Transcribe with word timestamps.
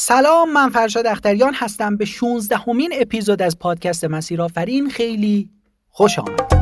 سلام 0.00 0.52
من 0.52 0.68
فرشاد 0.68 1.06
اختریان 1.06 1.54
هستم. 1.54 1.96
به 1.96 2.04
16 2.04 2.56
همین 2.56 2.92
اپیزود 3.00 3.42
از 3.42 3.58
پادکست 3.58 4.04
مسیر 4.04 4.42
آفرین 4.42 4.90
خیلی 4.90 5.50
خوش 5.88 6.18
آمد 6.18 6.57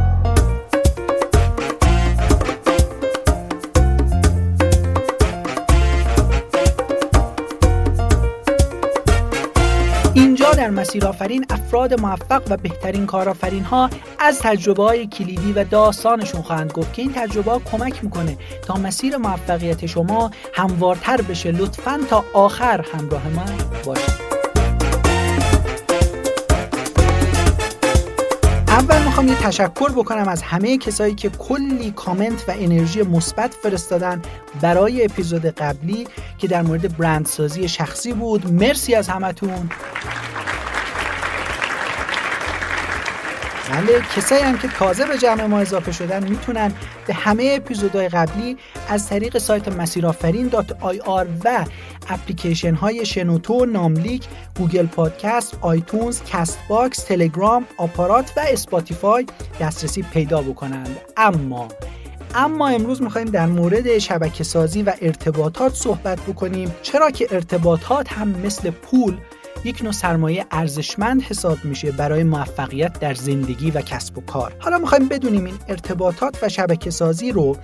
در 10.66 10.72
مسیر 10.72 11.06
آفرین 11.06 11.46
افراد 11.50 12.00
موفق 12.00 12.42
و 12.50 12.56
بهترین 12.56 13.06
کارآفرین 13.06 13.64
ها 13.64 13.90
از 14.18 14.38
تجربه 14.38 14.82
های 14.82 15.06
کلیدی 15.06 15.52
و 15.52 15.64
داستانشون 15.64 16.42
خواهند 16.42 16.72
گفت 16.72 16.92
که 16.94 17.02
این 17.02 17.12
تجربه 17.12 17.50
ها 17.50 17.58
کمک 17.58 18.04
می‌کنه 18.04 18.36
تا 18.62 18.74
مسیر 18.74 19.16
موفقیت 19.16 19.86
شما 19.86 20.30
هموارتر 20.54 21.20
بشه. 21.20 21.50
لطفا 21.50 22.00
تا 22.10 22.24
آخر 22.32 22.84
همراه 22.92 23.28
من 23.28 23.56
باشید. 23.84 24.36
اول 28.68 29.02
می‌خوام 29.02 29.28
یه 29.28 29.34
تشکر 29.34 29.90
بکنم 29.90 30.28
از 30.28 30.42
همه 30.42 30.78
کسایی 30.78 31.14
که 31.14 31.28
کلی 31.28 31.90
کامنت 31.90 32.44
و 32.48 32.52
انرژی 32.58 33.02
مثبت 33.02 33.54
فرستادن 33.62 34.22
برای 34.60 35.04
اپیزود 35.04 35.46
قبلی 35.46 36.06
که 36.38 36.48
در 36.48 36.62
مورد 36.62 36.96
برندسازی 36.96 37.68
شخصی 37.68 38.12
بود. 38.12 38.52
مرسی 38.52 38.94
از 38.94 39.08
همتون. 39.08 39.70
بله 43.76 44.00
کسایی 44.16 44.42
هم 44.42 44.58
که 44.58 44.68
تازه 44.68 45.06
به 45.06 45.18
جمع 45.18 45.46
ما 45.46 45.58
اضافه 45.58 45.92
شدن 45.92 46.28
می‌تونن 46.28 46.72
به 47.06 47.14
همه 47.14 47.52
اپیزودهای 47.56 48.08
قبلی 48.08 48.56
از 48.88 49.08
طریق 49.08 49.38
سایت 49.38 49.68
مسیرآفرین 49.68 50.35
آی 50.35 50.50
آر 51.04 51.26
و 51.44 51.64
اپلیکیشن 52.08 52.74
های 52.74 53.06
شنوتو، 53.06 53.66
ناملیک، 53.66 54.24
گوگل 54.58 54.86
پادکست، 54.86 55.58
آیتونز، 55.60 56.20
کست 56.22 56.58
باکس، 56.68 57.04
تلگرام، 57.04 57.66
آپارات 57.76 58.32
و 58.36 58.40
اسپاتیفای 58.48 59.26
دسترسی 59.60 60.02
پیدا 60.02 60.42
بکنند. 60.42 60.96
اما 61.16 61.68
اما 62.34 62.68
امروز 62.68 63.02
می‌خوایم 63.02 63.28
در 63.28 63.46
مورد 63.46 63.98
شبکه 63.98 64.44
سازی 64.44 64.82
و 64.82 64.92
ارتباطات 65.02 65.74
صحبت 65.74 66.20
بکنیم 66.20 66.74
چرا 66.82 67.10
که 67.10 67.26
ارتباطات 67.30 68.12
هم 68.12 68.28
مثل 68.28 68.70
پول 68.70 69.16
یک 69.66 69.82
نوع 69.82 69.92
سرمایه 69.92 70.46
ارزشمند 70.50 71.22
حساب 71.22 71.64
میشه 71.64 71.92
برای 71.92 72.24
موفقیت 72.24 73.00
در 73.00 73.14
زندگی 73.14 73.70
و 73.70 73.80
کسب 73.80 74.18
و 74.18 74.20
کار. 74.20 74.56
حالا 74.58 74.78
می‌خوایم 74.78 75.08
بدونیم 75.08 75.44
این 75.44 75.54
ارتباطات 75.68 76.38
و 76.42 76.48
شبکه 76.48 76.90
سازی 76.90 77.32
رو 77.32 77.56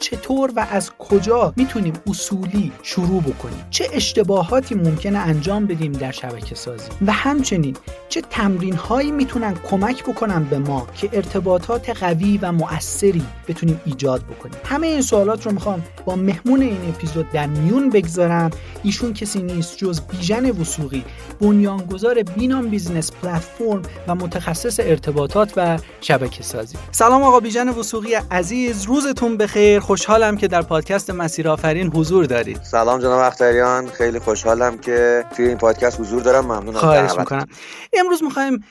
چطور 0.00 0.52
و 0.56 0.66
از 0.70 0.90
کجا 0.98 1.52
می‌تونیم 1.56 1.92
اصولی 2.06 2.72
شروع 2.82 3.22
بکنیم؟ 3.22 3.66
چه 3.70 3.88
اشتباهاتی 3.92 4.74
ممکنه 4.74 5.18
انجام 5.18 5.66
بدیم 5.66 5.92
در 5.92 6.12
شبکه 6.12 6.54
سازی؟ 6.54 6.88
و 7.06 7.12
همچنین 7.12 7.76
چه 8.08 8.22
تمرین 8.30 8.74
هایی 8.74 9.10
می‌تونن 9.10 9.54
کمک 9.70 10.04
بکنن 10.04 10.44
به 10.44 10.58
ما 10.58 10.86
که 10.94 11.10
ارتباطات 11.12 11.90
قوی 11.90 12.38
و 12.42 12.52
مؤثری 12.52 13.22
بتونیم 13.48 13.80
ایجاد 13.84 14.22
بکنیم؟ 14.22 14.56
همه 14.64 14.86
این 14.86 15.02
سوالات 15.02 15.46
رو 15.46 15.52
می‌خوام 15.52 15.84
با 16.04 16.16
مهمون 16.16 16.62
این 16.62 16.78
اپیزود 16.88 17.30
در 17.30 17.46
میون 17.46 17.90
بگذارم. 17.90 18.50
ایشون 18.82 19.14
کسی 19.14 19.42
نیست 19.42 19.76
جز 19.76 20.00
بیژن 20.00 20.50
وثوقی 20.50 21.04
بنیانگذار 21.40 22.22
بینام 22.22 22.68
business 22.68 23.12
platform 23.12 23.82
و 24.08 24.14
متخصص 24.14 24.80
ارتباطات 24.80 25.52
و 25.56 25.78
شبکه 26.00 26.42
سازی. 26.42 26.76
سلام 26.90 27.22
آقا 27.22 27.40
بیژن 27.40 27.68
وثوقی 27.68 28.14
عزیز 28.30 28.84
روزتون 28.84 29.36
بخیر. 29.36 29.80
خوشحالم 29.92 30.36
که 30.36 30.48
در 30.48 30.62
پادکست 30.62 31.10
مسیر 31.10 31.48
آفرین 31.48 31.88
حضور 31.88 32.24
دارید. 32.24 32.62
سلام 32.62 33.00
جناب 33.00 33.20
اختریان. 33.20 33.86
خیلی 33.86 34.18
خوشحالم 34.18 34.78
که 34.78 35.24
توی 35.36 35.48
این 35.48 35.58
پادکست 35.58 36.00
حضور 36.00 36.22
دارم. 36.22 36.44
ممنون 36.44 36.74
خواهش 36.74 37.18
می‌کنم. 37.18 37.46
امروز 37.92 38.22
می‌خوایم 38.22 38.64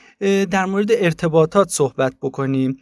در 0.50 0.64
مورد 0.64 0.86
ارتباطات 0.90 1.68
صحبت 1.68 2.12
بکنیم. 2.22 2.76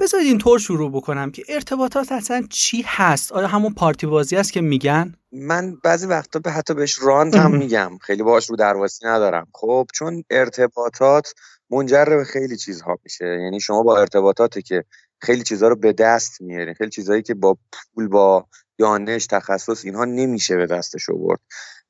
بذارید 0.00 0.26
اینطور 0.26 0.58
شروع 0.58 0.92
بکنم 0.92 1.30
که 1.30 1.42
ارتباطات 1.48 2.12
اصلا 2.12 2.44
چی 2.50 2.84
هست؟ 2.86 3.32
آیا 3.32 3.46
همون 3.46 3.74
پارتی 3.74 4.06
بازی 4.06 4.36
است 4.36 4.52
که 4.52 4.60
میگن؟ 4.60 5.14
من 5.32 5.76
بعضی 5.84 6.06
وقتا 6.06 6.38
به 6.38 6.50
حتی 6.50 6.74
بهش 6.74 6.98
راند 7.02 7.34
هم 7.34 7.56
میگم. 7.62 7.90
خیلی 8.00 8.22
باش 8.22 8.50
رو 8.50 8.56
درواسی 8.56 9.06
ندارم. 9.06 9.46
خب 9.54 9.86
چون 9.94 10.24
ارتباطات 10.30 11.34
منجر 11.70 12.04
به 12.04 12.24
خیلی 12.24 12.56
چیزها 12.56 12.98
میشه. 13.04 13.24
یعنی 13.24 13.60
شما 13.60 13.82
با 13.82 13.98
ارتباطاتی 13.98 14.62
که 14.62 14.84
خیلی 15.20 15.42
چیزها 15.42 15.68
رو 15.68 15.76
به 15.76 15.92
دست 15.92 16.40
میارین. 16.40 16.74
خیلی 16.74 16.90
چیزهایی 16.90 17.22
که 17.22 17.34
با 17.34 17.58
پول 17.72 18.08
با 18.08 18.46
دانش 18.78 19.26
تخصص 19.26 19.84
اینها 19.84 20.04
نمیشه 20.04 20.56
به 20.56 20.66
دستش 20.66 21.10
آورد. 21.10 21.40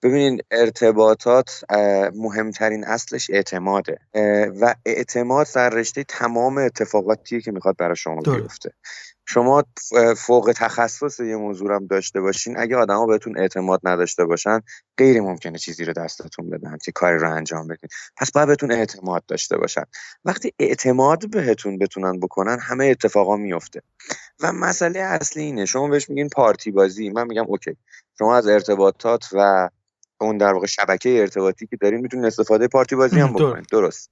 ببینید 0.03 0.45
ارتباطات 0.51 1.65
مهمترین 2.15 2.85
اصلش 2.85 3.31
اعتماده. 3.31 3.99
و 4.61 4.75
اعتماد 4.87 5.47
در 5.55 5.71
رشته 5.71 6.05
تمام 6.05 6.59
اتفاقاتی 6.59 7.41
که 7.41 7.53
می‌خواد 7.53 7.77
برای 7.77 7.97
شما 7.97 8.21
بیفته. 8.21 8.71
شما 9.27 9.65
فوق 10.17 10.53
تخصص 10.57 11.21
یه 11.21 11.37
موضوع 11.37 11.75
هم 11.75 11.87
داشته 11.87 12.21
باشین. 12.21 12.59
اگه 12.59 12.77
آدما 12.77 13.07
بهتون 13.07 13.39
اعتماد 13.39 13.81
نداشته 13.85 14.25
باشن 14.25 14.61
غیر 14.99 15.21
ممکنه 15.21 15.59
چیزی 15.59 15.85
رو 15.85 15.93
دستتون 15.93 16.51
بدن 16.51 16.79
که 16.85 16.93
کاری 16.93 17.19
رو 17.19 17.31
انجام 17.35 17.67
بدین. 17.67 17.91
پس 18.17 18.31
باید 18.31 18.49
بهتون 18.49 18.73
اعتماد 18.73 19.23
داشته 19.27 19.57
باشن. 19.57 19.85
وقتی 20.25 20.53
اعتماد 20.59 21.31
بهتون 21.31 21.79
بتونن 21.79 22.21
بکنن 22.21 22.59
همه 22.61 22.87
اتفاقا 22.87 23.37
میفته. 23.37 23.83
و 24.41 24.53
مسئله 24.53 25.01
اصلی 25.01 25.43
اینه. 25.43 25.65
شما 25.65 25.89
بهش 25.89 26.09
میگین 26.11 26.29
پارتی 26.29 26.71
بازی 26.71 27.11
من 27.11 27.27
میگم 27.27 27.45
اوکی. 27.47 27.77
شما 28.19 28.37
از 28.37 28.47
ارتباطات 28.47 29.29
و 29.33 29.69
اون 30.21 30.39
در 30.39 30.53
واقع 30.53 30.67
شبکه 30.67 31.21
ارتباطی 31.21 31.67
که 31.67 31.77
دارین 31.77 32.01
می‌تونین 32.01 32.27
استفاده 32.27 32.69
پارتی 32.69 32.97
بازی 32.97 33.21
هم 33.21 33.33
بکنید 33.33 33.67
درست. 33.71 34.11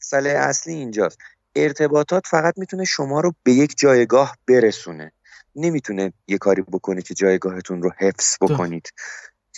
مسئله 0.00 0.30
اصلی 0.30 0.74
اینجاست. 0.74 1.18
ارتباطات 1.56 2.26
فقط 2.26 2.54
می‌تونه 2.56 2.84
شما 2.84 3.20
رو 3.20 3.34
به 3.42 3.52
یک 3.52 3.74
جایگاه 3.78 4.36
برسونه. 4.46 5.12
نمی‌تونه 5.54 6.12
یه 6.28 6.38
کاری 6.38 6.62
بکنه 6.62 7.02
که 7.02 7.14
جایگاهتون 7.14 7.82
رو 7.82 7.92
حفظ 7.98 8.36
بکنید. 8.40 8.92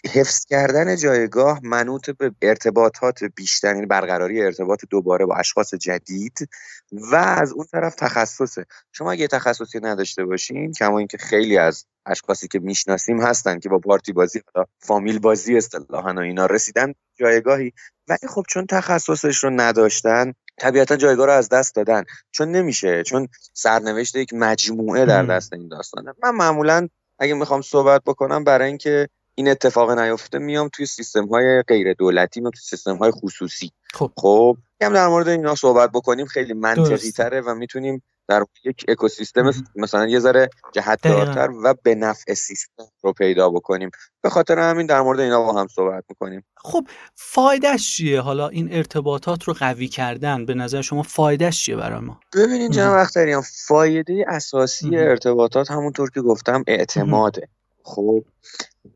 حفظ 0.06 0.44
کردن 0.44 0.96
جایگاه 0.96 1.60
منوط 1.62 2.10
به 2.10 2.32
ارتباطات 2.42 3.24
بیشتر 3.24 3.74
یعنی 3.74 3.86
برقراری 3.86 4.42
ارتباط 4.42 4.84
دوباره 4.90 5.26
با 5.26 5.36
اشخاص 5.36 5.74
جدید 5.74 6.48
و 6.92 7.16
از 7.16 7.52
اون 7.52 7.66
طرف 7.72 7.94
تخصصه. 7.94 8.66
شما 8.92 9.12
اگه 9.12 9.26
تخصصی 9.26 9.80
نداشته 9.80 10.24
باشین 10.24 10.72
کما 10.72 10.98
اینکه 10.98 11.18
خیلی 11.18 11.58
از 11.58 11.84
اشخاصی 12.06 12.48
که 12.48 12.58
می‌شناسیم 12.58 13.20
هستن 13.20 13.58
که 13.58 13.68
با 13.68 13.78
پارتی 13.78 14.12
بازی 14.12 14.40
فامیل 14.78 15.18
بازی 15.18 15.56
اصطلاحا 15.56 16.14
و 16.14 16.18
اینا 16.18 16.46
رسیدن 16.46 16.94
جایگاهی. 17.16 17.72
ولی 18.08 18.28
خب 18.28 18.44
چون 18.48 18.66
تخصصش 18.66 19.44
رو 19.44 19.50
نداشتن 19.50 20.34
طبیعتا 20.58 20.96
جایگاه 20.96 21.26
رو 21.26 21.32
از 21.32 21.48
دست 21.48 21.74
دادن. 21.74 22.04
چون 22.30 22.50
نمیشه 22.50 23.02
چون 23.02 23.28
سرنوشت 23.52 24.16
یک 24.16 24.34
مجموعه 24.34 25.06
در 25.06 25.22
دست 25.22 25.52
این 25.52 25.68
داستانه. 25.68 26.12
من 26.22 26.30
معمولا 26.30 26.88
اگه 27.18 27.34
می‌خوام 27.34 27.62
صحبت 27.62 28.02
بکنم 28.06 28.44
برای 28.44 28.68
اینکه 28.68 29.08
این 29.38 29.48
اتفاق 29.48 29.90
نیفته 29.90 30.38
میام 30.38 30.68
توی 30.68 30.86
سیستم 30.86 31.26
های 31.26 31.62
غیر 31.62 31.92
دولتی 31.92 32.40
میام 32.40 32.50
توی 32.50 32.60
سیستم 32.62 32.96
های 32.96 33.10
خصوصی. 33.10 33.70
خب. 33.94 34.12
خب 34.16 34.56
هم 34.82 34.92
در 34.92 35.08
مورد 35.08 35.28
اینا 35.28 35.54
صحبت 35.54 35.90
بکنیم 35.90 36.26
خیلی 36.26 36.54
منطقی 36.54 37.10
تره 37.10 37.40
و 37.40 37.54
می‌تونیم 37.54 38.02
در 38.28 38.44
یک 38.64 38.84
اکوسیستم 38.88 39.52
مثلا 39.76 40.06
یه 40.06 40.18
ذره 40.18 40.50
جهت 40.72 41.02
دارتر 41.02 41.50
و 41.64 41.74
به 41.82 41.94
نفع 41.94 42.34
سیستم 42.34 42.84
رو 43.02 43.12
پیدا 43.12 43.50
بکنیم. 43.50 43.90
به 44.22 44.30
خاطر 44.30 44.58
همین 44.58 44.86
در 44.86 45.00
مورد 45.00 45.20
اینا 45.20 45.42
با 45.42 45.60
هم 45.60 45.66
صحبت 45.66 46.04
می‌کنیم. 46.08 46.44
خب 46.56 46.86
فایدهش 47.14 47.96
چیه؟ 47.96 48.20
حالا 48.20 48.48
این 48.48 48.72
ارتباطات 48.72 49.44
رو 49.44 49.54
قوی 49.54 49.88
کردن 49.88 50.46
به 50.46 50.54
نظر 50.54 50.82
شما 50.82 51.02
فایدهش 51.02 51.64
چیه 51.64 51.76
برای 51.76 52.00
ما؟ 52.00 52.20
ببینید 52.34 52.70
جناب 52.70 52.98
اختریان 52.98 53.42
فایده 53.66 54.24
اساسی 54.28 54.96
ارتباطات 54.96 55.70
همونطور 55.70 56.10
که 56.10 56.20
گفتم 56.20 56.64
اعتماده. 56.66 57.48
خب 57.88 58.24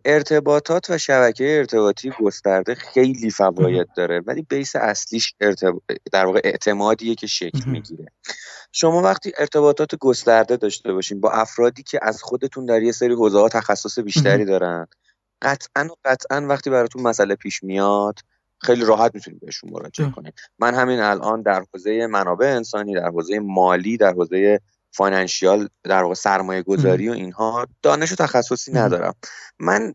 ارتباطات 0.05 0.91
و 0.91 0.99
شبکه 0.99 1.59
ارتباطی 1.59 2.13
گسترده 2.21 2.75
خیلی 2.75 3.31
فواید 3.31 3.89
داره 3.97 4.21
ولی 4.27 4.43
بیس 4.43 4.77
اصلیش 4.77 5.35
در 6.13 6.27
واقع 6.27 6.41
اعتمادیه 6.45 7.15
که 7.15 7.27
شکل 7.27 7.71
می‌گیره. 7.71 8.07
شما 8.73 9.03
وقتی 9.03 9.33
ارتباطات 9.39 9.95
گسترده 9.95 10.57
داشته 10.57 10.93
باشین 10.93 11.21
با 11.21 11.31
افرادی 11.31 11.83
که 11.83 11.99
از 12.03 12.23
خودتون 12.23 12.67
در 12.67 12.83
یه 12.83 12.93
سری 12.93 13.15
حوزه 13.15 13.39
ها 13.39 13.49
تخصص 13.49 13.99
بیشتری 13.99 14.45
دارن 14.45 14.87
قطعا 15.43 15.89
و 15.91 15.95
قطعا 16.05 16.47
وقتی 16.49 16.71
براتون 16.71 17.03
مسئله 17.03 17.35
پیش 17.35 17.63
میاد 17.63 18.19
خیلی 18.59 18.85
راحت 18.85 19.15
می‌تونید 19.15 19.41
بهشون 19.41 19.71
مراجعه 19.71 20.11
کنید. 20.11 20.35
من 20.59 20.75
همین 20.75 21.01
الان 21.01 21.43
در 21.43 21.65
حوزه 21.73 22.07
منابع 22.07 22.47
انسانی 22.47 22.95
در 22.95 23.09
حوزه 23.09 23.39
مالی 23.39 23.97
در 23.97 24.13
حوزه 24.13 24.61
فاینانشیال 24.93 25.69
در 25.85 26.03
واقع 26.03 26.15
سرمایه 26.15 26.63
گذاری 26.63 27.09
و 27.09 27.13
اینها 27.13 27.67
دانش 27.83 28.13
و 28.13 28.17
تخصصی 28.17 28.73
ندارم. 28.73 29.15
من 29.59 29.95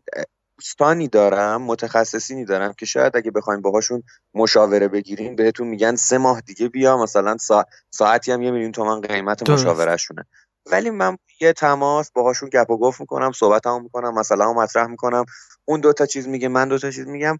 دوستانی 0.58 1.08
دارم 1.08 1.62
متخصصینی 1.62 2.44
دارم 2.44 2.72
که 2.72 2.86
شاید 2.86 3.16
اگه 3.16 3.30
بخوایم 3.30 3.60
باهاشون 3.60 4.02
مشاوره 4.34 4.88
بگیریم 4.88 5.36
بهتون 5.36 5.68
میگن 5.68 5.96
سه 5.96 6.18
ماه 6.18 6.40
دیگه 6.40 6.68
بیا 6.68 6.96
مثلا 6.96 7.36
سا... 7.36 7.64
ساعتی 7.90 8.32
هم 8.32 8.42
یه 8.42 8.50
میلیون 8.50 8.72
تومن 8.72 9.00
قیمت 9.00 9.50
مشاورهشونه. 9.50 10.24
ولی 10.66 10.90
من 10.90 11.18
یه 11.40 11.52
تماس 11.52 12.10
باهاشون 12.10 12.48
گپ 12.48 12.70
و 12.70 12.78
گفت 12.78 13.00
می‌کنم 13.00 13.32
صحبت 13.32 13.66
می‌کنم 13.66 14.18
مثلا 14.18 14.52
مطرح 14.52 14.86
می‌کنم. 14.86 15.24
اون 15.64 15.80
دوتا 15.80 16.06
چیز 16.06 16.28
میگه 16.28 16.48
من 16.48 16.68
دوتا 16.68 16.90
چیز 16.90 17.06
میگم. 17.06 17.38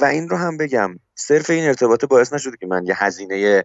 و 0.00 0.04
این 0.04 0.28
رو 0.28 0.36
هم 0.36 0.56
بگم 0.56 0.98
صرف 1.14 1.50
این 1.50 1.68
ارتباط 1.68 2.04
باعث 2.04 2.32
نشده 2.32 2.56
که 2.56 2.66
من 2.66 2.86
یه 2.86 3.04
هزینه 3.04 3.64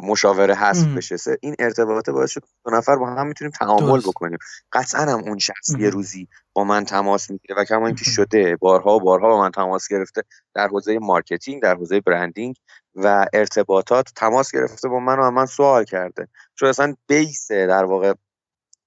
مشاوره 0.00 0.54
حذف 0.54 0.86
بشه. 0.86 1.16
این 1.40 1.56
ارتباطه 1.58 2.12
باعث 2.12 2.30
شد 2.30 2.42
دو 2.64 2.70
نفر 2.70 2.96
با 2.96 3.06
هم 3.06 3.26
می‌تونیم 3.26 3.50
تعامل 3.50 4.00
بکنیم. 4.00 4.38
قطعا 4.72 5.00
هم 5.00 5.18
اون 5.18 5.38
شخص 5.38 5.70
یه 5.78 5.90
روزی 5.90 6.28
با 6.52 6.64
من 6.64 6.84
تماس 6.84 7.30
می‌گیره 7.30 7.54
و 7.58 7.64
کما 7.64 7.86
اینکه 7.86 8.04
شده 8.04 8.56
بارها 8.56 8.96
و 8.96 9.00
بارها 9.00 9.28
با 9.28 9.40
من 9.40 9.50
تماس 9.50 9.88
گرفته 9.88 10.22
در 10.54 10.68
حوزه 10.68 10.98
marketing 10.98 11.62
در 11.62 11.74
حوزه 11.74 12.00
branding 12.00 12.56
و 12.94 13.26
ارتباطات 13.32 14.12
تماس 14.16 14.52
گرفته 14.52 14.88
با 14.88 15.00
من 15.00 15.18
و 15.18 15.30
من 15.30 15.46
سوال 15.46 15.84
کرده. 15.84 16.28
چون 16.54 16.68
اصلا 16.68 16.94
بیس 17.08 17.50
در 17.50 17.84
واقع 17.84 18.12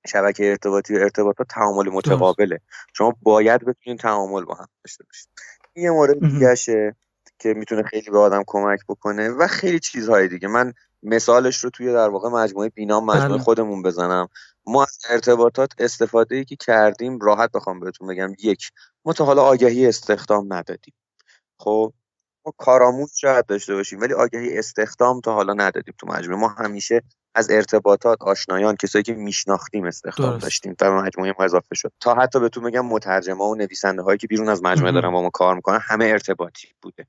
شبکه 0.07 0.49
ارتباطی 0.49 0.97
و 0.97 0.99
ارتباطات 0.99 1.47
تعامل 1.47 1.89
متقابله. 1.89 2.59
شما 2.93 3.13
باید 3.21 3.65
بتونید 3.65 3.99
تعامل 3.99 4.45
با 4.45 4.53
هم 4.53 4.67
داشته 4.83 5.03
باشید. 5.03 5.29
یه 5.75 5.91
مورد 5.91 6.19
دیگه 6.19 6.55
که 7.39 7.53
می‌تونه 7.53 7.83
خیلی 7.83 8.11
به 8.11 8.19
آدم 8.19 8.43
کمک 8.47 8.79
بکنه 8.89 9.29
و 9.29 9.47
خیلی 9.47 9.79
چیزهای 9.79 10.27
دیگه. 10.27 10.47
من 10.47 10.73
مثالش 11.03 11.63
رو 11.63 11.69
توی 11.69 11.93
در 11.93 12.09
واقع 12.09 12.29
مجموعه 12.29 12.69
بینام 12.69 13.05
مجموعه 13.05 13.29
بله. 13.29 13.43
خودمون 13.43 13.81
بزنم. 13.81 14.27
ما 14.65 14.83
از 14.83 14.97
ارتباطات 15.09 15.71
استفاده 15.77 16.35
ای 16.35 16.45
که 16.45 16.55
کردیم 16.55 17.19
راحت 17.19 17.51
بخوام 17.51 17.79
بهتون 17.79 18.07
بگم. 18.07 18.33
یک 18.43 18.71
ما 19.05 19.13
تا 19.13 19.25
حالا 19.25 19.43
آگهی 19.43 19.87
استخدام 19.87 20.53
ندادیم. 20.53 20.93
خب؟ 21.57 21.93
ما 22.49 22.53
کارآموز 22.57 23.13
شاید 23.15 23.45
داشته 23.45 23.75
باشیم 23.75 24.01
ولی 24.01 24.13
آگهی 24.13 24.57
استخدام 24.57 25.21
تا 25.21 25.33
حالا 25.33 25.53
ندادیم 25.53 25.93
تو 25.97 26.07
مجموعه. 26.07 26.39
ما 26.39 26.47
همیشه 26.47 27.01
از 27.35 27.49
ارتباطات 27.49 28.21
آشنایان 28.21 28.75
کسایی 28.75 29.03
که 29.03 29.13
میشناختیم 29.13 29.85
استخدام 29.85 30.37
داشتیم 30.37 30.73
تا 30.73 31.01
مجموعه 31.01 31.33
ما 31.39 31.45
اضافه 31.45 31.75
شد. 31.75 31.91
تا 31.99 32.15
حتی 32.15 32.39
بهتون 32.39 32.63
بگم 32.63 32.85
مترجمه 32.85 33.43
و 33.43 33.55
نویسنده 33.55 34.01
هایی 34.01 34.17
که 34.17 34.27
بیرون 34.27 34.49
از 34.49 34.63
مجموعه 34.63 34.91
دارن 34.91 35.11
با 35.11 35.21
ما 35.21 35.29
کار 35.29 35.55
می‌کنن 35.55 35.79
همه 35.81 36.05
ارتباطی 36.05 36.67
بوده. 36.81 37.07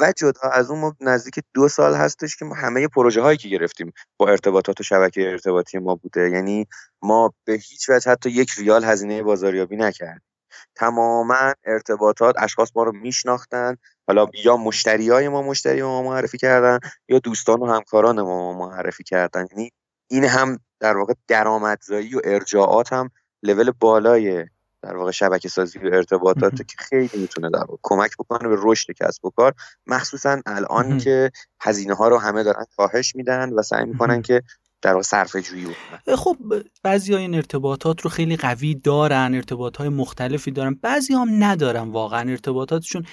و 0.00 0.12
جدا 0.16 0.50
از 0.52 0.70
اون 0.70 0.80
ما 0.80 0.96
نزدیک 1.00 1.44
دو 1.54 1.68
سال 1.68 1.94
هستش 1.94 2.36
که 2.36 2.44
ما 2.44 2.54
همه 2.54 2.88
پروژه 2.88 3.22
هایی 3.22 3.38
که 3.38 3.48
گرفتیم 3.48 3.92
با 4.16 4.28
ارتباطات 4.28 4.80
و 4.80 4.82
شبکه 4.82 5.30
ارتباطی 5.30 5.78
ما 5.78 5.94
بوده. 5.94 6.30
یعنی 6.30 6.66
ما 7.02 7.32
به 7.44 7.52
هیچ 7.52 7.90
وجه 7.90 8.10
حتی 8.10 8.30
یک 8.30 8.50
ریال 8.58 8.84
هزینه 8.84 9.22
بازاریابی 9.22 9.76
نکردیم. 9.76 10.31
تماما 10.74 11.52
ارتباطات 11.64 12.34
اشخاص 12.38 12.70
ما 12.76 12.82
رو 12.82 12.92
میشناختن. 12.92 13.76
حالا 14.06 14.26
یا 14.44 14.56
مشتری 14.56 15.10
های 15.10 15.28
ما 15.28 15.42
مشتری 15.42 15.82
ما 15.82 16.02
معرفی 16.02 16.38
کردن 16.38 16.78
یا 17.08 17.18
دوستان 17.18 17.60
و 17.60 17.66
همکاران 17.66 18.22
ما 18.22 18.52
معرفی 18.52 19.04
کردن. 19.04 19.46
یعنی 19.50 19.70
این 20.08 20.24
هم 20.24 20.58
در 20.80 20.96
واقع 20.96 21.14
درآمدزایی 21.28 22.14
و 22.14 22.20
ارجاعات 22.24 22.92
هم 22.92 23.10
لول 23.42 23.70
بالای 23.70 24.46
در 24.82 24.96
واقع 24.96 25.10
شبکه 25.10 25.48
سازی 25.48 25.78
و 25.78 25.94
ارتباطات 25.94 26.56
که 26.56 26.76
خیلی 26.78 27.10
می‌تونه 27.14 27.50
در 27.50 27.58
واقع 27.58 27.76
کمک 27.82 28.16
بکنه 28.18 28.48
به 28.48 28.56
رشد 28.58 28.92
کسب 28.92 29.24
و 29.24 29.30
کار. 29.30 29.54
مخصوصا 29.86 30.40
الان 30.46 30.98
که 30.98 31.30
هزینه 31.60 31.94
ها 31.94 32.08
رو 32.08 32.18
همه 32.18 32.42
دارن 32.42 32.64
کاهش 32.76 33.16
میدن 33.16 33.52
و 33.52 33.62
سعی 33.62 33.84
می‌کنن 33.84 34.22
که 34.22 34.42
در 34.82 34.92
واقع 34.92 35.02
صرفه 35.02 35.42
جویی 35.42 35.64
بکنن 35.64 36.16
خب 36.16 36.36
بعضی 36.82 37.12
ها 37.12 37.18
این 37.18 37.34
ارتباطات 37.34 38.00
رو 38.00 38.10
خیلی 38.10 38.36
قوی 38.36 38.74
دارن 38.74 39.34
ارتباط 39.34 39.76
های 39.76 39.88
مختلفی 39.88 40.50
دارن. 40.50 40.74
بعضی 40.82 41.14
هم 41.14 41.44
ندارن 41.44 41.88
واقعا 41.88 42.30
ارتباطاتشون. 42.30 43.04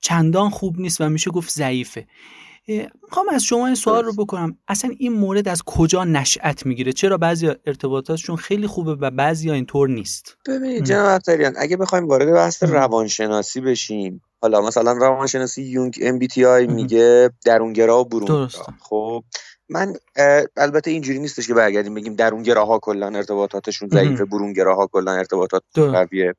چندان 0.00 0.50
خوب 0.50 0.80
نیست 0.80 1.00
و 1.00 1.08
میشه 1.08 1.30
گفت 1.30 1.50
ضعیفه. 1.50 2.06
می‌خوام 3.02 3.26
از 3.32 3.44
شما 3.44 3.66
این 3.66 3.74
سوال 3.74 4.04
رو 4.04 4.12
بکنم. 4.12 4.58
اصلا 4.68 4.90
این 4.98 5.12
مورد 5.12 5.48
از 5.48 5.62
کجا 5.66 6.04
نشأت 6.04 6.66
می‌گیره؟ 6.66 6.92
چرا 6.92 7.18
بعضی 7.18 7.48
ارتباطاتشون 7.66 8.36
خیلی 8.36 8.66
خوبه 8.66 8.94
و 8.94 9.10
بعضی 9.10 9.48
ها 9.48 9.54
اینطور 9.54 9.88
نیست؟ 9.88 10.36
ببینید 10.46 10.84
جناب 10.84 11.08
عطاریان 11.08 11.54
اگه 11.58 11.76
بخوایم 11.76 12.06
وارد 12.08 12.32
بحث 12.32 12.62
روانشناسی 12.62 13.60
بشیم 13.60 14.22
حالا 14.42 14.60
مثلا 14.60 14.92
روانشناسی 14.92 15.62
یونگ 15.62 15.98
ام 16.02 16.18
بی 16.18 16.26
تی 16.26 16.44
آی 16.44 16.66
میگه 16.66 17.30
درونگرا 17.44 18.00
و 18.00 18.04
برونگرا. 18.04 18.48
خب 18.80 19.24
من 19.70 19.94
البته 20.56 20.90
اینجوری 20.90 21.18
نیستش 21.18 21.46
که 21.46 21.54
برگردیم 21.54 21.94
بگیم 21.94 22.14
درونگراها 22.14 22.78
کلا 22.78 23.06
ارتباطاتشون 23.06 23.88
ضعیفه 23.88 24.24
برونگراها 24.24 24.86
کلا 24.86 25.12
ارتباطات 25.12 25.62
قویه. 25.74 26.34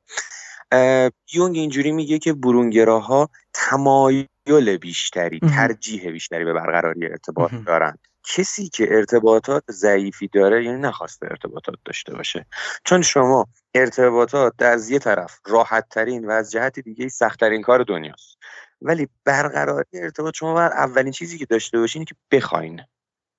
یونگ 1.32 1.56
اینجوری 1.56 1.92
میگه 1.92 2.18
که 2.18 2.32
برونگراها 2.32 3.28
تمایل 3.54 4.76
بیشتری 4.80 5.40
ترجیح 5.40 6.10
بیشتری 6.10 6.44
به 6.44 6.52
برقراری 6.52 7.06
ارتباط 7.06 7.50
دارن. 7.66 7.98
کسی 8.36 8.68
که 8.68 8.86
ارتباطات 8.90 9.64
ضعیفی 9.70 10.28
داره 10.28 10.64
یعنی 10.64 10.80
نخواسته 10.80 11.26
ارتباطات 11.30 11.74
داشته 11.84 12.14
باشه. 12.14 12.46
چون 12.84 13.02
شما 13.02 13.46
ارتباطات 13.74 14.52
در 14.58 14.72
از 14.72 14.90
یه 14.90 14.98
طرف 14.98 15.40
راحت 15.46 15.88
ترین 15.88 16.24
و 16.24 16.30
از 16.30 16.50
جهت 16.50 16.80
دیگه 16.80 17.08
سخت 17.08 17.40
ترین 17.40 17.62
کار 17.62 17.82
دنیاست. 17.82 18.38
ولی 18.82 19.08
برقراری 19.24 19.88
ارتباط 19.92 20.34
شما 20.34 20.54
بر 20.54 20.72
اولین 20.72 21.12
چیزی 21.12 21.38
که 21.38 21.46
داشته 21.46 21.78
باشین 21.78 22.04
که 22.04 22.14
بخواین. 22.30 22.80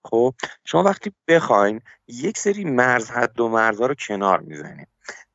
خب 0.06 0.34
شما 0.66 0.84
وقتی 0.84 1.14
بخواین 1.28 1.82
یک 2.08 2.38
سری 2.38 2.64
مرز 2.64 3.12
حد 3.12 3.40
و 3.40 3.50
مرزها 3.50 3.86
رو 3.86 3.96
کنار 3.96 4.40
می‌زنید 4.40 4.88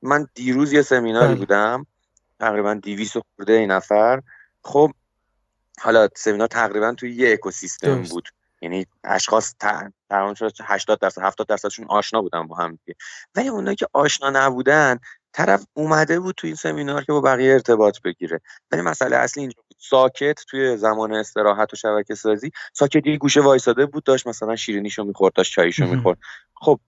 من 0.03 0.29
دیروز 0.35 0.73
یه 0.73 0.83
سمیناری 0.83 1.29
بله. 1.29 1.39
بودم 1.39 1.87
تقریبا 2.41 2.75
200 2.75 3.19
خورده 3.19 3.53
این 3.53 3.71
نفر. 3.71 4.23
خب 4.63 4.93
حالا 5.81 6.09
سمینار 6.17 6.49
تقریبا 6.49 6.93
توی 6.93 7.15
یه 7.15 7.33
اکوسیستم 7.33 8.03
بود. 8.03 8.29
یعنی 8.63 8.87
اشخاص 9.05 9.55
تقریبا 9.61 10.35
80 10.65 11.01
درصد 11.01 11.23
70 11.23 11.47
درصدشون 11.47 11.87
آشنا 11.89 12.23
بودن 12.23 12.47
با 12.47 12.57
هم 12.57 12.79
دیگه. 12.85 12.99
ولی 13.35 13.49
اونایی 13.49 13.77
که 13.77 13.87
آشنا 13.93 14.31
نبودن 14.31 14.99
طرف 15.39 15.67
اومده 15.75 16.21
بود 16.21 16.35
توی 16.35 16.49
این 16.49 16.57
سمینار 16.57 17.05
که 17.05 17.13
با 17.13 17.21
بقیه 17.21 17.53
ارتباط 17.53 17.99
بگیره. 18.05 18.41
ولی 18.73 18.83
مسئله 18.83 19.17
اصلی 19.17 19.41
اینجا 19.41 19.63
بود. 19.69 19.77
ساکت 19.79 20.41
توی 20.49 20.77
زمان 20.77 21.13
استراحت 21.13 21.73
و 21.73 21.77
شبکه 21.77 22.15
سازی 22.15 22.51
ساکت 22.73 23.07
یه 23.07 23.17
گوشه 23.17 23.41
وایساده 23.41 23.87
بود 23.87 24.05
داشت 24.05 24.27
مثلا 24.27 24.57
شیرینیشو 24.57 25.05
می‌خورد 25.05 25.35
داشت 25.35 25.53
چاییشو 25.53 25.87
می‌خورد. 25.87 26.19
خب 26.55 26.81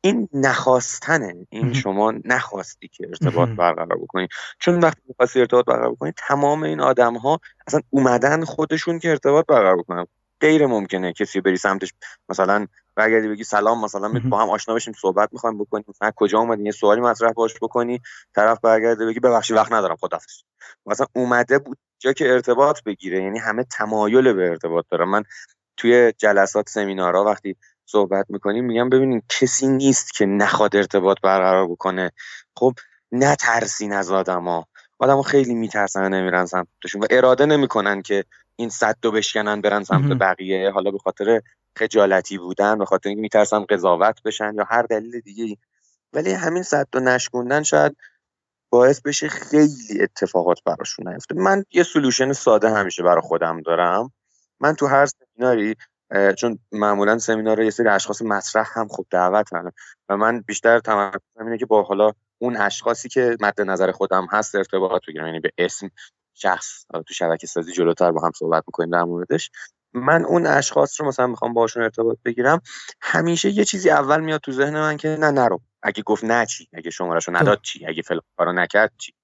این 0.00 0.28
نخواستنه. 0.32 1.46
این 1.50 1.72
شما 1.72 2.14
نخواستی 2.24 2.88
که 2.88 3.06
ارتباط 3.08 3.48
برقرار 3.48 3.98
بکنی. 3.98 4.28
چون 4.58 4.80
وقتی 4.80 5.00
می‌خواستی 5.08 5.40
ارتباط 5.40 5.64
برقرار 5.64 5.92
بکنی 5.92 6.12
تمام 6.16 6.62
این 6.62 6.80
آدم 6.80 7.16
ها 7.16 7.40
اصلا 7.66 7.80
اومدن 7.90 8.44
خودشون 8.44 8.98
که 8.98 9.10
ارتباط 9.10 9.46
برقرار 9.46 9.76
بکنن. 9.76 10.06
غیر 10.40 10.66
ممکنه 10.66 11.12
کسی 11.12 11.40
بری 11.40 11.56
سمتش 11.56 11.94
مثلا 12.28 12.66
برگردی 12.96 13.28
بگی 13.28 13.44
سلام 13.44 13.84
مثلا 13.84 14.20
با 14.28 14.38
هم 14.42 14.50
آشنا 14.50 14.74
بشیم 14.74 14.94
صحبت 15.00 15.28
می‌خوایم 15.32 15.58
بکنیم. 15.58 15.84
مثلا 15.88 16.10
کجا 16.16 16.38
اومدی؟ 16.38 16.64
یه 16.64 16.70
سوالی 16.70 17.00
مطرح 17.00 17.32
باش 17.32 17.54
بکنی. 17.62 18.00
طرف 18.34 18.60
برگرده 18.60 19.06
بگی 19.06 19.20
ببخشید 19.20 19.56
وقت 19.56 19.72
ندارم 19.72 19.96
خدافظ. 19.96 20.32
مثلا 20.86 21.06
اومده 21.14 21.58
بود 21.58 21.78
جا 21.98 22.12
که 22.12 22.32
ارتباط 22.32 22.82
بگیره 22.82 23.22
یعنی 23.22 23.38
همه 23.38 23.64
تمایل 23.64 24.32
به 24.32 24.48
ارتباط 24.48 24.84
دارن. 24.90 25.08
من 25.08 25.24
توی 25.76 26.12
جلسات 26.18 26.68
سمینارها 26.68 27.24
وقتی 27.24 27.56
صحبت 27.86 28.26
می‌کنیم 28.28 28.64
میگم 28.64 28.88
ببینید 28.88 29.24
کسی 29.28 29.66
نیست 29.68 30.14
که 30.14 30.26
نخواد 30.26 30.76
ارتباط 30.76 31.16
برقرار 31.22 31.68
بکنه. 31.68 32.12
خب 32.56 32.72
نترسین 33.12 33.92
از 33.92 34.10
آدما. 34.10 34.66
آدما 34.98 35.22
خیلی 35.22 35.54
میترسن 35.54 36.14
نمیرن 36.14 36.46
سمتشون 36.46 37.02
و 37.02 37.06
اراده 37.10 37.46
نمی‌کنن 37.46 38.02
که 38.02 38.24
این 38.56 38.68
صد 38.68 38.96
دو 39.02 39.10
بشکنن 39.10 39.60
برن 39.60 39.84
سمت 39.84 40.18
بقیه. 40.18 40.70
حالا 40.70 40.90
به 40.90 40.98
خاطر 40.98 41.40
خجالتی 41.76 42.38
بودن 42.38 42.78
به 42.78 42.84
خاطر 42.84 43.08
اینکه 43.08 43.22
میترسن 43.22 43.64
قضاوت 43.64 44.22
بشن 44.22 44.54
یا 44.54 44.64
هر 44.64 44.82
دلیل 44.82 45.20
دیگه 45.20 45.56
ولی 46.12 46.32
همین 46.32 46.62
صد 46.62 46.86
دو 46.92 47.00
نشکوندن 47.00 47.62
شاید 47.62 47.96
باعث 48.70 49.00
بشه 49.00 49.28
خیلی 49.28 50.02
اتفاقات 50.02 50.58
براشون 50.64 51.08
نیفته. 51.08 51.34
من 51.34 51.64
یه 51.72 51.82
سلوشن 51.82 52.32
ساده 52.32 52.70
همیشه 52.70 53.02
برای 53.02 53.20
خودم 53.20 53.60
دارم. 53.60 54.12
من 54.60 54.74
تو 54.74 54.86
هر 54.86 55.06
سمیناری 55.06 55.74
چون 56.38 56.58
معمولا 56.72 57.18
سمینار 57.18 57.62
یه 57.62 57.70
سری 57.70 57.88
اشخاص 57.88 58.22
مطرح 58.22 58.78
هم 58.78 58.88
خوب 58.88 59.06
دعوت 59.10 59.52
هم. 59.52 59.72
و 60.08 60.16
من 60.16 60.40
بیشتر 60.40 60.78
تمرکزم 60.78 61.44
اینه 61.44 61.58
که 61.58 61.66
با 61.66 61.82
حالا 61.82 62.12
اون 62.38 62.56
اشخاصی 62.56 63.08
که 63.08 63.36
مد 63.40 63.60
نظر 63.60 63.92
خودم 63.92 64.26
هست 64.30 64.54
ارتباط 64.54 65.02
بگیرم. 65.08 65.26
یعنی 65.26 65.40
به 65.40 65.50
اسم 65.58 65.90
شخص 66.34 66.84
تو 67.06 67.14
شبکه 67.14 67.46
سازی 67.46 67.72
جلوتر 67.72 68.12
با 68.12 68.20
هم 68.20 68.32
صحبت 68.36 68.64
می‌کنیم 68.66 68.90
در 68.90 69.02
موردش. 69.02 69.50
من 69.96 70.24
اون 70.24 70.46
اشخاص 70.46 71.00
رو 71.00 71.06
مثلا 71.06 71.26
می‌خوام 71.26 71.54
باشون 71.54 71.82
ارتباط 71.82 72.18
بگیرم 72.24 72.60
همیشه 73.00 73.50
یه 73.50 73.64
چیزی 73.64 73.90
اول 73.90 74.20
میاد 74.20 74.40
تو 74.40 74.52
ذهن 74.52 74.80
من 74.80 74.96
که 74.96 75.08
نه 75.08 75.30
نرو. 75.30 75.60
اگه 75.82 76.02
گفت 76.02 76.24
نه 76.24 76.46
چی؟ 76.46 76.68
اگه 76.72 76.90
شمارهشو 76.90 77.36
نداد 77.36 77.60
چی؟ 77.62 77.86
اگه 77.86 78.02
فلان 78.02 78.22
کارو 78.36 78.52
نکرد 78.52 78.92
چی؟ 78.98 79.14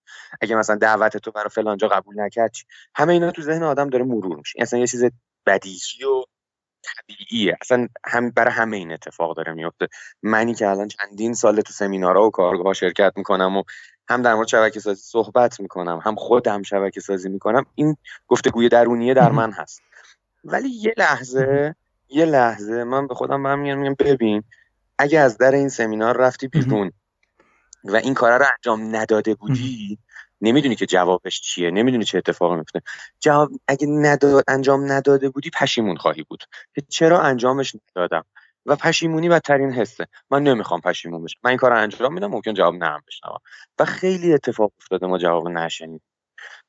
اگه 0.41 0.57
مثلا 0.57 0.77
دعوت 0.77 1.17
تو 1.17 1.31
برای 1.31 1.49
فلانجا 1.49 1.89
قبول 1.89 2.21
نکرد 2.21 2.53
چی؟ 2.53 2.65
همه 2.95 3.13
اینا 3.13 3.31
تو 3.31 3.43
ذهن 3.43 3.63
آدم 3.63 3.91
داره 3.91 4.05
مرور 4.05 4.37
میشه. 4.37 4.59
اصلا 4.63 4.79
یه 4.79 4.87
چیز 4.87 5.05
بدیهی 5.47 6.05
و 6.05 6.25
طبیعیه. 6.83 7.57
اصلا 7.61 7.89
هم 8.07 8.31
برای 8.31 8.53
همه 8.53 8.77
این 8.77 8.93
اتفاق 8.93 9.37
داره 9.37 9.53
میفته. 9.53 9.89
منی 10.23 10.55
که 10.55 10.69
الان 10.69 10.89
چندین 10.89 11.35
سال 11.35 11.61
تو 11.61 11.73
سمینارها 11.73 12.27
و 12.27 12.31
کارگاه 12.31 12.73
شرکت 12.75 13.13
می‌کنم 13.17 13.57
و 13.57 13.63
هم 14.09 14.23
در 14.23 14.35
مورد 14.35 14.49
شبکه 14.49 14.81
سازی 14.81 15.03
صحبت 15.03 15.61
می‌کنم 15.61 16.01
هم 16.05 16.15
خودم 16.15 16.63
شبکه 16.63 17.01
سازی 17.01 17.29
می‌کنم 17.29 17.67
این 17.75 17.97
گفتگوی 18.29 18.69
درونیه 18.69 19.15
در 19.15 19.31
من 19.31 19.53
هست. 19.53 19.83
ولی 20.45 20.69
یه 20.69 20.95
لحظه 20.97 21.75
یه 22.09 22.25
لحظه 22.25 22.85
من 22.85 23.07
به 23.07 23.15
خودم 23.15 23.43
برمیگردم 23.43 23.81
میگم 23.81 23.95
ببین 23.99 24.43
اگه 24.99 25.21
از 25.21 25.39
در 25.39 25.53
این 25.53 25.69
سمینار 25.69 26.17
رفتی 26.17 26.49
بیرون 26.49 26.93
و 27.85 27.97
این 27.97 28.15
کارا 28.15 28.37
رو 28.37 28.45
انجام 28.57 28.97
نداده 28.97 29.35
بودی 29.35 29.99
نمی‌دونی 30.41 30.75
که 30.75 30.87
جوابش 30.87 31.41
چیه 31.41 31.71
نمی‌دونی 31.71 32.05
چه 32.05 32.19
اتفاقی 32.19 32.57
میفته. 32.57 32.83
جواب 33.21 33.51
اگه 33.69 33.87
نداد 33.87 34.45
انجام 34.49 34.93
نداده 34.93 35.29
بودی 35.29 35.51
پشیمون 35.51 35.97
خواهی 35.97 36.23
بود. 36.23 36.45
که 36.75 36.83
چرا 36.89 37.21
انجامش 37.21 37.77
ندادم؟ 37.97 38.25
و 38.67 38.77
پشیمونی 38.77 39.29
بدترین 39.29 39.73
حسه. 39.73 40.07
من 40.31 40.43
نمی‌خوام 40.43 40.81
پشیمون 40.81 41.25
بشم. 41.25 41.39
من 41.45 41.49
این 41.51 41.59
کار 41.59 41.71
رو 41.71 41.79
انجام 41.79 42.15
میدم 42.15 42.27
ممکن 42.27 42.55
جواب 42.55 42.75
نه 42.75 42.99
بشنوم. 43.07 43.39
و 43.79 43.85
خیلی 43.85 44.33
اتفاق 44.35 44.73
افتاده 44.79 45.07
ما 45.07 45.19
جواب 45.19 45.49
نشنید 45.49 46.03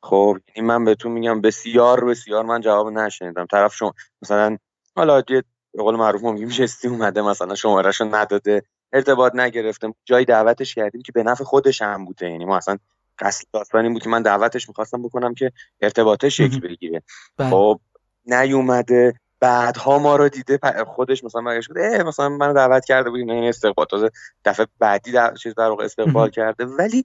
خب 0.04 0.38
یعنی 0.56 0.68
من 0.68 0.86
بهتون 0.86 1.12
میگم 1.12 1.42
بسیار 1.42 2.06
بسیار 2.06 2.46
من 2.46 2.62
جواب 2.62 2.90
نشنیدم. 2.90 3.46
طرف 3.46 3.76
شما 3.76 3.94
مثلا 4.22 4.58
حالا 4.96 5.24
یه 5.30 5.44
به 5.74 5.84
قول 5.84 5.96
معروف 5.96 6.24
میگیم 6.24 6.68
اومده 6.84 7.22
مثلا 7.22 7.56
شمارهشو 7.56 8.16
نداده 8.16 8.64
ارتباط 8.94 9.36
نگرفته. 9.36 9.94
جای 10.06 10.26
دعوتش 10.26 10.76
کردیم 10.76 11.02
که 11.02 11.12
به 11.12 11.24
نفع 11.24 11.44
خودش 11.44 11.82
هم 11.82 12.06
بوده. 12.06 12.30
یعنی 12.30 12.46
ما 12.46 12.58
اصلا 12.58 12.78
قصد 13.20 13.46
داستان 13.54 13.84
این 13.84 13.94
بود 13.94 14.04
که 14.04 14.10
من 14.10 14.22
دعوتش 14.22 14.70
می‌خواستم 14.70 15.04
بکنم 15.04 15.34
که 15.34 15.52
ارتباطش 15.82 16.38
شکل 16.38 16.60
بگیره. 16.60 17.04
بله. 17.38 17.50
خب 17.50 17.80
نیومده 18.26 19.14
بعدها 19.40 20.00
ما 20.00 20.16
رو 20.16 20.30
دیده 20.30 20.60
خودش 20.88 21.24
مثلا 21.24 21.42
برگشت 21.42 21.70
اه 21.76 22.04
مثلا 22.04 22.30
من 22.30 22.54
دعوت 22.54 22.86
کرده 22.86 23.10
بودیم 23.10 23.30
این 23.30 23.50
استقبال. 23.50 23.86
تازه 23.86 24.10
دفعه 24.46 24.68
بعدی 24.80 25.12
در 25.12 25.36
چیز 25.36 25.56
در 25.56 25.70
واقع 25.70 25.86
استقبال 25.86 26.30
کرده. 26.30 26.66
ولی 26.66 27.04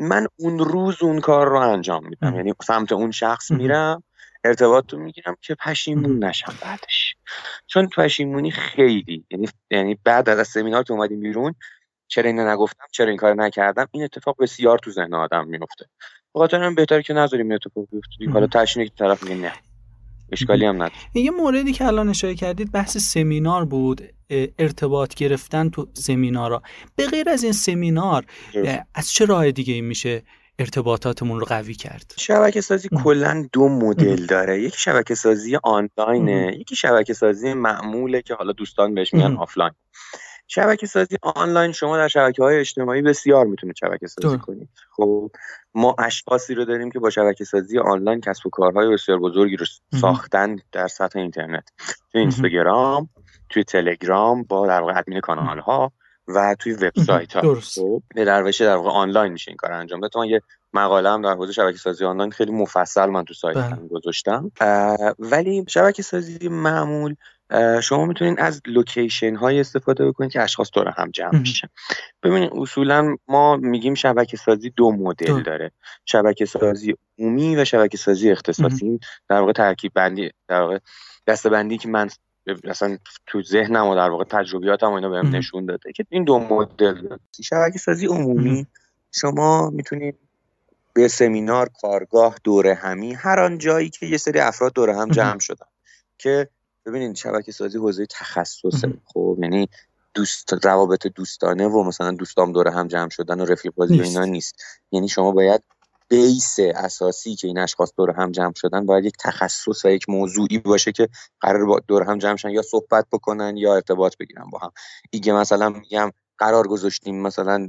من 0.00 0.26
اون 0.36 0.58
روز 0.58 1.02
اون 1.02 1.20
کار 1.20 1.48
رو 1.48 1.56
انجام 1.56 2.08
میدم. 2.08 2.36
یعنی 2.36 2.54
سمت 2.62 2.92
اون 2.92 3.10
شخص 3.10 3.50
میرم 3.50 4.02
ارتباط 4.44 4.92
رو 4.92 4.98
می‌گیرم 4.98 5.36
که 5.40 5.54
پشیمون 5.54 6.24
نشم 6.24 6.54
بعدش. 6.62 7.14
چون 7.66 7.88
پشیمونی 7.88 8.50
خیلی 8.50 9.24
یعنی 9.30 9.48
یعنی 9.70 9.98
بعد 10.04 10.28
از 10.28 10.48
سمینار 10.48 10.82
که 10.82 10.92
اومدیم 10.92 11.20
بیرون 11.20 11.54
چرا 12.08 12.26
اینو 12.26 12.48
نگفتم 12.50 12.84
چرا 12.92 13.08
این 13.08 13.16
کار 13.16 13.34
نکردم 13.34 13.86
این 13.90 14.04
اتفاق 14.04 14.36
بسیار 14.40 14.78
تو 14.78 14.90
ذهن 14.90 15.14
آدم 15.14 15.46
میفته 15.46 15.86
بخاطر 16.34 16.62
هم 16.62 16.74
بهتر 16.74 17.02
که 17.02 17.12
نذاریم 17.12 17.46
این 17.46 17.54
اتفاق 17.54 17.86
بیفته. 17.92 18.30
حالا 18.32 18.46
تهش 18.46 18.68
اینه 18.68 18.84
که 18.84 18.92
طرف 18.98 19.22
میگه 19.22 19.34
نه. 19.34 19.52
اشکالی 20.32 20.64
هم 20.64 20.74
نداره. 20.74 20.92
یه 21.14 21.30
موردی 21.30 21.72
که 21.72 21.84
الان 21.84 22.08
اشاره 22.08 22.34
کردید 22.34 22.72
بحث 22.72 22.96
سمینار 22.96 23.64
بود 23.64 24.02
ارتباط 24.58 25.14
گرفتن 25.14 25.68
تو 25.68 25.88
سمینارا. 25.94 26.62
به 26.96 27.06
غیر 27.06 27.30
از 27.30 27.42
این 27.42 27.52
سمینار 27.52 28.24
از 28.94 29.12
چه 29.12 29.24
راه 29.24 29.50
دیگه 29.50 29.74
این 29.74 29.84
میشه 29.84 30.22
ارتباطاتمون 30.58 31.40
رو 31.40 31.46
قوی 31.46 31.74
کرد؟ 31.74 32.14
شبکه 32.16 32.60
سازی 32.60 32.88
کلا 33.04 33.48
دو 33.52 33.68
مدل 33.68 34.26
داره. 34.26 34.62
یکی 34.62 34.78
شبکه 34.78 35.14
سازی 35.14 35.58
آنلاینه 35.62 36.56
یکی 36.60 36.76
شبکه 36.76 37.14
سازی 37.14 37.54
معموله 37.54 38.22
که 38.22 38.34
حالا 38.34 38.52
دوستان 38.52 38.94
بهش 38.94 39.14
میگن 39.14 39.36
آفلاین. 39.36 39.72
شبکه 40.52 40.86
سازی 40.86 41.16
آنلاین 41.22 41.72
شما 41.72 41.96
در 41.96 42.08
شبکه 42.08 42.42
های 42.42 42.58
اجتماعی 42.58 43.02
بسیار 43.02 43.46
می‌تونید 43.46 43.76
شبکه 43.76 44.06
سازی 44.06 44.38
کنید. 44.38 44.68
خب 44.90 45.30
ما 45.74 45.96
اشخاصی 45.98 46.54
رو 46.54 46.64
داریم 46.64 46.90
که 46.90 46.98
با 46.98 47.10
شبکه 47.10 47.44
سازی 47.44 47.78
آنلاین 47.78 48.20
کسب 48.20 48.46
و 48.46 48.50
کارهای 48.50 48.88
بسیار 48.88 49.18
بزرگی 49.18 49.56
رو 49.56 49.66
ساختن 50.00 50.56
در 50.72 50.88
سطح 50.88 51.18
اینترنت 51.18 51.68
توی 52.12 52.20
اینستاگرام 52.20 53.08
توی 53.48 53.64
تلگرام 53.64 54.42
با 54.42 54.66
در 54.66 54.80
واقع 54.80 54.98
ادمین 54.98 55.20
کانال 55.20 55.58
ها 55.58 55.92
و 56.28 56.56
توی 56.58 56.72
وبسایت 56.72 57.36
ها 57.36 57.54
خب 57.54 58.02
به 58.14 58.24
دروشه 58.24 58.64
در 58.64 58.76
واقع 58.76 58.90
آنلاین 58.90 59.32
میشه 59.32 59.50
این 59.50 59.56
کار 59.56 59.72
انجام 59.72 60.00
داد. 60.00 60.10
یه 60.26 60.42
مقاله 60.72 61.10
هم 61.10 61.22
در 61.22 61.34
حوزه 61.34 61.52
شبکه 61.52 61.78
سازی 61.78 62.04
آنلاین 62.04 62.30
خیلی 62.30 62.52
مفصل 62.52 63.06
من 63.06 63.24
تو 63.24 63.34
سایت 63.34 63.56
بله. 63.56 63.88
گذاشتم. 63.90 64.52
ولی 65.18 65.64
شبکه 65.68 66.02
سازی 66.02 66.48
معمول 66.48 67.14
شما 67.82 68.04
می‌تونید 68.04 68.40
از 68.40 68.62
لوکیشن 68.66 69.34
های 69.34 69.60
استفاده 69.60 70.06
بکنید 70.06 70.30
که 70.30 70.42
اشخاص 70.42 70.70
دور 70.72 70.88
هم 70.88 71.10
جمع 71.10 71.38
میشن 71.38 71.68
ببینید 72.22 72.50
اصولا 72.52 73.16
ما 73.28 73.56
میگیم 73.56 73.94
شبکه 73.94 74.36
سازی 74.36 74.70
دو 74.70 74.92
مدل 74.92 75.42
داره. 75.42 75.70
شبکه 76.04 76.44
سازی 76.44 76.94
عمومی 77.18 77.56
و 77.56 77.64
شبکه 77.64 77.96
سازی 77.96 78.30
اختصاصی. 78.30 79.00
در 79.28 79.40
واقع 79.40 79.52
ترکیب 79.52 79.92
بندی 79.94 80.30
در 80.48 80.60
واقع 80.60 80.78
دسته 81.26 81.48
بندی 81.48 81.78
که 81.78 81.88
من 81.88 82.08
اصلا 82.64 82.98
تو 83.26 83.42
ذهنم 83.42 83.86
و 83.86 83.94
در 83.94 84.10
واقع 84.10 84.24
تجربیاتم 84.24 84.90
و 84.90 84.94
اینا 84.94 85.08
بهم 85.08 85.36
نشون 85.36 85.66
داده 85.66 85.92
که 85.92 86.06
این 86.10 86.24
دو 86.24 86.38
مدل 86.38 87.16
شبکه 87.44 87.78
سازی 87.78 88.06
عمومی 88.06 88.66
شما 89.12 89.70
می‌تونید 89.70 90.18
به 90.94 91.08
سمینار 91.08 91.68
کارگاه 91.82 92.34
دوره 92.44 92.74
همی 92.74 93.14
هر 93.14 93.40
آن 93.40 93.58
جایی 93.58 93.90
که 93.90 94.06
یه 94.06 94.16
سری 94.16 94.40
افراد 94.40 94.72
دوره 94.72 94.96
هم 94.96 95.08
جمع 95.08 95.38
شدن 95.38 95.66
که 96.18 96.48
ببینید 96.86 97.16
شبکه 97.16 97.52
سازی 97.52 97.78
حوزه 97.78 98.06
تخصصه. 98.06 98.92
خب 99.04 99.38
یعنی 99.42 99.68
دوست 100.14 100.64
روابط 100.64 101.06
دوستانه 101.06 101.66
و 101.66 101.82
مثلا 101.82 102.10
دوستام 102.10 102.52
دوره 102.52 102.70
هم 102.70 102.88
جمع 102.88 103.10
شدن 103.10 103.40
و 103.40 103.44
رفیق 103.44 103.72
بازی 103.74 104.00
و 104.00 104.02
اینا 104.02 104.24
نیست. 104.24 104.54
یعنی 104.92 105.08
شما 105.08 105.32
باید 105.32 105.62
بیس 106.08 106.56
اساسی 106.58 107.34
که 107.34 107.46
این 107.46 107.58
اشخاص 107.58 107.92
دور 107.96 108.10
هم 108.10 108.32
جمع 108.32 108.52
شدن 108.56 108.86
باید 108.86 109.04
یک 109.04 109.14
تخصص 109.20 109.84
و 109.84 109.88
یک 109.88 110.08
موضوعی 110.08 110.58
باشه 110.58 110.92
که 110.92 111.08
قرار 111.40 111.66
با 111.66 111.80
دور 111.88 112.02
هم 112.02 112.18
جمع 112.18 112.36
شن 112.36 112.50
یا 112.50 112.62
صحبت 112.62 113.06
بکنن 113.12 113.56
یا 113.56 113.74
ارتباط 113.74 114.16
بگیرن 114.16 114.50
با 114.52 114.58
هم. 114.58 114.70
ایگه 115.10 115.32
مثلا 115.32 115.68
میگم 115.68 116.10
قرار 116.38 116.68
گذاشتیم 116.68 117.22
مثلا 117.22 117.68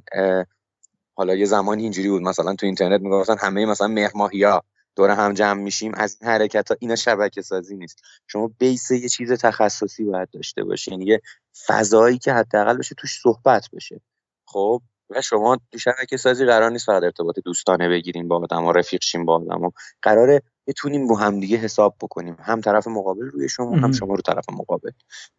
حالا 1.16 1.36
یه 1.36 1.46
زمانی 1.46 1.84
اینجوری 1.84 2.10
بود 2.10 2.22
مثلا 2.22 2.56
تو 2.56 2.66
اینترنت 2.66 3.02
می‌گفتن 3.02 3.38
همه 3.38 3.66
مثلا 3.66 3.88
مهر 3.88 4.12
ماهیا. 4.16 4.64
دور 4.96 5.10
هم 5.10 5.34
جمع 5.34 5.62
میشیم 5.62 5.92
از 5.96 6.18
این 6.22 6.32
حرکت 6.32 6.70
ها 6.72 6.78
اینا 6.80 6.96
شبکه 6.96 7.42
سازی 7.42 7.78
نیست. 7.78 8.02
شما 8.28 8.52
بیس 8.60 8.92
یه 8.92 9.10
چیز 9.10 9.32
تخصصی 9.32 10.04
باید 10.04 10.30
داشته 10.30 10.64
باشین 10.64 10.94
یعنی 10.94 11.06
یه 11.06 11.22
فضایی 11.68 12.18
که 12.18 12.34
حداقل 12.34 12.78
بشه 12.78 12.96
توش 12.96 13.20
صحبت 13.24 13.70
بشه. 13.74 14.02
خب؟ 14.46 14.82
و 15.10 15.22
شما 15.22 15.58
تو 15.72 15.78
شبکه 15.78 16.18
سازی 16.18 16.46
قرار 16.46 16.72
نیست 16.72 16.86
فقط 16.86 17.04
ارتباط 17.04 17.40
دوستانه 17.46 17.90
بگیریم 17.90 18.28
با 18.28 18.38
آدم 18.38 18.66
و 18.66 18.72
رفیق 18.72 19.02
شیم 19.04 19.26
با 19.26 19.36
آدم 19.36 19.62
و 19.64 19.72
قراره 20.02 20.42
بتونیم 20.68 21.08
با 21.08 21.16
هم 21.16 21.40
دیگه 21.40 21.58
حساب 21.58 21.96
بکنیم. 22.02 22.38
هم 22.40 22.62
طرف 22.62 22.88
مقابل 22.88 23.26
روی 23.26 23.50
شما 23.50 23.78
هم 23.78 23.92
شما 23.92 24.14
رو 24.14 24.22
طرف 24.22 24.50
مقابل. 24.50 24.92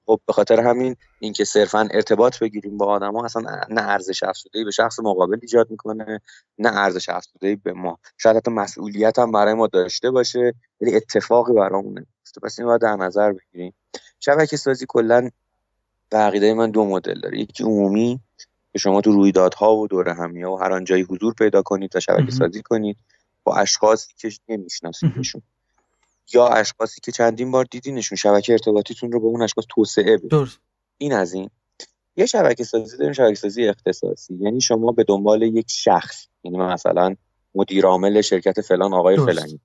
خب 0.07 0.21
به 0.26 0.33
خاطر 0.33 0.61
همین 0.61 0.97
اینکه 1.19 1.45
صرفا 1.45 1.88
ارتباط 1.91 2.38
بگیریم 2.38 2.79
با 2.79 2.87
آدما 2.87 3.25
اصلا 3.25 3.61
نه 3.71 3.83
ارزش 3.83 4.23
افزوده 4.23 4.64
به 4.64 4.71
شخص 4.71 5.00
مقابل 5.00 5.38
ایجاد 5.43 5.71
می‌کنه 5.71 6.21
نه 6.59 6.76
ارزش 6.76 7.09
افزوده 7.09 7.57
به 7.57 7.73
ما. 7.73 7.99
شاید 8.19 8.37
حتی 8.37 8.50
مسئولیت 8.50 9.19
هم 9.19 9.33
برای 9.33 9.55
ما 9.55 9.67
داشته 9.67 10.11
باشه 10.11 10.55
ولی 10.81 10.97
اتفاقی 10.97 11.52
برامونه 11.52 12.07
پس 12.43 12.59
این 12.59 12.76
در 12.76 12.97
نظر 12.97 13.33
بگیریم. 13.33 13.75
شبکه 14.21 14.57
سازی 14.57 14.87
کلا 14.88 15.31
به 16.11 16.55
من 16.55 16.71
دو 16.71 16.85
مدل 16.85 17.21
داره. 17.21 17.38
یکی 17.38 17.64
عمومی 17.64 18.21
که 18.73 18.79
شما 18.79 19.00
تو 19.00 19.12
رویدادها 19.12 19.76
و 19.76 19.88
دور 19.88 20.09
همیه 20.09 20.47
و 20.47 20.57
هر 20.57 20.73
آن 20.73 20.87
حضور 21.11 21.35
پیدا 21.35 21.62
کنید 21.62 21.97
و 21.97 22.00
شبکه 22.00 22.31
سازی 22.31 22.62
کنید. 22.62 22.97
با 23.45 23.57
اشخاصی 23.57 24.13
که 24.17 24.31
نمیشناسیدشون 24.49 25.43
یا 26.35 26.49
اشخاصی 26.49 27.01
که 27.01 27.13
چندین 27.13 27.51
بار 27.51 27.65
دیدینشون 27.71 28.17
شبکه 28.17 28.53
ارتباطیتون 28.53 29.13
رو 29.13 29.21
به 29.21 29.27
اون 29.27 29.43
اشخاص 29.43 29.65
توسعه 29.69 30.17
بدید 30.17 30.49
این 30.99 31.13
از 31.13 31.33
این. 31.33 31.51
یه 32.17 32.27
شبکه 32.27 32.65
سازی 32.65 32.97
داریم 32.97 33.13
شبکه 33.13 33.35
سازی 33.35 33.69
اختصاصی. 33.69 34.35
یعنی 34.41 34.61
شما 34.61 34.93
به 34.93 35.05
دنبال 35.05 35.43
یک 35.43 35.67
شخص 35.71 36.27
یعنی 36.45 36.59
مثلا 36.59 37.17
مدیر 37.55 37.85
عامل 37.87 38.21
شرکت 38.21 38.61
فلان 38.61 38.95
آقای 38.95 39.17
فلانی 39.17 39.61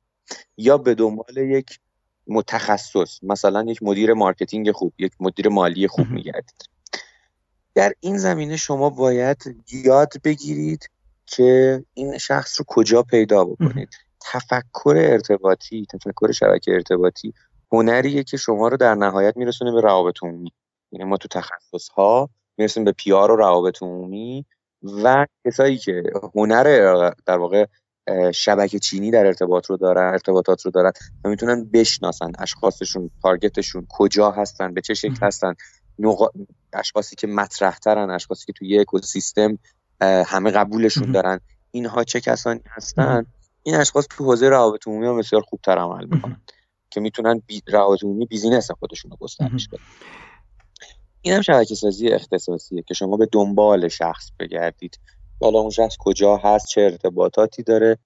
یا 0.57 0.77
به 0.77 0.95
دنبال 0.95 1.37
یک 1.37 1.79
متخصص 2.27 3.19
مثلا 3.23 3.63
یک 3.63 3.83
مدیر 3.83 4.13
marketing 4.13 4.71
خوب 4.71 4.93
یک 4.97 5.11
مدیر 5.19 5.47
مالی 5.49 5.87
خوب 5.87 6.07
میگردید. 6.09 6.69
در 7.75 7.93
این 7.99 8.17
زمینه 8.17 8.57
شما 8.57 8.89
باید 8.89 9.55
یاد 9.71 10.13
بگیرید 10.23 10.89
که 11.27 11.83
این 11.93 12.17
شخص 12.17 12.59
رو 12.59 12.65
کجا 12.67 13.03
پیدا 13.03 13.45
بکنید. 13.45 13.89
تفکر 14.31 14.93
ارتباطی 14.97 15.85
تفکر 15.91 16.31
شبکه 16.31 16.73
ارتباطی 16.73 17.33
هنریه 17.71 18.23
که 18.23 18.37
شما 18.37 18.67
رو 18.67 18.77
در 18.77 18.95
نهایت 18.95 19.37
میرسونه 19.37 19.71
به 19.71 19.81
روابط 19.81 20.15
عمومی. 20.23 20.51
یعنی 20.91 21.09
ما 21.09 21.17
تو 21.17 21.27
تخصص 21.27 21.89
ها 21.89 22.29
می‌رسیم 22.57 22.83
به 22.83 22.91
پیار 22.91 23.31
و 23.31 23.35
روابط 23.35 23.83
عمومی 23.83 24.45
و 25.03 25.25
کسایی 25.45 25.77
که 25.77 26.03
هنر 26.35 27.11
در 27.25 27.37
واقع 27.37 27.65
شبکه 28.33 28.79
چینی 28.79 29.11
در 29.11 29.25
ارتباط 29.25 29.65
رو 29.65 29.77
دارن 29.77 30.11
ارتباطات 30.11 30.65
رو 30.65 30.71
دارن 30.71 30.91
و 31.25 31.29
می‌تونن 31.29 31.69
بشناسن 31.73 32.31
اشخاصشون 32.39 33.09
تارگتشون 33.21 33.87
کجا 33.89 34.31
هستن 34.31 34.73
به 34.73 34.81
چه 34.81 34.93
شکل 34.93 35.17
هستن 35.21 35.53
نوع 35.99 36.33
اشخاصی 36.73 37.15
که 37.15 37.27
مطرح 37.27 37.77
ترن 37.77 38.09
اشخاصی 38.09 38.45
که 38.45 38.53
توی 38.53 38.79
اکوسیستم 38.79 39.59
همه 40.01 40.51
قبولشون 40.51 41.11
دارن. 41.11 41.39
اینها 41.71 42.03
چه 42.03 42.21
کسانی 42.21 42.61
هستن؟ 42.65 43.25
این 43.63 43.75
اشخاص 43.75 44.07
تو 44.09 44.23
حوزه 44.23 44.49
روابط 44.49 44.87
عمومی 44.87 45.07
هم 45.07 45.17
بسیار 45.17 45.41
خوبتر 45.41 45.77
عمل 45.77 46.05
می‌کنن 46.05 46.41
که 46.89 46.99
می‌تونن 46.99 47.41
بی... 47.47 47.61
روابط 47.67 48.03
عمومی 48.03 48.25
بیزینس 48.25 48.71
خودشون 48.71 49.11
رو 49.11 49.17
گسترش 49.17 49.67
بدن. 49.67 49.83
این 51.21 51.33
هم 51.33 51.41
شبکه 51.41 51.75
سازی 51.75 52.07
اختصاصیه 52.07 52.83
که 52.87 52.93
شما 52.93 53.17
به 53.17 53.27
دنبال 53.31 53.87
شخص 53.87 54.31
بگردید. 54.39 54.99
حالا 55.41 55.59
اون 55.59 55.69
شخص 55.69 55.95
کجا 55.99 56.37
هست؟ 56.37 56.67
چه 56.67 56.81
ارتباطاتی 56.81 57.63
داره؟ 57.63 57.97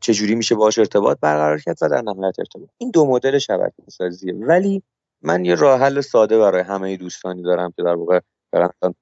چه 0.00 0.14
جوری 0.14 0.34
میشه 0.34 0.54
باش 0.54 0.78
ارتباط 0.78 1.18
برقرار 1.20 1.60
کرد 1.60 1.76
و 1.82 1.88
در 1.88 2.02
نهایت 2.02 2.38
ارتباط. 2.38 2.68
این 2.78 2.90
دو 2.90 3.06
مدل 3.06 3.38
شبکه 3.38 3.82
سازیه 3.88 4.34
ولی 4.34 4.82
من 5.22 5.44
یه 5.44 5.54
راه 5.54 5.80
حل 5.80 6.00
ساده 6.00 6.38
برای 6.38 6.62
همه 6.62 6.96
دوستانی 6.96 7.42
دارم 7.42 7.72
که 7.76 7.82
در 7.82 7.94
واقع 7.94 8.20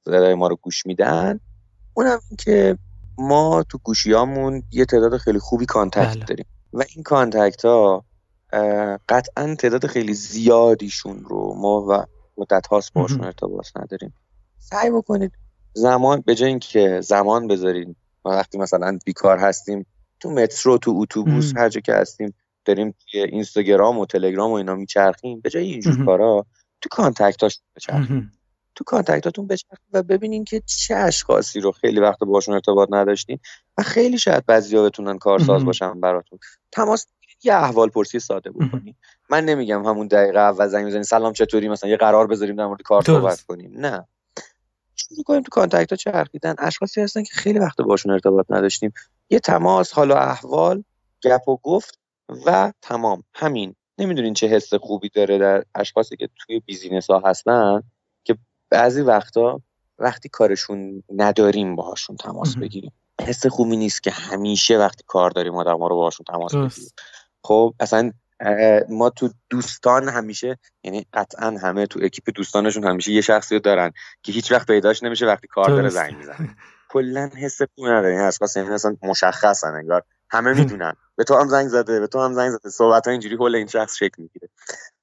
دارن 0.04 0.34
ما 0.34 0.48
رو 0.48 0.56
گوش 0.56 0.86
میدن. 0.86 1.40
اونم 1.96 2.20
که 2.38 2.78
ما 3.18 3.64
تو 3.68 3.78
گوشیامون 3.78 4.62
یه 4.72 4.84
تعداد 4.84 5.16
خیلی 5.16 5.38
خوبی 5.38 5.66
contact 5.66 6.16
بله. 6.16 6.24
داریم. 6.24 6.46
و 6.72 6.84
این 6.94 7.02
contact 7.04 7.64
ها 7.64 8.04
قطعا 9.08 9.54
تعداد 9.54 9.86
خیلی 9.86 10.14
زیادیشون 10.14 11.24
رو 11.24 11.54
ما 11.54 11.86
و 11.88 12.04
مدت 12.36 12.66
هاست 12.66 12.92
باشون 12.92 13.24
ارتباط 13.24 13.66
نداریم. 13.76 14.14
سعی 14.58 14.90
بکنید. 14.90 15.32
زمان 15.72 16.20
به 16.20 16.34
جای 16.34 16.48
اینکه 16.48 17.00
زمان 17.00 17.46
بذارین 17.46 17.96
وقتی 18.24 18.58
مثلا 18.58 18.98
بیکار 19.04 19.38
هستیم 19.38 19.86
تو 20.20 20.30
مترو 20.30 20.78
تو 20.78 20.94
اتوبوس 20.96 21.52
هر 21.56 21.68
جا 21.68 21.80
که 21.80 21.94
هستیم 21.94 22.34
داریم 22.64 22.94
توی 23.10 23.20
اینستاگرام 23.20 23.98
و 23.98 24.06
تلگرام 24.06 24.50
و 24.50 24.54
اینا 24.54 24.74
میچرخیم. 24.74 25.40
به 25.40 25.50
جای 25.50 25.66
اینجور 25.66 26.04
کارا 26.04 26.46
تو 26.80 26.88
contact 26.90 27.45
اش 27.45 27.60
بچرخیم 27.76 28.32
تو 28.76 28.84
contact 28.84 29.28
اتون 29.28 29.46
بچرخیم 29.46 29.86
و 29.92 30.02
ببینین 30.02 30.44
که 30.44 30.62
چه 30.66 30.94
اشخاصی 30.94 31.60
رو 31.60 31.72
خیلی 31.72 32.00
وقت 32.00 32.18
باشون 32.18 32.54
ارتباط 32.54 32.88
نداشتین 32.92 33.38
و 33.78 33.82
خیلی 33.82 34.18
شاید 34.18 34.46
بعضیا 34.46 34.84
بتونن 34.84 35.18
کارساز 35.18 35.64
باشن 35.64 36.00
براتون. 36.00 36.38
تماس 36.72 37.06
یه 37.44 37.54
احوال 37.54 37.88
پرسی 37.88 38.18
ساده 38.18 38.50
بکنین. 38.50 38.94
من 39.30 39.44
نمیگم 39.44 39.86
همون 39.86 40.06
دقیقه 40.06 40.38
اول 40.38 40.68
زنگ 40.68 40.86
بزنین 40.86 41.02
سلام 41.02 41.32
چطوری؟ 41.32 41.68
مثلا 41.68 41.90
یه 41.90 41.96
قرار 41.96 42.26
بذاریم 42.26 42.56
در 42.56 42.66
مورد 42.66 42.82
کار 42.82 43.02
صحبت 43.02 43.42
کنیم. 43.42 43.72
نه. 43.76 44.06
شروع 44.96 45.22
کنیم 45.24 45.42
تو 45.42 45.48
contact 45.50 45.90
ها 45.90 45.96
چرخیدن. 45.96 46.54
اشخاصی 46.58 47.00
هستن 47.00 47.22
که 47.22 47.34
خیلی 47.34 47.58
وقت 47.58 47.80
باشون 47.80 48.12
ارتباط 48.12 48.46
نداشتیم. 48.50 48.92
یه 49.30 49.38
تماس 49.38 49.92
حالا 49.92 50.16
احوال 50.16 50.84
گپ 51.22 51.48
و 51.48 51.56
گفت 51.56 51.98
و 52.46 52.72
تمام. 52.82 53.22
همین. 53.34 53.74
نمی‌دونین 53.98 54.34
چه 54.34 54.46
حس 54.46 54.74
خوبی 54.74 55.08
داره 55.08 55.38
در 55.38 55.64
اشخاصی 55.74 56.16
که 56.16 56.28
توی 56.38 56.60
business 56.60 57.10
ها 57.10 57.22
هستن. 57.24 57.82
بعضی 58.70 59.00
وقتا 59.00 59.60
وقتی 59.98 60.28
کارشون 60.28 61.02
نداریم 61.14 61.76
باهاشون 61.76 62.16
تماس 62.16 62.56
بگیریم. 62.56 62.92
حس 63.20 63.46
خوبی 63.46 63.76
نیست 63.76 64.02
که 64.02 64.10
همیشه 64.10 64.78
وقتی 64.78 65.04
کار 65.06 65.30
داریم 65.30 65.54
آدم 65.54 65.74
ما 65.74 65.88
رو 65.88 65.96
باهاشون 65.96 66.24
تماس 66.28 66.54
بگیریم. 66.54 66.90
خب 67.44 67.74
اصلا 67.80 68.12
ما 68.88 69.10
تو 69.10 69.30
دوستان 69.50 70.08
همیشه 70.08 70.58
یعنی 70.84 71.06
قطعا 71.12 71.58
همه 71.62 71.86
تو 71.86 72.00
اکیپ 72.02 72.24
دوستانشون 72.34 72.84
همیشه 72.84 73.12
یه 73.12 73.20
شخصی 73.20 73.54
رو 73.54 73.60
دارن 73.60 73.92
که 74.22 74.32
هیچ 74.32 74.52
وقت 74.52 74.66
پیداش 74.66 75.02
نمیشه 75.02 75.26
وقتی 75.26 75.46
کار 75.46 75.68
داره 75.68 75.88
زنگ 75.88 76.16
می‌زنه. 76.16 76.56
کلا 76.92 77.30
حس 77.36 77.62
خوبی 77.62 77.88
نداره 77.88 78.10
این 78.10 78.20
اشخاص 78.20 78.56
یعنی 78.56 78.70
اصلا 78.70 78.96
مشخصن 79.02 79.74
انگار. 79.74 80.02
همه 80.30 80.52
می‌دونن. 80.52 80.92
به 81.16 81.24
تو 81.24 81.34
هم 81.34 81.48
زنگ 81.48 81.68
زده 81.68 82.00
به 82.00 82.06
تو 82.06 82.20
هم 82.20 82.34
زنگ 82.34 82.50
زده. 82.50 82.70
صحبت 82.70 83.06
ها 83.06 83.10
اینجوری 83.10 83.36
حول 83.36 83.54
این 83.54 83.66
شخص 83.66 83.96
شکل 83.96 84.22
می‌گیره. 84.22 84.48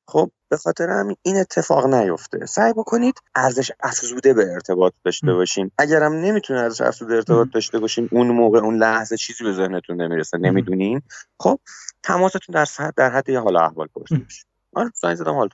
خب 0.07 0.31
به 0.49 0.57
خاطر 0.57 0.89
همین 0.89 1.15
این 1.21 1.37
اتفاق 1.37 1.85
نیفته. 1.85 2.45
سعی 2.45 2.73
بکنید 2.73 3.15
ارزش 3.35 3.71
افزوده 3.79 4.33
به 4.33 4.53
ارتباط 4.53 4.93
داشته 5.05 5.33
باشین. 5.33 5.71
اگرم 5.77 6.13
نمی‌تونه 6.13 6.59
ارزش 6.59 6.81
افزوده 6.81 7.15
ارتباط 7.15 7.47
داشته 7.53 7.79
باشین 7.79 8.09
اون 8.11 8.27
موقع 8.27 8.59
اون 8.59 8.77
لحظه 8.77 9.17
چیزی 9.17 9.43
به 9.43 9.53
ذهنتون 9.53 10.01
نمی‌رسه 10.01 10.37
نمی‌دونین. 10.37 11.01
خب 11.39 11.59
تماستون 12.03 12.41
در 12.53 12.65
حد 12.77 12.93
در 12.97 13.09
حد 13.09 13.29
یه 13.29 13.39
حال 13.39 13.55
احوال 13.55 13.87
پرسید 13.95 14.27
من 14.73 14.91
زنگ 14.95 15.15
زدم 15.15 15.47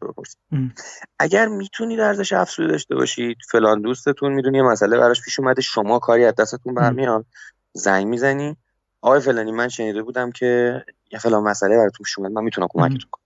اگر 1.20 1.48
می‌تونید 1.48 2.00
ارزش 2.00 2.34
افزوده 2.34 2.72
داشته 2.72 2.96
باشید 2.96 3.38
فلان 3.52 3.82
دوستتون 3.82 4.34
می‌دونی 4.34 4.58
یه 4.58 4.64
مسئله 4.64 4.98
براش 4.98 5.22
پیش 5.22 5.40
اومده 5.40 5.62
شما 5.62 6.00
کاری 6.00 6.26
از 6.26 6.36
دستتون 6.36 6.74
برمیاد 6.74 7.26
زنگ 7.74 8.08
می‌زنی. 8.08 8.58
آقای 9.02 9.20
فلانی 9.20 9.52
من 9.52 9.68
شنیده 9.68 10.04
بودم 10.04 10.32
که 10.32 10.82
یه 11.12 11.20
فلان 11.20 11.44
مسئله 11.44 11.78
براتون 11.78 12.04
پیش 12.04 12.20
اومد 12.20 12.32
من 12.32 12.44
می‌تونم 12.44 12.68
کمکتون 12.72 13.10
کنم. 13.12 13.24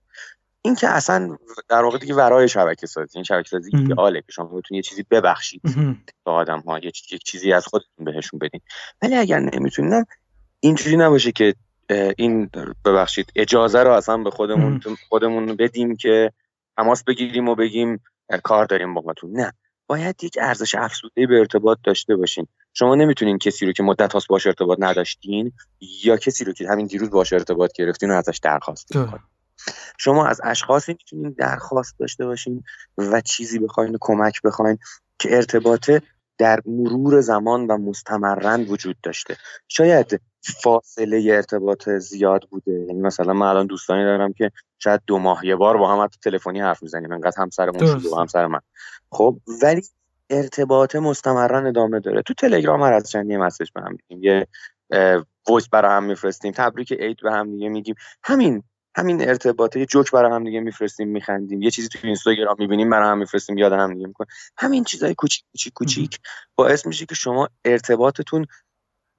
این 0.66 0.76
که 0.76 0.90
اصلا 0.90 1.38
در 1.70 1.84
واقع 1.84 1.98
دیگه 1.98 2.16
ورای 2.16 2.48
شبکه 2.48 2.88
سازی 2.88 3.12
این 3.16 3.24
شبکه 3.24 3.50
سازی 3.50 3.72
ایدئاله 3.74 4.22
که 4.22 4.32
شما 4.32 4.46
بتونید 4.46 4.72
یه 4.72 4.82
چیزی 4.82 5.06
ببخشید 5.12 5.62
به 6.26 6.32
آدم 6.32 6.60
ها 6.60 6.80
یه 6.80 6.92
چیزی 7.26 7.54
از 7.54 7.66
خودتون 7.68 8.06
بهشون 8.06 8.40
بدین. 8.40 8.62
ولی 9.02 9.16
اگر 9.16 9.40
نمی‌تونید 9.40 10.08
اینجوری 10.60 10.98
نباشه 10.98 11.32
که 11.32 11.56
این 12.18 12.50
ببخشید 12.86 13.32
اجازه 13.36 13.84
رو 13.84 13.92
اصلا 13.92 14.18
به 14.18 14.32
خودمون 14.32 14.82
خودمون 15.10 15.56
بدیم 15.56 15.96
که 15.96 16.32
تماس 16.78 17.04
بگیریم 17.04 17.50
و 17.50 17.56
بگیم 17.56 18.04
کار 18.44 18.66
داریم 18.66 18.94
باهاتون 18.94 19.32
نه. 19.32 19.54
باید 19.88 20.24
یک 20.24 20.38
ارزش 20.42 20.76
افزوده 20.76 21.28
به 21.28 21.40
ارتباط 21.40 21.78
داشته 21.84 22.16
باشین. 22.16 22.48
شما 22.74 22.96
نمی‌تونین 22.96 23.38
کسی 23.38 23.66
رو 23.66 23.72
که 23.72 23.84
مدت 23.84 24.14
هاست 24.14 24.28
باش 24.28 24.48
ارتباط 24.48 24.78
نداشتین 24.82 25.52
یا 26.04 26.18
کسی 26.18 26.46
رو 26.46 26.54
که 26.54 26.68
همین 26.68 26.86
دیروز 26.86 27.10
باش 27.10 27.34
ارتباط 27.34 27.72
گرفتین 27.76 28.12
و 28.12 28.14
ازش 28.14 28.40
درخواست 28.44 28.94
کنید 28.94 29.33
شما 29.98 30.28
از 30.28 30.42
اشخاصی 30.44 30.92
می‌تونین 30.92 31.36
درخواست 31.38 32.00
داشته 32.00 32.26
باشین 32.26 32.64
و 32.98 33.22
چیزی 33.22 33.60
بخواین 33.60 33.98
کمک 34.02 34.42
بخواین 34.42 34.78
که 35.20 35.36
ارتباطه 35.36 36.02
در 36.38 36.60
مرور 36.66 37.22
زمان 37.22 37.68
و 37.68 37.78
مستمرن 37.78 38.62
وجود 38.62 38.98
داشته. 39.04 39.38
شاید 39.68 40.22
فاصله 40.64 41.32
ارتباط 41.32 41.90
زیاد 41.90 42.44
بوده. 42.50 42.72
یعنی 42.72 43.02
مثلا 43.02 43.34
من 43.34 43.48
الان 43.48 43.68
دوستانی 43.68 44.04
دارم 44.04 44.34
که 44.34 44.52
شاید 44.80 45.02
دو 45.08 45.20
ماه 45.20 45.46
یه 45.46 45.56
بار 45.56 45.78
با 45.78 45.94
هم 45.94 46.04
حتی 46.04 46.20
تلفنی 46.24 46.62
حرف 46.62 46.84
می‌زنیم. 46.84 47.12
انقدر 47.12 47.42
همسرمون 47.42 48.00
شده 48.00 48.16
و 48.16 48.20
همسر 48.20 48.48
من. 48.48 48.60
خب 49.12 49.40
ولی 49.62 49.82
ارتباط 50.30 50.96
مستمرن 50.96 51.66
ادامه 51.66 52.00
داره. 52.00 52.22
تو 52.22 52.34
تلگرام 52.34 52.84
هر 52.84 52.94
از 52.94 53.10
چندی 53.10 53.38
مسیج 53.38 53.70
به 53.76 53.82
هم 53.82 53.98
یه 54.10 54.48
وایس 55.50 55.70
برای 55.70 55.92
هم 55.92 56.04
میفرستیم. 56.04 56.52
تبریک 56.52 56.92
عید 56.92 57.18
به 57.24 57.32
هم 57.32 57.52
دیگه 57.52 57.70
میگیم. 57.70 57.96
همین 58.24 58.64
همین 58.96 59.30
ارتباطه. 59.30 59.80
یه 59.80 59.86
جوک 59.86 60.12
برای 60.12 60.32
هم 60.32 60.44
دیگه 60.44 60.60
میفرستیم 60.60 61.08
میخندیم. 61.08 61.62
یه 61.62 61.72
چیزی 61.72 61.88
تو 61.88 62.00
اینستاگرام 62.04 62.56
می‌بینیم 62.60 62.90
برای 62.90 63.10
هم 63.10 63.18
میفرستیم 63.18 63.58
یاد 63.58 63.74
هم 63.74 63.94
دیگه 63.94 64.08
می‌کنیم 64.08 64.30
همین 64.58 64.84
چیزای 64.84 65.16
کوچیک 65.16 65.44
کوچیک 65.52 65.74
کوچیک 65.74 66.20
باعث 66.56 66.86
میشه 66.86 67.06
که 67.06 67.16
شما 67.16 67.50
ارتباطتون 67.66 68.46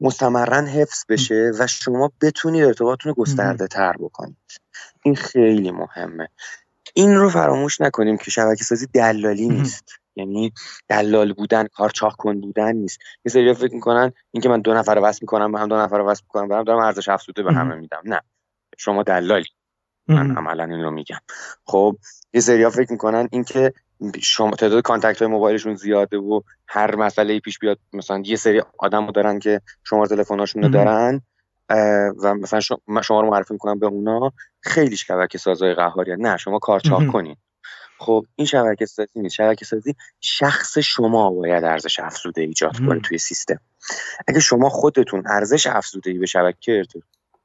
مستمرا 0.00 0.60
حفظ 0.60 1.04
بشه 1.08 1.52
و 1.58 1.66
شما 1.66 2.12
بتونید 2.20 2.64
ارتباطتون 2.64 3.14
رو 3.14 3.22
گسترده 3.22 3.66
تر 3.66 3.92
بکنید. 3.92 4.36
این 5.04 5.14
خیلی 5.14 5.70
مهمه. 5.70 6.28
این 6.94 7.14
رو 7.14 7.30
فراموش 7.30 7.80
نکنیم 7.80 8.16
که 8.16 8.30
شبکه 8.30 8.64
سازی 8.64 8.86
دلالی 8.86 9.48
نیست. 9.48 9.84
یعنی 10.16 10.52
دلال 10.88 11.32
بودن 11.32 11.66
کار 11.66 11.90
چاق 11.90 12.16
کن 12.16 12.40
بودن 12.40 12.72
نیست. 12.72 12.98
یه 13.24 13.32
سری 13.32 13.54
فکر 13.54 13.74
می‌کنن 13.74 14.12
اینکه 14.32 14.48
من 14.48 14.60
دو 14.60 14.74
نفر 14.74 15.00
وصل 15.02 15.18
می‌کنم 15.22 15.52
به 15.52 15.58
هم 15.58 15.68
دو 15.68 15.76
نفر 15.76 15.96
وصل 15.96 16.22
می‌کنم 16.24 16.48
به 16.48 16.56
هم 16.56 16.64
دارم 16.64 16.78
ارزش 16.78 17.08
افزوده 17.08 17.42
به 17.42 17.52
همه 17.52 17.74
میدم. 17.74 18.02
نه. 18.04 18.20
شما 18.78 19.02
دلالی. 19.02 19.46
من 20.08 20.36
عملا 20.36 20.64
این 20.64 20.82
رو 20.82 20.90
میگم. 20.90 21.18
خب 21.64 21.96
یه 22.32 22.40
سری 22.40 22.68
فکر 22.68 22.92
می‌کنن 22.92 23.28
اینکه 23.32 23.72
شما 24.22 24.50
تعداد 24.50 24.82
کانتکت 24.82 25.22
های 25.22 25.30
موبایلشون 25.30 25.74
زیاده 25.74 26.16
و 26.16 26.40
هر 26.68 26.96
مسئله 26.96 27.40
پیش 27.40 27.58
بیاد 27.58 27.78
مثلا 27.92 28.22
یه 28.24 28.36
سری 28.36 28.62
آدم 28.78 29.10
دارن 29.10 29.38
که 29.38 29.60
شما 29.84 30.06
تلفن‌هاشون 30.06 30.62
رو 30.62 30.68
دارن 30.68 31.20
و 32.22 32.34
مثلا 32.34 32.60
شما 33.02 33.20
رو 33.20 33.30
معرفی 33.30 33.54
می‌کنن 33.54 33.78
به 33.78 33.86
اونا 33.86 34.32
خیلی 34.60 34.96
شبکه 34.96 35.38
سازای 35.38 35.74
قهاری 35.74 36.16
نه 36.18 36.36
شما 36.36 36.58
کار 36.58 36.80
چاق 36.80 37.06
کنین. 37.06 37.36
خب 37.98 38.26
این 38.36 38.46
شبکه 38.46 38.86
سازی 38.86 39.10
نیست. 39.16 39.34
شبکه 39.34 39.64
سازی 39.64 39.94
شخص 40.20 40.78
شما 40.78 41.30
باید 41.30 41.64
ارزش 41.64 42.00
افزوده 42.00 42.42
ایجاد 42.42 42.78
کنه 42.78 43.00
توی 43.00 43.18
سیستم. 43.18 43.60
اگه 44.28 44.40
شما 44.40 44.68
خودتون 44.68 45.22
ارزش 45.26 45.66
افزوده 45.66 46.10
ای 46.10 46.18
به 46.18 46.26
شبکه 46.26 46.82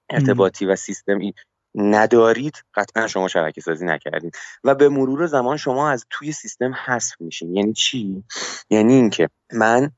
ارتباطی 0.09 0.65
و 0.65 0.75
سیستمی 0.75 1.33
ندارید 1.75 2.63
قطعا 2.75 3.07
شما 3.07 3.27
شبکه 3.27 3.61
سازی 3.61 3.85
نکردید. 3.85 4.35
و 4.63 4.75
به 4.75 4.89
مرور 4.89 5.25
زمان 5.25 5.57
شما 5.57 5.89
از 5.89 6.05
توی 6.09 6.31
سیستم 6.31 6.73
حذف 6.85 7.21
میشین. 7.21 7.55
یعنی 7.55 7.73
چی؟ 7.73 8.23
یعنی 8.69 8.93
اینکه 8.93 9.29
من 9.53 9.91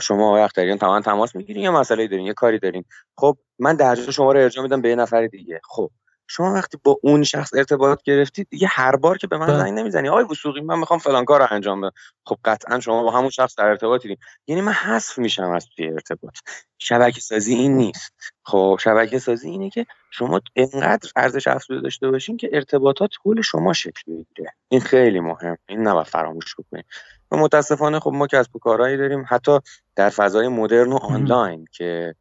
شما 0.00 0.28
آقای 0.28 0.42
اختریان 0.42 0.78
تمام 0.78 1.00
تماس 1.00 1.36
می‌گیرین 1.36 1.62
یه 1.62 1.70
مسئله 1.70 2.08
دارین 2.08 2.26
یه 2.26 2.34
کاری 2.34 2.58
دارین. 2.58 2.84
خب 3.16 3.38
من 3.58 3.76
درجا 3.76 4.10
شما 4.10 4.32
رو 4.32 4.40
ارجاع 4.40 4.62
میدم 4.62 4.82
به 4.82 4.88
یه 4.88 4.94
نفر 4.94 5.26
دیگه. 5.26 5.60
خب 5.64 5.90
شما 6.36 6.54
وقتی 6.54 6.78
با 6.84 6.98
اون 7.02 7.22
شخص 7.22 7.54
ارتباط 7.54 8.02
گرفتید 8.02 8.46
دیگه 8.50 8.66
هر 8.70 8.96
بار 8.96 9.18
که 9.18 9.26
به 9.26 9.38
من 9.38 9.46
بله. 9.46 9.58
زنگ 9.58 9.78
نمی‌زنی 9.78 10.08
آقای 10.08 10.24
وسوقی 10.24 10.60
من 10.60 10.78
می‌خوام 10.78 10.98
فلان 10.98 11.24
کار 11.24 11.40
رو 11.40 11.46
انجام 11.50 11.80
بدم. 11.80 11.92
خب 12.26 12.38
قطعا 12.44 12.80
شما 12.80 13.02
با 13.02 13.10
همون 13.10 13.30
شخص 13.30 13.58
در 13.58 13.64
ارتباطی 13.64 14.18
یعنی 14.46 14.60
من 14.60 14.72
حذف 14.72 15.18
میشم 15.18 15.50
از 15.50 15.66
توی 15.76 15.88
ارتباط. 15.88 16.34
شبکه 16.78 17.20
سازی 17.20 17.54
این 17.54 17.76
نیست. 17.76 18.14
خب 18.42 18.78
شبکه 18.80 19.18
سازی 19.18 19.50
اینه 19.50 19.70
که 19.70 19.86
شما 20.10 20.40
انقدر 20.56 21.10
ارزش 21.16 21.48
افزوده 21.48 21.80
داشته 21.80 22.10
باشین 22.10 22.36
که 22.36 22.50
ارتباطات 22.52 23.10
طول 23.10 23.42
شما 23.42 23.72
شکل 23.72 24.02
بگیره. 24.06 24.52
این 24.68 24.80
خیلی 24.80 25.20
مهم. 25.20 25.56
این 25.68 25.80
نباید 25.80 26.06
فراموش 26.06 26.54
بکنید 26.58 26.84
و 27.30 27.36
متاسفانه 27.36 28.00
خب 28.00 28.12
ما 28.12 28.26
کسب 28.26 28.56
و 28.56 28.58
کارهایی 28.58 28.96
داریم 28.96 29.24
حتی 29.28 29.58
در 29.96 30.08
فضای 30.10 30.48
مدرن 30.48 30.92
و 30.92 30.96
آنلاین 30.96 31.66
که 31.72 32.14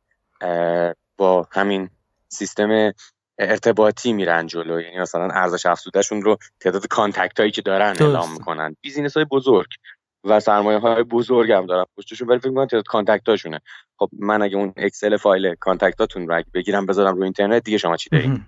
با 1.17 1.47
همین 1.51 1.89
سیستم 2.29 2.93
ارتباطی 3.39 4.13
میرن 4.13 4.47
جلو. 4.47 4.81
یعنی 4.81 4.99
مثلا 4.99 5.29
ارزش 5.33 5.65
افزودهشون 5.65 6.21
رو 6.21 6.37
تعداد 6.59 6.87
contact 6.87 7.39
هایی 7.39 7.51
که 7.51 7.61
دارن 7.61 7.95
اعلام 7.99 8.33
می‌کنن. 8.33 8.75
business 8.81 9.17
های 9.17 9.25
بزرگ 9.25 9.67
و 10.23 10.39
سرمایه 10.39 10.77
های 10.79 11.03
بزرگ 11.03 11.51
هم 11.51 11.65
دارن. 11.65 11.85
پشتشون 11.97 12.27
ولی 12.27 12.39
فکر 12.39 12.49
می‌کنن 12.49 12.67
تعداد 12.67 12.85
contact 12.85 13.29
هاشونه 13.29 13.59
خب 13.97 14.09
من 14.19 14.41
اگه 14.41 14.57
اون 14.57 14.73
Excel 14.77 15.17
file 15.17 15.55
contact 15.55 16.06
اتون 16.06 16.27
رو 16.27 16.43
بگیرم 16.53 16.85
بذارم 16.85 17.15
رو 17.15 17.23
اینترنت 17.23 17.63
دیگه 17.63 17.77
شما 17.77 17.97
چی 17.97 18.09
دارین 18.09 18.45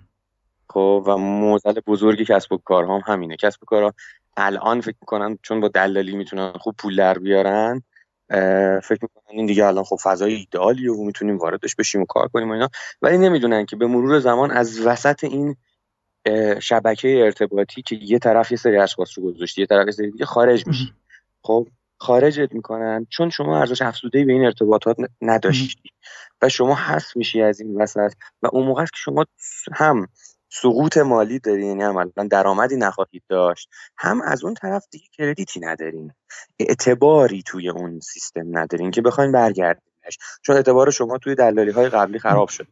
خب 0.70 1.04
و 1.06 1.16
معضل 1.16 1.80
بزرگی 1.86 2.24
کسب 2.24 2.52
و 2.52 2.58
کارها 2.64 2.98
هم 2.98 3.14
همینه. 3.14 3.36
کسب 3.36 3.62
و 3.62 3.66
کارها 3.66 3.94
الان 4.36 4.80
فکر 4.80 4.96
می‌کنن 5.00 5.38
چون 5.42 5.60
با 5.60 5.68
دلالی 5.68 6.16
می‌تونن 6.16 6.52
خوب 6.52 6.74
پول 6.78 6.96
در 6.96 7.18
بیارن 7.18 7.82
فکر 8.82 8.98
می‌کنن 9.02 9.24
این 9.30 9.46
دیگه 9.46 9.66
الان 9.66 9.84
خب 9.84 9.96
فضای 10.02 10.34
ایدئالیه 10.34 10.92
و 10.92 11.04
می‌تونیم 11.04 11.38
واردش 11.38 11.74
بشیم 11.74 12.02
و 12.02 12.04
کار 12.04 12.28
کنیم 12.28 12.48
و 12.48 12.52
اینا. 12.52 12.68
ولی 13.02 13.18
نمی‌دونن 13.18 13.66
که 13.66 13.76
به 13.76 13.86
مرور 13.86 14.18
زمان 14.18 14.50
از 14.50 14.80
وسط 14.80 15.24
این 15.24 15.56
شبکه 16.60 17.20
ارتباطی 17.24 17.82
که 17.82 17.96
یه 18.02 18.18
طرف 18.18 18.50
یه 18.50 18.56
سری 18.56 18.78
اشخاص 18.78 19.18
رو 19.18 19.32
گذاشتی 19.32 19.60
یه 19.60 19.66
طرف 19.66 19.86
یه 19.86 19.92
سری 19.92 20.10
دیگه 20.10 20.24
خارج 20.24 20.66
میشی. 20.66 20.92
خب 21.42 21.68
خارجت 21.98 22.52
می‌کنن 22.52 23.06
چون 23.10 23.30
شما 23.30 23.58
ارزش 23.58 23.82
افزوده 23.82 24.24
به 24.24 24.32
این 24.32 24.44
ارتباطات 24.44 24.96
نداشتی 25.20 25.90
و 26.42 26.48
شما 26.48 26.74
حذف 26.74 27.16
میشی 27.16 27.42
از 27.42 27.60
این 27.60 27.82
وسط 27.82 28.12
و 28.42 28.48
اون 28.52 28.66
موقع 28.66 28.84
که 28.84 28.90
شما 28.94 29.24
هم 29.72 30.08
سقوط 30.62 30.96
مالی 30.96 31.38
داری 31.38 31.66
یعنی 31.66 31.82
هم 31.82 32.28
درآمدی 32.30 32.76
نخواهید 32.76 33.22
داشت. 33.28 33.68
هم 33.98 34.22
از 34.22 34.44
اون 34.44 34.54
طرف 34.54 34.86
دیگه 34.90 35.06
کردیتی 35.12 35.60
ندارین. 35.60 36.12
اعتباری 36.58 37.42
توی 37.42 37.68
اون 37.68 38.00
سیستم 38.00 38.58
ندارین 38.58 38.90
که 38.90 39.02
بخواین 39.02 39.32
برگردینش. 39.32 40.18
چون 40.42 40.56
اعتبار 40.56 40.90
شما 40.90 41.18
توی 41.18 41.34
دلالی 41.34 41.70
های 41.70 41.88
قبلی 41.88 42.18
خراب 42.18 42.48
شده. 42.48 42.68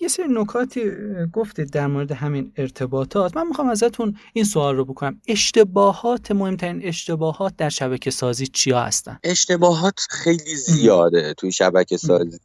یه 0.00 0.08
سری 0.08 0.26
نکاتی 0.30 0.90
گفتید 1.32 1.70
در 1.70 1.86
مورد 1.86 2.12
همین 2.12 2.52
ارتباطات. 2.56 3.36
من 3.36 3.46
می‌خوام 3.46 3.68
ازتون 3.68 4.16
این 4.32 4.44
سوال 4.44 4.76
رو 4.76 4.84
بکنم. 4.84 5.20
اشتباهات 5.28 6.30
مهمترین 6.30 6.80
اشتباهات 6.84 7.56
در 7.56 7.68
شبکه 7.68 8.10
سازی 8.10 8.46
چیا 8.46 8.80
هستن؟ 8.80 9.18
اشتباهات 9.24 10.00
خیلی 10.10 10.56
زیاده 10.56 11.34
توی 11.34 11.52
شبکه 11.52 11.96
سازی 11.96 12.38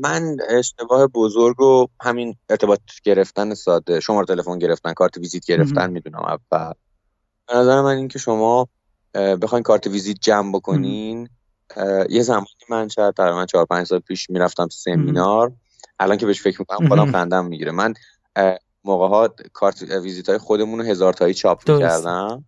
من 0.00 0.36
اشتباه 0.48 1.06
بزرگ 1.06 1.60
و 1.60 1.86
همین 2.00 2.36
ارتباط 2.50 2.80
گرفتن 3.04 3.54
ساده 3.54 4.00
شماره 4.00 4.26
تلفن 4.26 4.58
گرفتن 4.58 4.92
کارت 4.92 5.16
ویزیت 5.16 5.46
گرفتن 5.46 5.90
می‌دونم 5.90 6.24
اول. 6.24 6.72
به 7.48 7.54
نظر 7.54 7.82
من 7.82 7.96
اینکه 7.96 8.18
شما 8.18 8.68
بخواین 9.14 9.62
کارت 9.62 9.86
ویزیت 9.86 10.16
جمع 10.20 10.52
بکنین 10.52 11.28
یه 12.08 12.22
زمانی 12.22 12.46
من 12.70 12.88
شاید 12.88 13.14
تقریبا 13.14 13.46
4 13.46 13.64
5 13.64 13.86
سال 13.86 13.98
پیش 13.98 14.30
می‌رفتم 14.30 14.68
سمینار. 14.68 15.52
الان 15.98 16.16
که 16.16 16.26
بهش 16.26 16.42
فکر 16.42 16.56
می‌کنم 16.60 16.88
خودم 16.88 17.12
خندم 17.12 17.46
می‌گیره. 17.46 17.72
من 17.72 17.94
موقع 18.84 19.08
ها 19.08 19.28
کارت 19.52 19.82
ویزیت 19.82 20.28
های 20.28 20.38
خودمون 20.38 20.78
رو 20.78 20.84
هزار 20.84 21.12
تایی 21.12 21.34
چاپ 21.34 21.64
کردم 21.64 22.44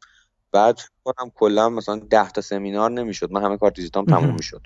بعد 0.53 0.81
کنم 1.05 1.31
کلا 1.35 1.69
مثلا 1.69 1.97
10 2.11 2.31
تا 2.31 2.41
سمینار 2.41 2.91
نمی‌شد. 2.91 3.33
من 3.33 3.45
همه 3.45 3.57
کارت 3.57 3.79
ویزیتام 3.79 4.05
تموم 4.05 4.35
می‌شد. 4.35 4.63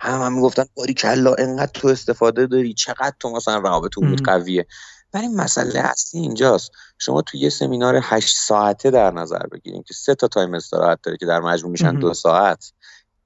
هم 0.00 0.20
هم 0.22 0.32
می‌گفتن 0.32 0.64
باریکلا 0.74 1.34
انقدر 1.34 1.70
تو 1.74 1.88
استفاده 1.88 2.46
داری 2.46 2.74
چقدر 2.74 3.12
تو 3.20 3.30
مثلا 3.30 3.58
روابط 3.58 3.94
بود 3.94 4.22
قویه. 4.24 4.66
ولی 5.14 5.28
مسئله 5.28 5.80
اصلی 5.80 6.20
اینجاست. 6.20 6.70
شما 6.98 7.22
تو 7.22 7.36
یه 7.36 7.50
سمینار 7.50 8.00
هشت 8.02 8.36
ساعته 8.36 8.90
در 8.90 9.10
نظر 9.10 9.46
بگیریم 9.52 9.82
که 9.82 9.94
سه 9.94 10.14
تا 10.14 10.28
time 10.28 10.54
استراحت 10.54 10.98
داره 11.02 11.16
که 11.16 11.26
در 11.26 11.40
مجموع 11.40 11.72
میشن 11.72 11.98
دو 11.98 12.14
ساعت. 12.14 12.72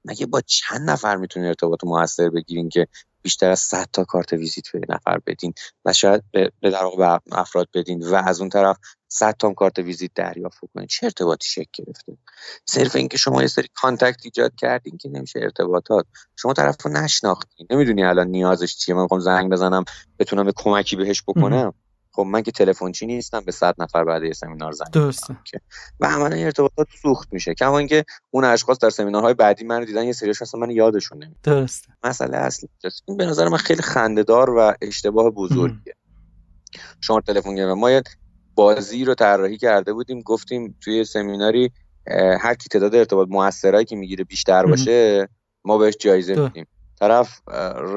مگه 0.05 0.25
با 0.25 0.41
چند 0.41 0.89
نفر 0.89 1.15
می‌تونی 1.15 1.47
ارتباط 1.47 1.83
موثر 1.83 2.29
بگیرین 2.29 2.69
که 2.69 2.87
بیشتر 3.21 3.49
از 3.49 3.59
100 3.59 3.87
تا 3.93 4.03
کارت 4.03 4.33
ویزیت 4.33 4.71
به 4.73 4.79
نفر 4.89 5.19
بدین 5.27 5.53
و 5.85 5.93
شاید 5.93 6.23
به 6.31 6.51
در 6.61 6.83
واقع 6.83 7.17
افراد 7.31 7.67
بدین 7.73 8.03
و 8.03 8.15
از 8.15 8.39
اون 8.39 8.49
طرف 8.49 8.77
100 9.07 9.35
تا 9.39 9.53
کارت 9.53 9.79
ویزیت 9.79 10.11
دریافت 10.15 10.59
کنین 10.73 10.87
چه 10.87 11.05
ارتباطی 11.05 11.47
شکل 11.47 11.83
گرفته؟ 11.83 12.17
صرف 12.65 12.95
اینکه 12.95 13.17
شما 13.17 13.41
یه 13.41 13.47
سری 13.47 13.67
contact 13.73 14.21
ایجاد 14.23 14.55
کردین 14.55 14.97
که 14.97 15.09
نمیشه 15.09 15.39
ارتباطات. 15.39 16.05
شما 16.35 16.53
طرف 16.53 16.75
رو 16.85 16.91
نشناختین. 16.91 17.67
نمی‌دونی 17.69 18.03
الان 18.03 18.27
نیازش 18.27 18.75
چیه. 18.75 18.95
من 18.95 19.01
می‌خوام 19.01 19.19
زنگ 19.19 19.51
بزنم 19.51 19.83
بتونم 20.19 20.45
به 20.45 20.53
کمکی 20.55 20.95
بهش 20.95 21.23
بکنم. 21.27 21.73
خب 22.13 22.21
من 22.21 22.41
که 22.41 22.51
تلفنچی 22.51 23.05
نیستم 23.05 23.39
به 23.39 23.51
صد 23.51 23.75
نفر 23.77 24.03
بعد 24.03 24.23
یه 24.23 24.33
سمینار 24.33 24.71
زنگ 24.71 24.89
درسته. 24.91 25.35
و 25.99 26.05
عملا 26.05 26.35
ارتباطات 26.35 26.87
سوخت 27.01 27.33
میشه. 27.33 27.53
کما 27.53 27.77
اینکه 27.77 28.05
اون 28.31 28.43
اشخاص 28.43 28.79
در 28.79 28.89
سمینارهای 28.89 29.33
بعدی 29.33 29.65
منو 29.65 29.85
دیدن 29.85 30.05
یه 30.05 30.13
سریش 30.13 30.41
اصلا 30.41 30.59
من 30.59 30.69
یادشون 30.71 31.17
نمیاد. 31.23 31.41
درسته. 31.43 31.87
مسئله 32.03 32.37
اصلی. 32.37 32.69
این 33.05 33.17
به 33.17 33.25
نظر 33.25 33.47
من 33.47 33.57
خیلی 33.57 33.81
خندهدار 33.81 34.49
و 34.49 34.73
اشتباه 34.81 35.29
بزرگیه. 35.29 35.93
شما 37.01 37.21
تلفن 37.21 37.59
و 37.59 37.75
ما 37.75 37.91
یه 37.91 38.03
بازی 38.55 39.05
رو 39.05 39.15
طراحی 39.15 39.57
کرده 39.57 39.93
بودیم. 39.93 40.21
گفتیم 40.21 40.77
توی 40.81 41.05
سمیناری 41.05 41.71
هر 42.39 42.53
کی 42.53 42.69
تعداد 42.69 42.95
ارتباط 42.95 43.27
موثرایی 43.31 43.85
که 43.85 43.95
می‌گیره 43.95 44.23
بیشتر 44.23 44.65
باشه 44.65 45.29
ما 45.65 45.77
بهش 45.77 45.97
جایزه 45.99 46.35
میدیم. 46.43 46.67
طرف 47.01 47.41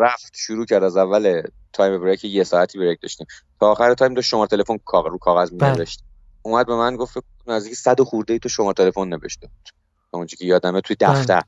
رفت 0.00 0.32
شروع 0.34 0.66
کرد 0.66 0.82
از 0.82 0.96
اول 0.96 1.42
time 1.72 2.00
break 2.00 2.24
یه 2.24 2.44
ساعتی 2.44 2.78
break 2.78 3.00
داشتیم. 3.02 3.26
تا 3.60 3.70
آخر 3.70 3.94
time 3.94 4.14
داشت 4.14 4.28
شماره 4.28 4.48
تلفن 4.48 4.78
کاغذ 4.84 5.10
رو 5.10 5.18
کاغذ 5.18 5.50
بله. 5.50 5.70
می‌نوشت. 5.70 6.00
اومد 6.42 6.66
به 6.66 6.74
من 6.76 6.96
گفت 6.96 7.16
نزدیک 7.46 7.74
100 7.74 8.00
خورده 8.00 8.32
ای 8.32 8.38
تو 8.38 8.48
شماره 8.48 8.74
تلفن 8.74 9.08
نوشته 9.08 9.46
بود. 9.46 9.68
اونجا 10.10 10.36
که 10.38 10.44
یادمه 10.44 10.80
توی 10.80 10.96
بله. 11.00 11.20
دفتر. 11.20 11.42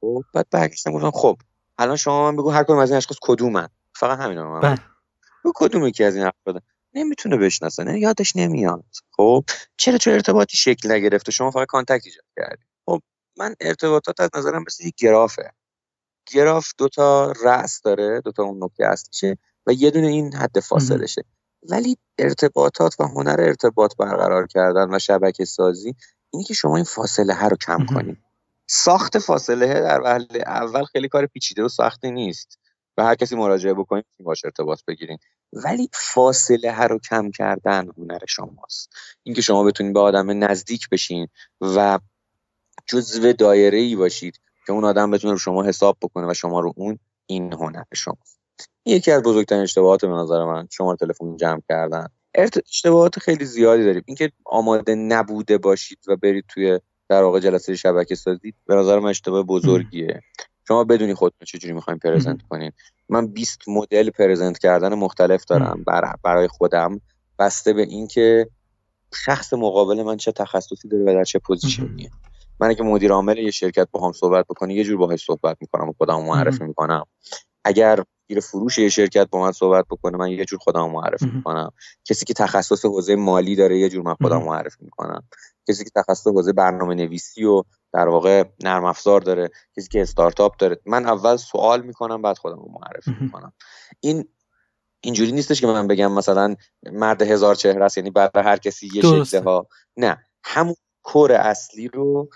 خب 0.00 0.24
بعد 0.32 0.46
برگشتم 0.50 0.92
گفتم 0.92 1.10
خب 1.10 1.38
الان 1.78 1.96
شما 1.96 2.30
من 2.30 2.36
بگو 2.36 2.50
هر 2.50 2.62
کدوم 2.64 2.78
از 2.78 2.90
این 2.90 2.96
اشخاص 2.96 3.16
کدومن. 3.22 3.68
فقط 3.94 4.18
همینا 4.18 4.50
من 4.52 4.60
بله. 4.60 4.78
کدومی 5.54 5.92
که 5.92 6.04
از 6.04 6.16
این 6.16 6.24
افراد 6.24 6.62
نمی‌تونه 6.94 7.36
بشناسه 7.36 7.84
نه 7.84 7.98
یادش 7.98 8.36
نمیاد. 8.36 8.84
خب 9.10 9.44
چرا 9.76 9.98
چه 9.98 10.10
ارتباطی 10.10 10.56
شکل 10.56 10.92
نگرفته 10.92 11.32
شما 11.32 11.50
فقط 11.50 11.66
contact 11.66 12.06
ایجاد 12.06 12.24
کردی. 12.36 12.62
خب 12.86 13.00
من 13.38 13.54
ارتباطات 13.60 14.20
از 14.20 14.30
نظرم 14.36 14.64
مثل 14.66 14.86
یک 14.86 14.94
گرافه. 14.94 15.52
گراف 16.32 16.72
دوتا 16.78 17.32
رأس 17.44 17.80
داره 17.82 18.20
دوتا 18.20 18.42
اون 18.42 18.64
نکته 18.64 18.86
اصلیشه 18.86 19.38
و 19.66 19.72
یه 19.72 19.90
دونه 19.90 20.06
این 20.06 20.34
حد 20.34 20.60
فاصله 20.60 21.06
شه 21.06 21.24
ولی 21.70 21.96
ارتباطات 22.18 23.00
و 23.00 23.04
هنر 23.04 23.36
ارتباط 23.38 23.96
برقرار 23.96 24.46
کردن 24.46 24.94
و 24.94 24.98
شبکه 24.98 25.44
سازی 25.44 25.94
اینی 26.30 26.44
که 26.44 26.54
شما 26.54 26.76
این 26.76 26.84
فاصله 26.84 27.34
ها 27.34 27.48
رو 27.48 27.56
کم 27.56 27.86
کنید 27.86 28.18
ساخت 28.66 29.18
فاصله 29.18 29.66
در 29.66 30.00
وهله 30.00 30.42
اول 30.46 30.84
خیلی 30.84 31.08
کار 31.08 31.26
پیچیده 31.26 31.62
و 31.62 31.68
سختی 31.68 32.10
نیست 32.10 32.58
و 32.98 33.04
هر 33.04 33.14
کسی 33.14 33.36
مراجعه 33.36 33.74
بکنید 33.74 34.04
باش 34.20 34.44
ارتباط 34.44 34.80
بگیرین. 34.88 35.18
ولی 35.52 35.88
فاصله 35.92 36.72
ها 36.72 36.86
رو 36.86 36.98
کم 36.98 37.30
کردن 37.30 37.88
هنر 37.98 38.18
شماست. 38.28 38.90
اینکه 39.22 39.42
شما 39.42 39.64
بتونید 39.64 39.92
به 39.92 40.00
آدم 40.00 40.44
نزدیک 40.44 40.88
بشین 40.88 41.28
و 41.60 41.98
جزو 42.86 43.32
دایره 43.32 43.78
ای 43.78 43.96
باشید 43.96 44.40
که 44.68 44.72
اون 44.72 44.84
آدم 44.84 45.10
بتونه 45.10 45.32
رو 45.32 45.38
شما 45.38 45.62
حساب 45.62 45.96
بکنه 46.02 46.30
و 46.30 46.34
شما 46.34 46.60
رو 46.60 46.72
اون 46.76 46.98
این 47.26 47.52
هنر 47.52 47.82
شما. 47.94 48.18
یکی 48.86 49.12
از 49.12 49.22
بزرگترین 49.22 49.62
اشتباهات 49.62 50.04
به 50.04 50.12
نظر 50.12 50.44
من 50.44 50.68
شما 50.70 50.96
تلفن 50.96 51.36
جمع 51.36 51.60
کردن. 51.68 52.06
اشتباهات 52.34 53.18
خیلی 53.18 53.44
زیادی 53.44 53.84
داریم. 53.84 54.02
اینکه 54.06 54.32
آماده 54.44 54.94
نبوده 54.94 55.58
باشید 55.58 55.98
و 56.08 56.16
برید 56.16 56.44
توی 56.48 56.80
در 57.08 57.22
واقع 57.22 57.40
جلسه 57.40 57.76
شبکه 57.76 58.14
سازی 58.14 58.54
به 58.66 58.74
نظر 58.74 58.98
من 58.98 59.10
اشتباه 59.10 59.42
بزرگیه. 59.42 60.22
شما 60.68 60.84
بدونی 60.84 61.14
خودتون 61.14 61.46
چجوری 61.46 61.74
می‌خواین 61.74 61.98
present 61.98 62.42
کنین. 62.48 62.72
من 63.08 63.26
20 63.26 63.68
مدل 63.68 64.10
present 64.10 64.58
کردن 64.58 64.94
مختلف 64.94 65.44
دارم. 65.44 65.84
برای 66.24 66.48
خودم. 66.48 67.00
بسته 67.38 67.72
به 67.72 67.82
اینکه 67.82 68.48
شخص 69.14 69.52
مقابل 69.52 70.02
من 70.02 70.16
چه 70.16 70.32
تخصصی 70.32 70.88
داره 70.88 71.04
و 71.04 71.06
در 71.06 71.24
چه 71.24 71.38
position 71.38 71.96
یه 71.96 72.10
من 72.60 72.68
اگه 72.68 72.82
مدیر 72.82 73.12
عامل 73.12 73.38
یه 73.38 73.50
شرکت 73.50 73.88
با 73.92 74.06
هم 74.06 74.12
صحبت 74.12 74.44
بکنه 74.44 74.74
یه 74.74 74.84
جور 74.84 74.96
باهاش 74.96 75.24
صحبت 75.24 75.56
می‌کنم 75.60 75.88
و 75.88 75.92
خودم 75.92 76.24
معرفی 76.24 76.64
می‌کنم. 76.64 77.04
اگر 77.64 78.04
مدیر 78.30 78.40
فروش 78.40 78.78
یه 78.78 78.88
شرکت 78.88 79.28
با 79.30 79.40
من 79.40 79.52
صحبت 79.52 79.84
بکنه 79.90 80.18
من 80.18 80.30
یه 80.30 80.44
جور 80.44 80.58
خودم 80.58 80.90
معرفی 80.90 81.30
می‌کنم. 81.34 81.72
کسی 82.04 82.24
که 82.24 82.34
تخصص 82.34 82.84
حوزه 82.84 83.16
مالی 83.16 83.56
داره 83.56 83.78
یه 83.78 83.88
جور 83.88 84.02
من 84.02 84.14
خودم 84.14 84.42
معرفی 84.42 84.84
می‌کنم. 84.84 85.22
کسی 85.68 85.84
که 85.84 85.90
تخصص 85.96 86.26
حوزه 86.26 86.52
برنامه 86.52 86.94
نویسی 86.94 87.44
و 87.44 87.62
در 87.92 88.08
واقع 88.08 88.44
نرم 88.64 88.84
افزار 88.84 89.20
داره 89.20 89.50
کسی 89.76 89.88
که 89.88 90.02
استارتاپ 90.02 90.56
داره 90.56 90.80
من 90.86 91.06
اول 91.06 91.36
سوال 91.36 91.82
می‌کنم 91.82 92.22
بعد 92.22 92.38
خودم 92.38 92.56
رو 92.56 92.68
معرفی 92.80 93.16
می‌کنم. 93.20 93.52
این 94.00 94.28
اینجوری 95.00 95.32
نیستش 95.32 95.60
که 95.60 95.66
من 95.66 95.86
بگم 95.86 96.12
مثلا 96.12 96.54
مرد 96.92 97.22
هزار 97.22 97.54
چهره 97.54 97.84
است 97.84 97.98
یعنی 97.98 98.10
برای 98.10 98.30
هر 98.34 98.56
کسی 98.56 98.90
یه 98.94 99.02
شکله 99.02 99.40
ها 99.40 99.66
نه. 99.96 100.18
همون 100.44 100.74
کور 101.02 101.32
اصلی 101.32 101.88
رو 101.88 102.28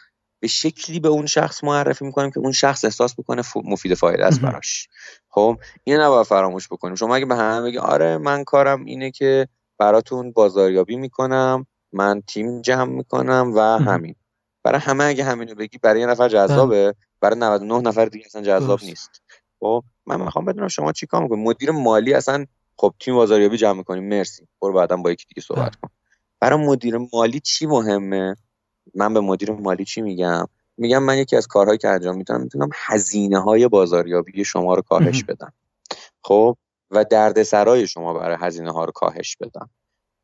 به 0.42 0.48
شکلی 0.48 1.00
به 1.00 1.09
اون 1.09 1.26
شخص 1.26 1.64
معرفی 1.64 2.05
می‌کنیم 2.05 2.31
که 2.31 2.40
اون 2.40 2.52
شخص 2.52 2.85
احساس 2.85 3.14
بکنه 3.14 3.42
مفید 3.64 3.94
فایده 3.94 4.26
است 4.26 4.40
براش. 4.40 4.88
خب 5.28 5.59
اینو 5.85 6.02
نباید 6.02 6.26
فراموش 6.26 6.68
بکنیم. 6.68 6.94
شما 6.94 7.16
اگه 7.16 7.26
به 7.26 7.37
همه 7.37 7.61
بگی 7.61 7.78
آره 7.78 8.18
من 8.18 8.44
کارم 8.44 8.85
اینه 8.85 9.11
که 9.11 9.48
براتون 9.78 10.33
بازاریابی 10.33 10.96
می‌کنم 10.96 11.66
من 11.92 12.22
تیم 12.26 12.62
جمع 12.62 12.92
می‌کنم 12.92 13.52
و 13.55 13.61
همین. 13.61 14.14
برای 14.62 14.81
همه 14.81 15.05
اگه 15.05 15.24
همینو 15.24 15.55
بگی 15.55 15.78
برای 15.78 16.00
یه 16.00 16.07
نفر 16.07 16.28
جذابه 16.28 16.85
بله. 16.85 16.94
برای 17.20 17.38
99 17.38 17.88
نفر 17.88 18.05
دیگه 18.05 18.26
اصلا 18.26 18.42
جذاب 18.42 18.81
نیست. 18.83 19.22
خب 19.61 19.85
من 20.07 20.20
می‌خوام 20.20 20.44
بدونم 20.44 20.68
شما 20.68 20.92
چی 20.92 21.07
کار 21.07 21.22
می‌کنید؟ 21.22 21.46
مدیر 21.46 21.70
مالی 21.70 22.14
اصلا 22.14 22.46
خب 22.76 22.94
تیم 23.00 23.14
بازاریابی 23.14 23.57
جمع 23.57 23.78
می‌کنیم. 23.78 24.09
مرسی. 24.09 24.48
برو 24.62 24.72
بعدا 24.72 24.96
با 24.96 25.11
یکی 25.11 25.26
دیگه 25.28 25.42
صحبت 25.42 25.61
بله. 25.61 25.81
کن. 25.83 25.88
برای 26.40 26.66
مدیر 26.66 26.98
مالی 27.12 27.40
چی 27.40 27.66
مهمه؟ 27.66 28.37
من 28.94 29.14
به 29.14 29.20
مدیر 29.20 29.50
مالی 29.52 29.85
چی 29.85 30.02
میگم؟ 30.02 30.46
میگم 30.76 31.02
من 31.02 31.18
یکی 31.18 31.37
از 31.37 31.46
کارهایی 31.46 31.78
که 31.78 31.88
انجام 31.88 32.16
می‌تونم 32.16 32.40
می‌تونم 32.40 32.68
هزینه 32.74 33.38
های 33.38 33.68
بازاریابی 33.68 34.44
شما 34.44 34.74
رو 34.74 34.83
کاهش 34.83 35.24
بدم. 35.24 35.52
خب؟ 36.24 36.57
و 36.90 37.05
دردسرای 37.05 37.87
شما 37.87 38.12
برای 38.14 38.37
هزینه 38.40 38.72
ها 38.72 38.85
رو 38.85 38.92
کاهش 38.92 39.37
بدم. 39.37 39.70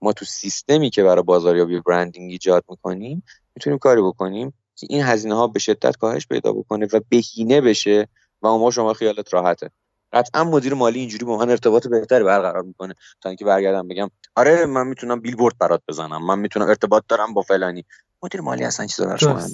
ما 0.02 0.12
تو 0.12 0.24
سیستمی 0.24 0.90
که 0.90 1.02
برای 1.02 1.22
بازاریابی 1.22 1.80
برندینگ 1.80 2.30
ایجاد 2.30 2.64
می‌کنیم 2.68 3.22
می‌تونیم 3.56 3.78
کاری 3.78 4.02
بکنیم 4.02 4.54
که 4.76 4.86
این 4.90 5.02
هزینه 5.02 5.34
ها 5.34 5.46
به 5.46 5.58
شدت 5.58 5.96
کاهش 5.96 6.26
پیدا 6.26 6.52
بکنه 6.52 6.86
و 6.92 7.00
بهینه 7.08 7.60
بشه 7.60 8.08
و 8.42 8.46
اون 8.46 8.70
شما 8.70 8.92
خیالت 8.92 9.34
راحته. 9.34 9.70
قطعا 10.12 10.44
مدیر 10.44 10.74
مالی 10.74 11.00
اینجوری 11.00 11.24
با 11.24 11.36
من 11.36 11.50
ارتباط 11.50 11.86
بهتری 11.86 12.24
برقرار 12.24 12.62
می‌کنه 12.62 12.94
تا 13.20 13.28
اینکه 13.28 13.44
برگردم 13.44 13.88
بگم 13.88 14.10
آره 14.36 14.66
من 14.66 14.86
می‌تونم 14.86 15.20
بیلبورد 15.20 15.58
برات 15.58 15.82
بزنم. 15.88 16.26
من 16.26 16.38
می‌تونم 16.38 16.66
ارتباط 16.66 17.04
دارم 17.08 17.34
با 17.34 17.42
فلانی. 17.42 17.84
مدیر 18.22 18.40
مالی 18.40 18.64
اصلا 18.64 18.86
چیزا 18.86 19.06
برای 19.06 19.18
شما 19.18 19.48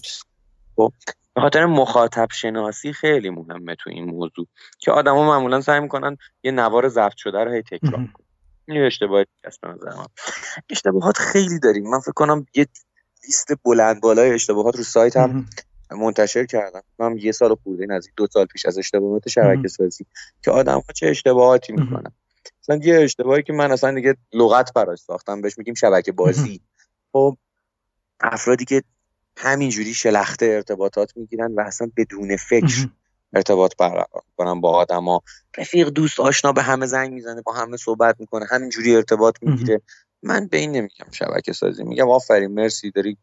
خب 0.76 0.92
به 1.34 1.40
خاطر 1.40 1.66
مخاطب 1.66 2.28
شناسی 2.32 2.92
خیلی 2.92 3.30
مهمه 3.30 3.74
تو 3.74 3.90
این 3.90 4.04
موضوع 4.04 4.46
که 4.78 4.92
آدما 4.92 5.26
معمولا 5.26 5.60
سعی 5.60 5.80
می‌کنن 5.80 6.16
یه 6.42 6.50
نوار 6.50 6.88
ضبط 6.88 7.16
شده 7.16 7.44
رو 7.44 7.52
هی 7.52 7.62
تکرار 7.62 7.92
کنن. 7.92 8.26
این 8.68 8.82
اشتباهی 8.82 9.26
است 9.44 9.60
به 9.60 9.68
اشتباهات 10.70 11.18
خیلی 11.18 11.58
داریم. 11.58 11.90
من 11.90 12.00
فکر 12.00 12.12
کنم 12.12 12.46
یه 12.54 12.66
لیست 13.24 13.48
بلند 13.64 14.00
بالای 14.00 14.30
اشتباهات 14.30 14.76
رو 14.76 14.82
سایت 14.82 15.16
هم 15.16 15.46
منتشر 15.90 16.46
کردم. 16.46 16.82
من 16.98 17.18
یه 17.18 17.32
سال 17.32 17.54
خورده 17.54 17.86
نزدیک 17.86 18.12
دو 18.16 18.26
سال 18.26 18.46
پیش 18.46 18.66
از 18.66 18.78
اشتباهات 18.78 19.28
شبکه 19.28 19.68
سازی 19.68 20.06
که 20.42 20.50
آدم 20.50 20.74
ها 20.74 20.92
چه 20.94 21.06
اشتباهاتی 21.06 21.72
می‌کنن. 21.72 22.12
مثلا 22.62 22.80
یه 22.82 23.00
اشتباهی 23.00 23.42
که 23.42 23.52
من 23.52 23.72
اصلا 23.72 23.94
دیگه 23.94 24.16
لغت 24.32 24.72
براش 24.72 24.98
ساختم 24.98 25.40
بهش 25.40 25.58
میگیم 25.58 25.74
شبکه 25.74 26.12
بازی. 26.12 26.60
خب 27.12 27.36
افرادی 28.32 28.64
که 28.64 28.82
همینجوری 29.36 29.94
شلخته 29.94 30.46
ارتباطات 30.46 31.16
می‌گیرن 31.16 31.54
و 31.54 31.60
اصلا 31.60 31.90
بدون 31.96 32.36
فکر 32.36 32.88
ارتباط 33.34 33.76
برقرار 33.78 34.22
کنن 34.36 34.60
با 34.60 34.70
آدما 34.70 35.20
رفیق 35.58 35.88
دوست 35.88 36.20
آشنا 36.20 36.52
به 36.52 36.62
همه 36.62 36.86
زنگ 36.86 37.12
می‌زنه 37.12 37.42
با 37.42 37.52
همه 37.52 37.76
صحبت 37.76 38.16
می‌کنه 38.20 38.46
همینجوری 38.50 38.96
ارتباط 38.96 39.36
می‌گیره. 39.42 39.80
من 40.22 40.46
به 40.46 40.58
این 40.58 40.72
نمیگم 40.72 41.06
شبکه 41.12 41.52
سازی 41.52 41.84
میگم 41.84 42.10
آفرین 42.10 42.50
مرسی 42.50 42.90
داری 42.90 43.18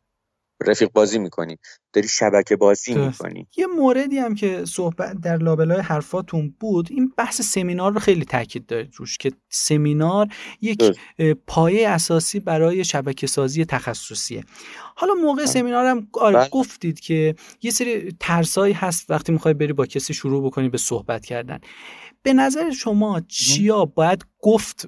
رفیق 0.68 0.90
بازی 0.94 1.20
می‌کنی. 1.20 1.58
داری 1.94 2.08
شبکه 2.08 2.56
بازی 2.56 2.94
می‌کنی. 2.94 3.48
یه 3.58 3.68
موردی 3.68 4.18
هم 4.18 4.36
که 4.36 4.66
صحبت 4.66 5.22
در 5.22 5.38
لابلای 5.38 5.80
حرفاتون 5.80 6.56
بود 6.60 6.88
این 6.92 7.14
بحث 7.18 7.42
سمینار 7.42 7.94
رو 7.94 8.00
خیلی 8.00 8.26
تاکید 8.26 8.66
دارید 8.66 8.94
روش 8.96 9.18
که 9.18 9.32
سمینار 9.50 10.28
یک 10.62 10.98
پایه 11.48 11.90
اساسی 11.90 12.40
برای 12.40 12.84
شبکه 12.84 13.28
سازی 13.28 13.66
تخصصیه. 13.66 14.44
حالا 14.96 15.14
موقع 15.14 15.46
سمینار 15.46 15.86
هم 15.86 16.08
آره 16.14 16.38
بله. 16.38 16.50
گفتید 16.50 17.00
که 17.00 17.36
یه 17.62 17.72
سری 17.72 18.16
ترسایی 18.20 18.74
هست 18.74 19.10
وقتی 19.10 19.32
می‌خوای 19.32 19.54
بری 19.54 19.74
با 19.74 19.86
کسی 19.86 20.14
شروع 20.14 20.46
بکنی 20.46 20.70
به 20.70 20.78
صحبت 20.78 21.26
کردن. 21.26 21.60
به 22.24 22.34
نظر 22.34 22.72
شما 22.72 23.22
چیا 23.28 23.86
باید 23.86 24.26
گفت 24.40 24.88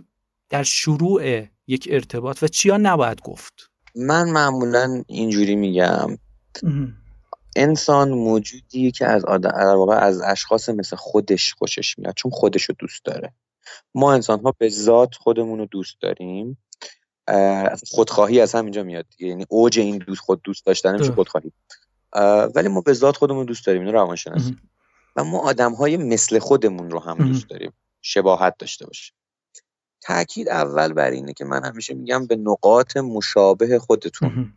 در 0.49 0.63
شروع 0.63 1.43
یک 1.67 1.87
ارتباط 1.91 2.43
و 2.43 2.47
چیا 2.47 2.77
نباید 2.77 3.21
گفت؟ 3.21 3.72
من 3.95 4.29
معمولا 4.29 5.03
اینجوری 5.07 5.55
میگم. 5.55 6.17
انسان 7.55 8.09
موجودیه 8.11 8.91
که 8.91 9.05
از 9.05 9.25
آدم 9.25 9.49
واقع 9.55 9.95
از 9.95 10.21
اشخاص 10.21 10.69
مثل 10.69 10.95
خودش 10.95 11.53
خوشش 11.53 11.99
میاد 11.99 12.13
چون 12.13 12.31
خودش 12.31 12.63
رو 12.63 12.75
دوست 12.79 13.05
داره. 13.05 13.33
ما 13.95 14.13
انسان 14.13 14.39
ها 14.39 14.53
به 14.57 14.69
ذات 14.69 15.15
خودمون 15.15 15.59
رو 15.59 15.65
دوست 15.65 15.95
داریم. 16.01 16.57
خودخواهی 17.91 18.41
از 18.41 18.55
همینجا 18.55 18.83
میاد. 18.83 19.05
یعنی 19.19 19.45
اوج 19.49 19.79
این 19.79 19.97
دوست 19.97 20.21
خود 20.21 20.41
دوست 20.43 20.65
داشتن 20.65 20.99
میشه 20.99 21.11
خودخواهی؟ 21.11 21.51
ولی 22.55 22.67
ما 22.67 22.81
به 22.81 22.93
ذات 22.93 23.17
خودمون 23.17 23.45
دوست 23.45 23.65
داریم 23.65 23.81
اینو 23.81 23.93
روانشناسی. 23.93 24.57
و 25.15 25.23
ما 25.23 25.39
آدم 25.39 25.73
های 25.73 25.97
مثل 25.97 26.39
خودمون 26.39 26.89
رو 26.89 26.99
هم 26.99 27.17
دوست 27.17 27.49
داریم. 27.49 27.73
شباهت 28.01 28.57
داشته 28.57 28.85
باشیم. 28.85 29.15
تاکید 30.03 30.49
اول 30.49 30.93
بر 30.93 31.11
اینه 31.11 31.33
که 31.33 31.45
من 31.45 31.65
همیشه 31.65 31.93
میگم 31.93 32.27
به 32.27 32.35
نقاط 32.35 32.97
مشابه 32.97 33.79
خودتون. 33.79 34.53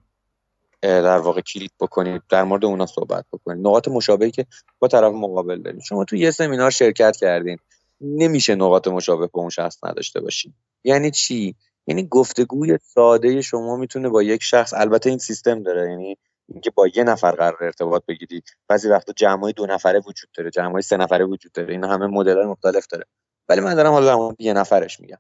در 0.83 1.19
واقع 1.19 1.41
کلیک 1.41 1.71
بکنید 1.81 2.23
در 2.29 2.43
مورد 2.43 2.65
اونا 2.65 2.87
صحبت 2.87 3.25
بکنید. 3.33 3.67
نقاط 3.67 3.89
مشابهی 3.89 4.31
که 4.31 4.47
با 4.79 4.89
طرف 4.89 5.13
مقابل 5.13 5.63
دارید. 5.63 5.81
شما 5.81 6.05
تو 6.05 6.17
یه 6.17 6.31
سمینار 6.31 6.71
شرکت 6.71 7.17
کردین. 7.17 7.59
نمیشه 8.01 8.55
نقاط 8.55 8.89
مشابه 8.89 9.27
با 9.27 9.41
اون 9.41 9.51
شخص 9.51 9.85
نداشته 9.85 10.21
باشین. 10.21 10.55
یعنی 10.85 11.11
چی؟ 11.11 11.55
یعنی 11.87 12.07
گفتگوی 12.09 12.79
ساده 12.83 13.41
شما 13.41 13.77
می‌تونه 13.77 14.09
با 14.09 14.23
یک 14.23 14.43
شخص 14.43 14.75
البته 14.75 15.11
این 15.11 15.19
سیستم 15.19 15.63
داره. 15.63 15.91
یعنی 15.91 16.19
اینکه 16.49 16.71
با 16.71 16.87
یه 16.87 17.05
نفر 17.05 17.31
قرار 17.31 17.65
ارتباط 17.65 18.03
بگیرید. 18.09 18.45
بعضی 18.69 18.89
وقتا 18.89 19.13
جمعای 19.13 19.53
دو 19.53 19.67
نفره 19.67 19.99
وجود 19.99 20.31
داره 20.37 20.51
جمعای 20.51 20.83
سه 20.83 20.97
نفره 20.97 21.25
وجود 21.25 21.53
داره. 21.53 21.73
این 21.73 21.85
همه 21.85 22.07
مدل 22.07 22.47
مختلف 22.47 22.87
داره. 22.87 23.05
ولی 23.49 23.61
من 23.61 23.75
دارم 23.75 23.93
حالا 23.93 24.35
یه 24.39 24.53
نفرش 24.53 25.01
میگم. 25.01 25.19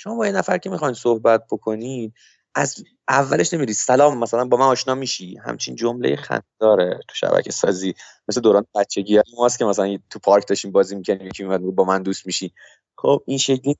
شما 0.00 0.14
با 0.14 0.26
یه 0.26 0.32
نفر 0.32 0.58
که 0.58 0.70
می‌خواین 0.70 0.94
صحبت 0.94 1.44
بکنید 1.50 2.14
از 2.54 2.84
اولش 3.08 3.54
نمیری. 3.54 3.72
سلام 3.72 4.18
مثلا 4.18 4.44
با 4.44 4.56
من 4.56 4.66
آشنا 4.66 4.94
میشی. 4.94 5.36
همچین 5.36 5.76
جمله 5.76 6.18
داره 6.60 7.00
تو 7.08 7.14
شبکه 7.14 7.52
سازی. 7.52 7.94
مثل 8.28 8.40
دوران 8.40 8.66
بچگی. 8.74 9.20
ماست 9.36 9.58
که 9.58 9.64
مثلا 9.64 9.98
تو 10.10 10.18
پارک 10.18 10.48
داشتیم 10.48 10.72
بازی 10.72 10.96
می‌کنیم 10.96 11.26
یکی 11.26 11.44
میاد 11.44 11.60
با 11.60 11.84
من 11.84 12.02
دوست 12.02 12.26
میشی. 12.26 12.52
خب 12.96 13.22
این 13.26 13.38
شکلی 13.38 13.76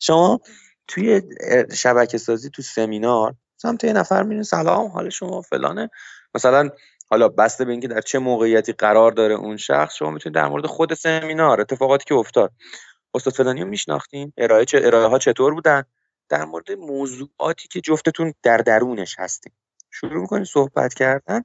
شما 0.00 0.40
توی 0.88 1.22
شبکه 1.74 2.18
سازی 2.18 2.50
تو 2.50 2.62
سمینار 2.62 3.34
سمت 3.56 3.84
یه 3.84 3.92
نفر 3.92 4.22
میرین 4.22 4.42
سلام 4.42 4.86
حال 4.86 5.10
شما 5.10 5.40
فلانه. 5.40 5.90
مثلا 6.34 6.70
حالا 7.10 7.28
بسته 7.28 7.64
به 7.64 7.72
اینکه 7.72 7.88
در 7.88 8.00
چه 8.00 8.18
موقعیتی 8.18 8.72
قرار 8.72 9.12
داره 9.12 9.34
اون 9.34 9.56
شخص 9.56 9.94
شما 9.94 10.10
می‌تونید 10.10 10.36
در 10.36 10.48
مورد 10.48 10.66
خود 10.66 10.94
سمینار 10.94 11.60
اتفاقاتی 11.60 12.04
که 12.04 12.14
افتاد. 12.14 12.52
استاد 13.16 13.34
فلانی 13.34 13.62
رو 13.62 13.68
میشناختین 13.68 14.32
ارائه 14.36 14.64
چه 14.64 14.80
ارائه 14.84 15.06
ها 15.06 15.18
چطور 15.18 15.54
بودن؟ 15.54 15.82
در 16.28 16.44
مورد 16.44 16.72
موضوعاتی 16.72 17.68
که 17.68 17.80
جفتتون 17.80 18.34
در 18.42 18.56
درونش 18.56 19.16
هستین. 19.18 19.52
شروع 19.90 20.20
می‌کنید 20.20 20.46
صحبت 20.46 20.94
کردن 20.94 21.42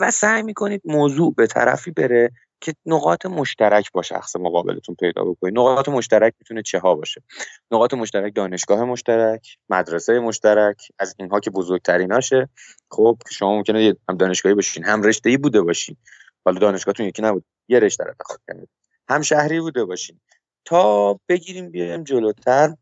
و 0.00 0.10
سعی 0.10 0.42
می‌کنید 0.42 0.82
موضوع 0.84 1.34
به 1.34 1.46
طرفی 1.46 1.90
بره 1.90 2.30
که 2.60 2.74
نقاط 2.86 3.26
مشترک 3.26 3.92
با 3.92 4.02
شخص 4.02 4.36
مقابلتون 4.36 4.94
پیدا 4.94 5.24
بکنید. 5.24 5.58
نقاط 5.58 5.88
مشترک 5.88 6.34
می‌تونه 6.38 6.62
چه 6.62 6.78
ها 6.78 6.94
باشه. 6.94 7.22
نقاط 7.70 7.94
مشترک 7.94 8.34
دانشگاه 8.34 8.84
مشترک 8.84 9.58
مدرسه 9.68 10.18
مشترک 10.18 10.82
از 10.98 11.14
اینها 11.18 11.40
که 11.40 11.50
بزرگتریناشه. 11.50 12.48
خب 12.90 13.18
شما 13.30 13.56
ممکنه 13.56 13.96
هم 14.08 14.16
دانشگاهی 14.16 14.54
باشین 14.54 14.84
هم 14.84 15.02
رشته 15.02 15.30
ای 15.30 15.36
بوده 15.36 15.62
باشین. 15.62 15.96
حالا 16.44 16.58
دانشگاهتون 16.58 17.06
یکی 17.06 17.22
نبود 17.22 17.44
یه 17.68 17.78
رشته 17.78 18.04
رو 18.04 18.10
انتخاب 18.10 18.38
کردید. 18.48 18.68
هم 19.08 19.22
شهری 19.22 19.60
بوده 19.60 19.84
باشین. 19.84 20.20
تا 20.64 21.20
بگیریم 21.28 21.70
بیایم 21.70 22.04
جلوتر. 22.04 22.76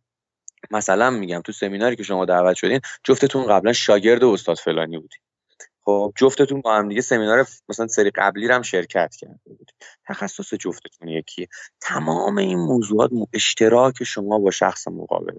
مثلا 0.70 1.10
میگم 1.10 1.40
تو 1.40 1.52
سمیناری 1.52 1.96
که 1.96 2.02
شما 2.02 2.24
دعوت 2.24 2.56
شدین 2.56 2.80
جفتتون 3.04 3.46
قبلا 3.46 3.72
شاگرد 3.72 4.24
استاد 4.24 4.56
فلانی 4.56 4.98
بودین. 4.98 5.20
خب 5.84 6.12
جفتتون 6.16 6.60
با 6.60 6.74
هم 6.74 6.88
دیگه 6.88 7.00
سمینار 7.00 7.46
مثلا 7.68 7.86
سری 7.86 8.10
قبلی 8.10 8.48
رو 8.48 8.54
هم 8.54 8.62
شرکت 8.62 9.14
کرده 9.18 9.40
بودید 9.44 9.74
تخصص 10.06 10.54
جفتتون 10.54 11.08
یکیه. 11.08 11.48
تمام 11.80 12.38
این 12.38 12.58
موضوعات 12.58 13.10
اشتراک 13.32 14.04
شما 14.04 14.38
با 14.38 14.50
شخص 14.50 14.88
مقابل. 14.88 15.38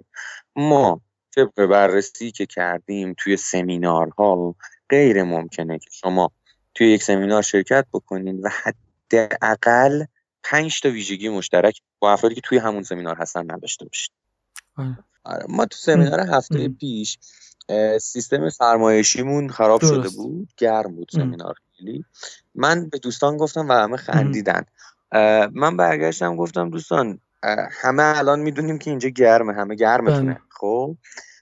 ما 0.55 1.01
طبق 1.35 1.65
بررسی 1.65 2.31
که 2.31 2.45
کردیم 2.45 3.15
توی 3.17 3.37
سمینارها 3.37 4.55
غیر 4.89 5.23
ممکنه 5.23 5.79
که 5.79 5.89
شما 5.91 6.31
توی 6.75 6.87
یک 6.87 7.03
سمینار 7.03 7.41
شرکت 7.41 7.85
بکنین 7.93 8.41
و 8.41 8.49
حداقل 8.49 10.05
پنج 10.43 10.81
تا 10.81 10.89
ویژگی 10.89 11.29
مشترک 11.29 11.81
با 11.99 12.13
افرادی 12.13 12.35
که 12.35 12.41
توی 12.41 12.57
همون 12.57 12.83
سمینار 12.83 13.15
هستن 13.15 13.51
نداشته 13.51 13.85
باشید. 13.85 14.11
آره. 14.77 15.45
ما 15.49 15.65
تو 15.65 15.77
سمینار 15.77 16.19
هفته 16.19 16.69
پیش 16.69 17.17
سیستم 18.01 18.49
سرمایشیمون 18.49 19.49
خراب 19.49 19.81
شده 19.81 20.09
بود 20.09 20.49
گرم 20.57 20.95
بود 20.95 21.09
سمینار 21.11 21.55
خیلی. 21.77 22.05
من 22.55 22.89
به 22.89 22.99
دوستان 22.99 23.37
گفتم 23.37 23.69
و 23.69 23.73
همه 23.73 23.97
خندیدن. 23.97 24.65
من 25.51 25.77
برگشتم 25.77 26.35
گفتم 26.35 26.69
دوستان 26.69 27.19
همه 27.71 28.03
الان 28.03 28.39
می‌دونیم 28.39 28.77
که 28.77 28.89
اینجا 28.89 29.09
گرمه 29.09 29.53
همه 29.53 29.75
گرمتونه. 29.75 30.33
بله. 30.33 30.41
خب؟ 30.49 30.97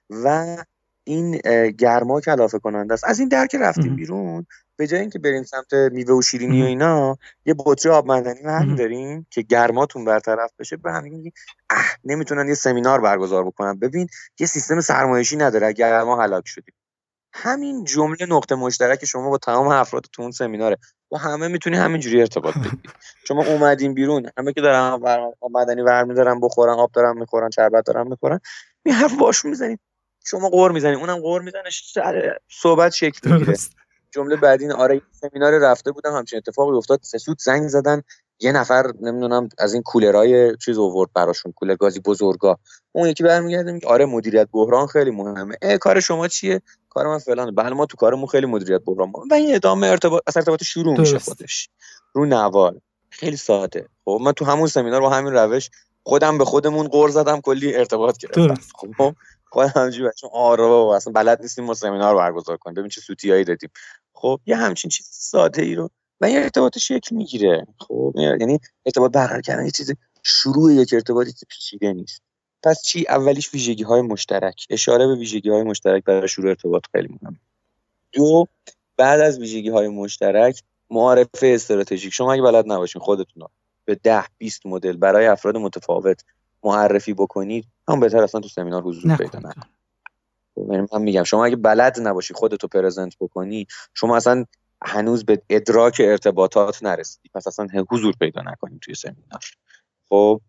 و 0.10 0.58
این 1.04 1.38
گرما 1.72 2.22
کلافه 2.22 2.60
کننده 2.60 2.94
است. 2.94 3.04
از 3.04 3.20
این 3.20 3.28
درک 3.28 3.56
رفتیم 3.56 3.96
بیرون 3.96 4.46
به 4.82 4.88
جای 4.88 5.00
اینکه 5.00 5.20
بریم 5.20 5.44
سمت 5.44 5.74
میوه 5.74 6.14
و 6.14 6.22
شیرینی 6.22 6.62
و 6.62 6.66
اینا 6.66 7.18
یه 7.46 7.56
بطری 7.60 7.92
آب 7.92 8.08
معدنی 8.08 8.42
هم 8.42 8.76
داریم 8.76 9.28
که 9.30 9.42
گرماتون 9.42 10.06
برطرف 10.06 10.52
بشه 10.60 10.78
به 10.78 10.92
همین 10.92 11.14
میگیم 11.14 11.34
اه 11.70 11.86
نمی‌تونن 12.04 12.48
یه 12.48 12.54
سمینار 12.54 13.02
برگزار 13.02 13.46
بکنن. 13.46 13.80
ببین 13.80 14.08
یه 14.40 14.48
سیستم 14.48 14.82
سرمایشی 14.82 15.38
نداره 15.38 15.68
اگر 15.68 16.04
ما 16.04 16.22
هلاک 16.22 16.44
شدیم. 16.48 16.74
همین 17.34 17.84
جمله 17.84 18.26
نقطه 18.30 18.56
مشترک 18.56 19.06
شما 19.06 19.30
با 19.30 19.38
تمام 19.38 19.68
افراد 19.68 20.06
تو 20.14 20.22
اون 20.22 20.32
سمیناره. 20.32 20.78
با 21.10 21.18
همه 21.18 21.48
می‌تونی 21.48 21.78
همینجوری 21.78 22.20
ارتباط 22.22 22.58
بگیری. 22.58 22.90
شما 23.28 23.46
اومدین 23.46 23.94
بیرون 23.94 24.30
همه 24.38 24.54
که 24.54 24.62
دارن 24.62 24.80
آب 24.80 25.52
معدنی 25.52 25.82
ورمی 25.82 26.40
بخورن 26.42 26.74
آب 26.74 26.92
دارن 26.92 27.18
می‌خورن 27.18 27.50
شربت 27.50 27.86
دارن 27.86 28.08
می‌خورن 28.08 28.40
می 28.86 28.92
حرف 28.92 29.14
باش 29.14 29.46
می‌زنید 29.46 29.80
شما 30.26 30.50
قور 30.50 30.72
می‌زنید 30.72 30.98
اونم 30.98 31.20
قور 31.20 31.42
می‌زنه 31.42 31.70
صحبت 32.50 32.92
شکل 32.92 33.32
می‌گیره. 33.32 33.58
جمله 34.12 34.36
بعدی 34.36 34.64
این 34.64 34.74
آره 34.74 35.02
سمینار 35.12 35.58
رفته 35.58 35.92
بودم 35.92 36.14
همچین 36.14 36.38
اتفاقی 36.38 36.78
افتاد. 36.78 37.00
سه 37.04 37.18
سود 37.18 37.42
زنگ 37.42 37.68
زدن. 37.68 38.02
یه 38.40 38.52
نفر 38.52 38.92
نمی‌دونم 39.02 39.50
از 39.58 39.74
این 39.74 39.84
کولرای 39.84 40.58
چیز 40.58 40.78
اوورد 40.78 41.10
براشون 41.14 41.52
کولر 41.52 41.76
گازی 41.76 42.00
بزرگا. 42.00 42.60
اون 42.92 43.08
یکی 43.08 43.24
برمیگرده 43.24 43.72
میگه 43.72 43.88
آره 43.88 44.06
مدیریت 44.06 44.48
بحران 44.54 44.88
خیلی 44.88 45.12
مهمه. 45.12 45.56
اه 45.62 45.78
کار 45.78 46.00
شما 46.00 46.28
چیه؟ 46.28 46.62
کار 46.90 47.08
من 47.08 47.18
فلان 47.18 47.56
بله 47.56 47.70
ما 47.70 47.86
تو 47.86 47.98
کارمون 47.98 48.28
خیلی 48.28 48.46
مدیریت 48.46 48.82
بحران 48.86 49.12
و 49.32 49.34
این 49.34 49.56
ادامه 49.56 49.88
ارتباط 49.88 50.22
از 50.28 50.38
ارتباط 50.38 50.64
شروع 50.64 51.00
میشه 51.00 51.20
خودش. 51.20 51.70
رو 52.14 52.26
نوار 52.26 52.76
خیلی 53.10 53.38
ساده. 53.38 53.88
خب 54.06 54.20
من 54.22 54.32
تو 54.32 54.46
همون 54.46 54.68
سمینار 54.68 55.02
با 55.02 55.10
همین 55.10 55.34
روش 55.34 55.70
خودم 56.04 56.38
به 56.38 56.46
خودمون 56.46 56.88
قور 56.88 57.10
زدم 57.10 57.42
کلی 57.42 57.76
ارتباط 57.76 58.18
گرفتم. 58.18 58.62
خب 58.98 59.16
خودم 59.50 59.72
همینجوری 59.76 60.10
بچه‌ها 60.10 60.34
آره 60.34 60.64
بابا 60.64 60.96
اصلا 60.96 61.14
بلد 61.14 61.42
نیستیم 61.42 61.66
ما 61.66 61.74
سمینار 61.74 62.16
برگزار 62.16 62.58
کنیم. 62.58 62.74
ببین 62.74 62.90
چه 62.90 63.02
سوتیایی 63.02 63.44
دادیم. 63.44 63.70
خب 64.22 64.40
یه 64.46 64.56
همچین 64.56 64.90
چیز 64.90 65.08
ساده 65.12 65.62
ای 65.62 65.76
رو 65.76 65.90
و 66.22 66.26
این 66.26 66.38
ارتباط 66.38 66.78
شکل 66.78 67.16
می‌گیره. 67.16 67.68
خب 67.80 68.14
یعنی 68.16 68.60
ارتباط 68.86 69.12
برقرار 69.12 69.42
کردن 69.42 69.66
یه 69.66 69.72
چیز 69.72 69.94
شروع 70.24 70.74
یک 70.74 70.94
ارتباطی 70.94 71.32
پیچیده 71.50 71.94
نیست. 71.94 72.22
پس 72.64 72.82
چی؟ 72.84 73.06
اولیش 73.10 73.54
ویژگی 73.54 73.84
های 73.84 74.02
مشترک. 74.02 74.66
اشاره 74.70 75.08
به 75.08 75.16
ویژگی 75.16 75.50
های 75.50 75.64
مشترک 75.64 76.04
برای 76.04 76.28
شروع 76.28 76.50
ارتباط 76.50 76.84
خیلی 76.92 77.08
مهم 77.22 77.40
دو 78.12 78.48
بعد 78.98 79.20
از 79.22 79.40
ویژگی 79.40 79.70
های 79.70 79.88
مشترک 79.88 80.64
معارفه 80.90 81.48
استراتژیک. 81.48 82.14
شما 82.14 82.34
اگه 82.34 82.42
بلد 82.42 82.72
نباشین 82.72 83.02
خودتون 83.02 83.48
به 83.86 83.96
ده 83.96 84.24
20 84.38 84.66
مدل 84.66 84.98
برای 84.98 85.26
افراد 85.26 85.58
متفاوت 85.58 86.24
معرفی 86.64 87.14
بکنید 87.14 87.66
هم 87.88 88.00
بهتر 88.00 88.24
اصلا 88.24 88.42
تو 88.42 88.48
سمینار 88.48 88.82
حضور 88.82 89.18
پیدا 89.18 89.40
نکنید. 89.40 89.81
من 90.68 91.02
میگم 91.02 91.24
شما 91.24 91.46
اگه 91.46 91.56
بلد 91.56 92.00
نباشی 92.00 92.34
خودتو 92.34 92.68
پرزنت 92.68 93.14
بکنی 93.20 93.68
شما 93.94 94.18
اصلا 94.18 94.46
هنوز 94.84 95.26
به 95.26 95.42
ادراک 95.50 96.02
ارتباطات 96.06 96.84
نرسیدی. 96.84 97.30
پس 97.34 97.48
اصلا 97.48 97.68
حضور 97.92 98.14
پیدا 98.20 98.42
نکنید 98.42 98.80
توی 98.80 98.96
سمینار. 98.96 99.42
خب 100.10 100.42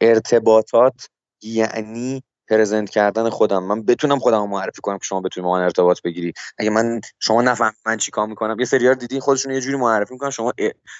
ارتباطات 0.00 1.08
یعنی 1.42 2.22
پرزنت 2.48 2.90
کردن 2.90 3.30
خودم. 3.30 3.64
من 3.64 3.82
بتونم 3.82 4.18
خودم 4.18 4.48
معرفی 4.48 4.80
کنم 4.82 4.98
که 4.98 5.04
شما 5.04 5.20
بتونید 5.20 5.44
با 5.46 5.52
من 5.56 5.62
ارتباط 5.62 6.02
بگیری. 6.02 6.32
اگه 6.58 6.70
من 6.70 7.00
شما 7.20 7.42
نفهم 7.42 7.72
من 7.86 7.96
چیکار 7.96 8.26
می‌کنم؟ 8.26 8.58
یه 8.58 8.64
سریار 8.64 8.94
دیدین 8.94 9.20
خودشون 9.20 9.52
یه 9.52 9.60
جوری 9.60 9.76
معرفی 9.76 10.14
می‌کنن 10.14 10.30
شما 10.30 10.52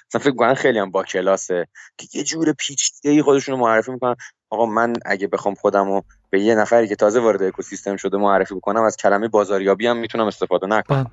مثلا 0.09 0.20
فکر 0.20 0.31
می‌کنن 0.31 0.55
خیلی 0.55 0.79
هم 0.79 0.90
با 0.90 1.05
کلاسه. 1.05 1.66
که 1.98 2.09
یه 2.18 2.24
جور 2.24 2.53
پیچیده 2.53 3.11
ای 3.11 3.22
خودشون 3.22 3.59
معرفی 3.59 3.92
می‌کنن. 3.92 4.16
آقا 4.51 4.66
من 4.66 4.92
اگه 5.05 5.27
بخوام 5.27 5.55
خودم 5.55 5.85
رو 5.85 6.05
به 6.31 6.41
یه 6.41 6.55
نفری 6.55 6.88
که 6.88 6.97
تازه 6.97 7.21
وارد 7.21 7.43
اکوسیستم 7.43 7.97
شده 7.97 8.17
معرفی 8.17 8.55
بکنم 8.55 8.83
از 8.83 8.97
کلمه 8.97 9.29
بازاریابی 9.29 9.87
هم 9.87 9.97
می‌تونم 9.97 10.27
استفاده 10.27 10.67
نکنم. 10.67 11.05
بله. 11.05 11.12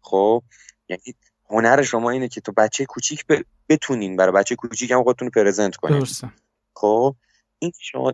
خب 0.00 0.42
یعنی 0.88 1.02
هنر 1.50 1.82
شما 1.82 2.10
اینه 2.10 2.28
که 2.28 2.40
تو 2.40 2.52
بچه 2.52 2.84
کوچیک 2.84 3.24
بتونین 3.68 4.16
برای 4.16 4.32
بچه 4.32 4.56
کوچیک 4.56 4.90
هم 4.90 5.02
خودتون 5.02 5.30
پرزنت 5.30 5.76
کنین. 5.76 6.06
خب 6.74 7.16
این 7.58 7.72
شما 7.80 8.12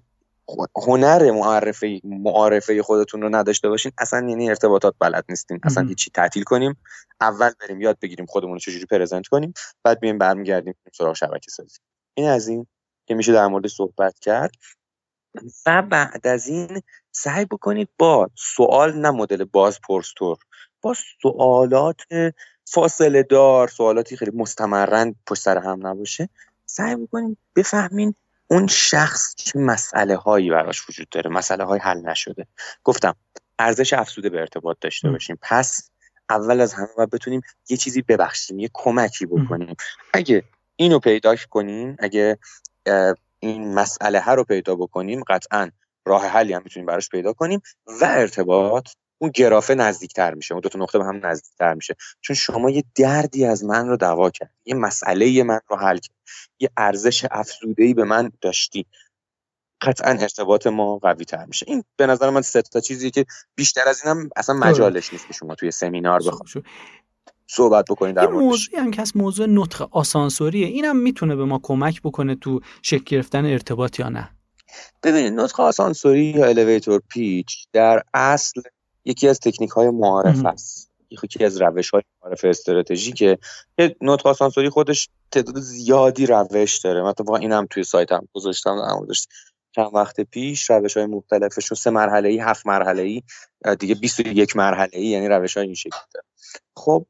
هنر 0.86 1.30
معرفه 1.30 2.00
معارفه 2.04 2.82
خودتون 2.82 3.22
رو 3.22 3.34
نداشته 3.34 3.68
باشین 3.68 3.92
اصلا 3.98 4.28
یعنی 4.28 4.48
ارتباطات 4.48 4.94
بلد 4.98 5.24
نیستیم 5.28 5.60
اصلا 5.62 5.86
هیچی 5.86 6.10
تعطیل 6.14 6.42
کنیم. 6.42 6.76
اول 7.20 7.50
بریم 7.60 7.80
یاد 7.80 7.98
بگیریم 8.02 8.26
خودمون 8.26 8.52
رو 8.52 8.58
چجوری 8.58 8.86
پرزنت 8.86 9.26
کنیم 9.26 9.54
بعد 9.82 10.00
بیایم 10.00 10.18
برمیگردیم 10.18 10.74
سراغ 10.92 11.14
شبکه 11.14 11.50
سازی 11.50 11.78
این 12.14 12.28
از 12.28 12.48
این 12.48 12.66
که 13.06 13.14
میشه 13.14 13.32
در 13.32 13.46
مورد 13.46 13.66
صحبت 13.66 14.18
کرد. 14.18 14.50
و 15.66 15.82
بعد 15.82 16.26
از 16.26 16.48
این 16.48 16.82
سعی 17.12 17.44
بکنید 17.44 17.88
با 17.98 18.30
سوال 18.34 18.92
نه 18.98 19.10
مدل 19.10 19.44
باز 19.44 19.80
پرستور 19.88 20.38
با 20.82 20.94
سوالات 21.22 22.00
فاصله 22.64 23.22
دار 23.22 23.68
سوالاتی 23.68 24.16
خیلی 24.16 24.30
مستمرن 24.34 25.14
پشت 25.26 25.42
سر 25.42 25.58
هم 25.58 25.86
نباشه 25.86 26.28
سعی 26.66 26.96
بکنید 26.96 27.38
بفهمین 27.56 28.14
اون 28.50 28.66
شخص 28.66 29.34
چه 29.36 29.58
مسئله 29.58 30.16
هایی 30.16 30.50
براش 30.50 30.88
وجود 30.88 31.08
داره 31.08 31.30
مسئله 31.30 31.64
های 31.64 31.78
حل 31.78 32.00
نشده. 32.00 32.46
گفتم 32.84 33.14
ارزش 33.58 33.92
افزوده 33.92 34.28
به 34.28 34.40
ارتباط 34.40 34.76
داشته 34.80 35.10
باشیم. 35.10 35.38
پس 35.42 35.90
اول 36.30 36.60
از 36.60 36.74
همه 36.74 36.88
باید 36.96 37.10
بتونیم 37.10 37.40
یه 37.68 37.76
چیزی 37.76 38.02
ببخشیم 38.02 38.58
یه 38.58 38.70
کمکی 38.72 39.26
بکنیم. 39.26 39.76
اگه 40.12 40.42
اینو 40.76 40.98
پیدا 40.98 41.36
کنیم 41.50 41.96
اگه 41.98 42.38
این 43.40 43.74
مسئله 43.74 44.20
ها 44.20 44.34
رو 44.34 44.44
پیدا 44.44 44.74
بکنیم 44.74 45.22
قطعا 45.22 45.70
راه 46.06 46.26
حلی 46.26 46.52
هم 46.52 46.62
می‌تونیم 46.64 46.86
براش 46.86 47.08
پیدا 47.08 47.32
کنیم 47.32 47.60
و 47.86 48.04
ارتباط 48.04 48.88
اون 49.18 49.30
گرافه 49.34 49.74
نزدیکتر 49.74 50.34
میشه 50.34 50.54
اون 50.54 50.60
دو 50.60 50.68
تا 50.68 50.78
نقطه 50.78 50.98
به 50.98 51.04
هم 51.04 51.26
نزدیکتر 51.26 51.74
میشه. 51.74 51.96
چون 52.20 52.36
شما 52.36 52.70
یه 52.70 52.84
دردی 52.94 53.44
از 53.44 53.64
من 53.64 53.88
رو 53.88 53.96
دوا 53.96 54.30
کرد 54.30 54.50
یه 54.64 54.74
مسئله 54.74 55.42
من 55.42 55.60
رو 55.68 55.76
حل 55.76 55.98
کرد 55.98 56.16
یه 56.60 56.70
ارزش 56.76 57.26
افزوده 57.30 57.84
ای 57.84 57.94
به 57.94 58.04
من 58.04 58.32
داشتی. 58.40 58.86
قطعا 59.82 60.10
ارتباط 60.10 60.66
ما 60.66 60.98
قوی 60.98 61.24
تر 61.24 61.44
میشه. 61.44 61.66
این 61.68 61.84
به 61.96 62.06
نظر 62.06 62.30
من 62.30 62.42
سه 62.42 62.62
تا 62.62 62.80
چیزی 62.80 63.10
که 63.10 63.26
بیشتر 63.54 63.88
از 63.88 64.02
اینم 64.04 64.30
اصلا 64.36 64.54
مجالش 64.54 65.12
نیست 65.12 65.26
که 65.26 65.32
شما 65.32 65.54
توی 65.54 65.70
سمینار 65.70 66.20
بخواید 66.20 66.64
صحبت 67.50 67.84
بکنید 67.90 68.16
در 68.16 68.26
موردش. 68.26 68.42
موضوعی 68.42 68.78
هم 68.78 68.90
که 68.90 69.02
از 69.02 69.16
موضوع 69.16 69.46
نطق 69.46 69.88
آسانسوریه. 69.90 70.66
اینم 70.66 70.96
می‌تونه 70.96 71.36
به 71.36 71.44
ما 71.44 71.60
کمک 71.62 72.02
بکنه 72.02 72.34
تو 72.34 72.60
شکل 72.82 73.04
گرفتن 73.06 73.46
ارتباط 73.46 73.98
یا 73.98 74.08
نه. 74.08 74.30
ببینید 75.02 75.32
نطق 75.32 75.60
آسانسوری 75.60 76.24
یا 76.24 76.46
الیویتور 76.46 77.00
پیچ 77.08 77.66
در 77.72 78.02
اصل 78.14 78.62
یکی 79.04 79.28
از 79.28 79.40
تکنیک 79.40 79.70
های 79.70 79.90
معارف 79.90 80.44
است. 80.44 80.90
یکی 81.10 81.44
از 81.44 81.62
روش 81.62 81.90
های 81.90 82.02
معارف 82.22 82.44
استراتژیکه 82.44 83.38
که 83.76 83.96
نطق 84.00 84.26
آسانسوری 84.26 84.68
خودش 84.68 85.08
تعداد 85.30 85.60
زیادی 85.60 86.26
روش 86.26 86.78
داره. 86.78 87.02
من 87.02 87.14
این 87.28 87.36
اینم 87.40 87.66
توی 87.70 87.84
سایتم 87.84 88.28
گذاشتم 88.32 88.76
در 88.76 88.94
موردش. 88.94 89.26
چند 89.72 89.90
وقت 89.94 90.20
پیش 90.20 90.70
روش 90.70 90.96
های 90.96 91.06
مختلفش 91.06 91.74
سه 91.74 91.90
مرحله 91.90 92.28
ای 92.28 92.38
هفت 92.38 92.66
مرحله 92.66 93.02
ای 93.02 93.22
دیگه 93.78 93.94
21 93.94 94.56
مرحله 94.56 94.90
ای 94.92 95.06
یعنی 95.06 95.28
روش 95.28 95.56
های 95.56 95.66
این 95.66 95.74
شکلی 95.74 96.00
داره. 96.14 96.26
خب 96.76 97.06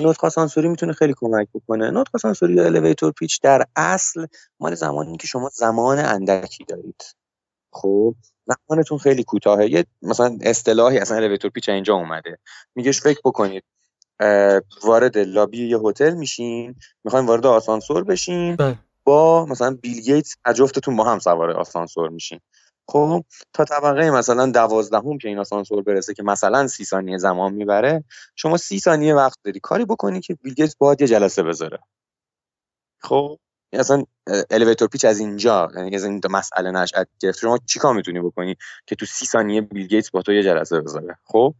نطق 0.00 0.24
آسانسوری 0.24 0.68
می‌تونه 0.68 0.92
خیلی 0.92 1.14
کمک 1.16 1.48
بکنه. 1.54 1.90
نطق 1.90 2.10
آسانسوری 2.14 2.54
یا 2.54 2.64
الیویتور 2.64 3.12
پیچ 3.12 3.40
در 3.42 3.64
اصل 3.76 4.26
مال 4.60 4.74
زمانی 4.74 5.16
که 5.16 5.26
شما 5.26 5.50
زمان 5.54 5.98
اندکی 5.98 6.64
دارید. 6.64 7.02
خب 7.72 8.14
زمانتون 8.46 8.98
خیلی 8.98 9.24
کوتاهه. 9.24 9.70
یه 9.70 9.86
مثلا 10.02 10.38
اصطلاحی 10.42 10.98
اصلا 10.98 11.16
الیویتور 11.16 11.50
پیچ 11.50 11.68
اینجا 11.68 11.94
اومده. 11.94 12.38
میگهش 12.74 13.00
فکر 13.00 13.20
بکنید. 13.24 13.64
وارد 14.82 15.18
لابی 15.18 15.68
یه 15.68 15.78
هتل 15.78 16.14
میشین 16.14 16.74
می‌خواین 17.04 17.26
وارد 17.26 17.46
آسانسور 17.46 18.04
بشین 18.04 18.56
بله. 18.56 18.78
با 19.04 19.46
مثلا 19.46 19.78
بیل 19.82 20.00
گیتس 20.00 20.36
جفتتون 20.54 20.96
با 20.96 21.04
هم 21.04 21.18
سوار 21.18 21.50
آسانسور 21.50 22.08
میشین. 22.08 22.40
خب 22.88 23.24
تا 23.52 23.64
طبقه 23.64 24.10
مثلا 24.10 24.46
دوازدهم 24.46 25.18
که 25.18 25.28
این 25.28 25.38
آسانسور 25.38 25.82
برسه 25.82 26.14
که 26.14 26.22
مثلا 26.22 26.68
سی 26.68 26.84
ثانیه 26.84 27.18
زمان 27.18 27.52
می‌بره 27.52 28.04
شما 28.36 28.56
سی 28.56 28.78
ثانیه 28.78 29.14
وقت 29.14 29.38
داری. 29.44 29.60
کاری 29.60 29.84
بکنی 29.84 30.20
که 30.20 30.34
بیل 30.34 30.54
گیتس 30.54 30.76
باید 30.76 31.00
یه 31.00 31.06
جلسه 31.06 31.42
بذاره. 31.42 31.78
خب 33.00 33.38
اصلا 33.72 34.04
elevator 34.50 34.88
pitch 34.88 35.04
از 35.04 35.18
اینجا 35.18 35.68
یعنی 35.76 35.96
از 35.96 36.04
این 36.04 36.20
مسئله 36.30 36.70
نشأت 36.70 37.08
گرفت. 37.20 37.38
شما 37.38 37.58
چیکار 37.66 37.94
می‌تونی 37.94 38.20
بکنی 38.20 38.56
که 38.86 38.96
تو 38.96 39.06
سی 39.06 39.26
ثانیه 39.26 39.60
بیل 39.60 39.86
گیتس 39.86 40.10
با 40.10 40.22
تو 40.22 40.32
یه 40.32 40.42
جلسه 40.42 40.80
بذاره؟ 40.80 41.18
خب 41.24 41.54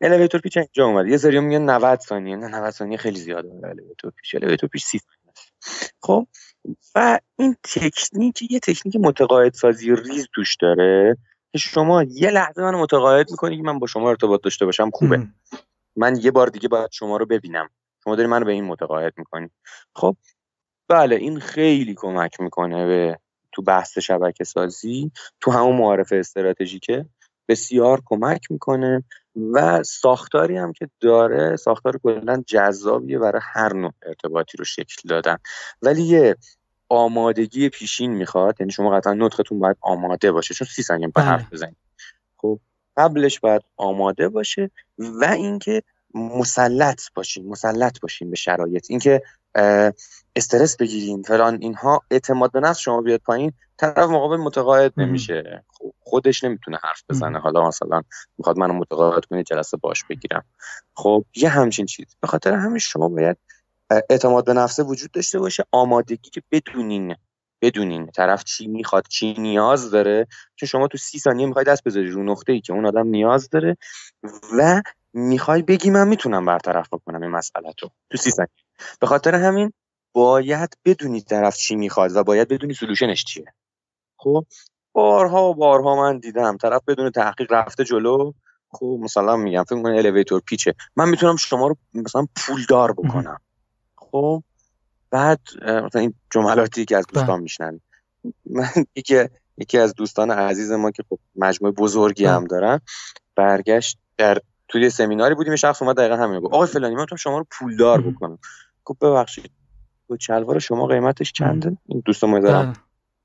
elevator 0.00 0.40
pitch 0.40 0.56
اینجا 0.56 0.86
اومد. 0.86 1.06
یه 1.06 1.16
سری 1.16 1.40
میگن 1.40 1.70
90 1.70 2.00
ثانیه. 2.00 2.36
نه 2.36 2.46
90 2.46 2.70
ثانیه 2.70 2.96
خیلی 2.98 3.20
زیاده. 3.20 3.48
elevator 3.64 4.10
pitch 4.10 4.34
elevator 4.34 4.68
pitch 4.68 4.84
30 4.84 4.98
ثانیه 4.98 5.34
خب 6.02 6.26
و 6.94 7.18
این 7.38 7.56
تکنیک 7.62 8.52
یه 8.52 8.60
تکنیک 8.60 8.96
متقاعد 8.96 9.54
سازی 9.54 9.94
ریز 9.96 10.28
توش 10.34 10.56
داره 10.56 11.16
که 11.52 11.58
شما 11.58 12.02
یه 12.02 12.30
لحظه 12.30 12.62
من 12.62 12.74
متقاعد 12.74 13.30
می‌کنی 13.30 13.56
که 13.56 13.62
من 13.62 13.78
با 13.78 13.86
شما 13.86 14.08
ارتباط 14.10 14.40
داشته 14.42 14.66
باشم 14.66 14.90
خوبه. 14.90 15.26
من 15.96 16.16
یه 16.22 16.30
بار 16.30 16.46
دیگه 16.46 16.68
باید 16.68 16.90
شما 16.92 17.16
رو 17.16 17.26
ببینم. 17.26 17.68
شما 18.04 18.16
داری 18.16 18.28
منو 18.28 18.44
به 18.44 18.52
این 18.52 18.64
متقاعد 18.64 19.14
می‌کنی. 19.16 19.50
خب 19.94 20.16
بله 20.88 21.16
این 21.16 21.40
خیلی 21.40 21.94
کمک 21.94 22.40
می‌کنه 22.40 22.86
به 22.86 23.18
تو 23.52 23.62
بحث 23.62 23.98
شبکه 23.98 24.44
سازی 24.44 25.12
تو 25.40 25.50
همون 25.50 25.76
معارف 25.76 26.12
استراتژیکه. 26.12 27.06
بسیار 27.50 28.02
کمک 28.04 28.50
می‌کنه 28.50 29.04
و 29.52 29.82
ساختاری 29.82 30.56
هم 30.56 30.72
که 30.72 30.88
داره 31.00 31.56
ساختار 31.56 31.98
کلا 32.02 32.42
جذابیه 32.46 33.18
برای 33.18 33.42
هر 33.44 33.72
نوع 33.72 33.92
ارتباطی 34.02 34.58
رو 34.58 34.64
شکل 34.64 35.08
دادن. 35.08 35.36
ولی 35.82 36.02
یه 36.02 36.36
آمادگی 36.88 37.68
پیشین 37.68 38.10
می‌خواد 38.10 38.60
یعنی 38.60 38.72
شما 38.72 38.90
قطعا 38.90 39.14
نطقتون 39.14 39.58
باید 39.58 39.76
آماده 39.80 40.32
باشه 40.32 40.54
چون 40.54 40.66
سی 40.66 40.82
ثانیه 40.82 41.08
به 41.08 41.22
حرف 41.22 41.40
بله. 41.40 41.50
بزنید 41.52 41.76
خب 42.36 42.60
قبلش 42.96 43.40
باید 43.40 43.62
آماده 43.76 44.28
باشه 44.28 44.70
و 44.98 45.24
اینکه 45.24 45.82
مسلط 46.14 47.02
باشین 47.14 47.48
مسلط 47.48 48.00
باشین 48.00 48.30
به 48.30 48.36
شرایط. 48.36 48.86
اینکه 48.90 49.22
استرس 50.36 50.76
بگیرین 50.76 51.22
فلان 51.22 51.58
اینها 51.60 52.02
اعتماد 52.10 52.52
به 52.52 52.60
نفس 52.60 52.78
شما 52.78 53.00
بیاد 53.00 53.20
پایین 53.20 53.52
طرف 53.80 54.10
مقابل 54.10 54.36
متقاعد 54.36 54.92
نمیشه. 54.96 55.64
خودش 56.00 56.44
نمی‌تونه 56.44 56.78
حرف 56.82 57.02
بزنه. 57.08 57.38
حالا 57.38 57.68
مثلا 57.68 58.02
می‌خواد 58.38 58.58
منو 58.58 58.72
متقاعد 58.72 59.24
کنه 59.24 59.42
جلسه 59.42 59.76
باش 59.76 60.04
بگیرم. 60.04 60.44
خب 60.94 61.24
یه 61.34 61.48
همچین 61.48 61.86
چیز 61.86 62.16
به 62.20 62.26
خاطر 62.26 62.52
همین 62.52 62.78
شما 62.78 63.08
باید 63.08 63.36
اعتماد 64.10 64.44
به 64.44 64.52
نفسه 64.52 64.82
وجود 64.82 65.10
داشته 65.10 65.38
باشه. 65.38 65.64
آمادگی 65.72 66.30
که 66.30 66.42
بدونین 66.50 67.16
بدونین 67.62 68.06
طرف 68.06 68.44
چی 68.44 68.66
می‌خواد 68.66 69.06
چی 69.08 69.34
نیاز 69.38 69.90
داره. 69.90 70.26
چون 70.56 70.66
شما 70.66 70.88
تو 70.88 70.98
سی 70.98 71.18
ثانیه 71.18 71.46
می‌خوای 71.46 71.64
دست 71.64 71.84
بذاری 71.84 72.10
رو 72.10 72.22
نقطه 72.22 72.52
ای 72.52 72.60
که 72.60 72.72
اون 72.72 72.86
آدم 72.86 73.06
نیاز 73.06 73.50
داره 73.50 73.76
و 74.58 74.82
می‌خوای 75.12 75.62
بگی 75.62 75.90
من 75.90 76.08
می‌تونم 76.08 76.46
برطرف 76.46 76.88
بکنم 76.92 77.22
این 77.22 77.30
مسئله 77.30 77.72
تو 77.72 77.90
تو 78.10 78.16
سی 78.18 78.30
ثانیه. 78.30 78.50
به 79.00 79.06
خاطر 79.06 79.34
همین 79.34 79.72
باید 80.12 80.76
بدونی 80.84 81.20
طرف 81.20 81.56
چی 81.56 81.76
می‌خواد 81.76 82.16
و 82.16 82.24
باید 82.24 82.48
بدونی 82.48 82.74
سلوشنش 82.74 83.24
چیه. 83.24 83.44
خب 84.22 84.46
بارها 84.92 85.50
و 85.50 85.54
بارها 85.54 85.96
من 85.96 86.18
دیدم 86.18 86.56
طرف 86.56 86.82
بدون 86.88 87.10
تحقیق 87.10 87.52
رفته 87.52 87.84
جلو. 87.84 88.32
خب 88.70 88.98
مثلا 89.00 89.36
میگم 89.36 89.64
فکر 89.64 89.82
کنم 89.82 89.96
الیویتور 89.96 90.40
پیچه. 90.40 90.74
من 90.96 91.08
می‌تونم 91.08 91.36
شما 91.36 91.66
رو 91.66 91.76
مثلا 91.94 92.26
پولدار 92.36 92.92
بکنم. 92.92 93.38
خب 93.96 94.42
بعد 95.10 95.40
مثلا 95.62 96.00
این 96.00 96.14
جملاتی 96.30 96.84
که 96.84 96.96
از 96.96 97.06
بله. 97.06 97.20
دوستان 97.20 97.40
میشنن 97.40 97.80
من 98.46 98.68
یکی 98.96 99.24
یکی 99.58 99.78
از 99.78 99.94
دوستان 99.94 100.30
عزیز 100.30 100.72
ما 100.72 100.90
که 100.90 101.02
خب 101.10 101.18
مجموعه 101.36 101.74
بزرگی 101.74 102.26
هم 102.26 102.38
بله. 102.38 102.48
دارن 102.48 102.80
برگشت 103.36 103.98
در 104.16 104.38
توی 104.68 104.90
سمیناری 104.90 105.34
بودیم 105.34 105.56
شخص 105.56 105.82
اومد 105.82 105.96
دقیقا 105.96 106.16
همین 106.16 106.40
گفت. 106.40 106.54
آقای 106.54 106.66
فلانی 106.66 106.94
من 106.94 107.06
شما 107.18 107.38
رو 107.38 107.46
پولدار 107.50 108.00
بکنم. 108.00 108.38
گفت 108.84 108.98
ببخشید. 108.98 109.50
کچلوار 110.08 110.58
شما 110.58 110.86
قیمتش 110.86 111.32
چنده؟ 111.32 111.76
این 111.86 112.02
دوست 112.04 112.24
ما 112.24 112.38
دارم 112.38 112.72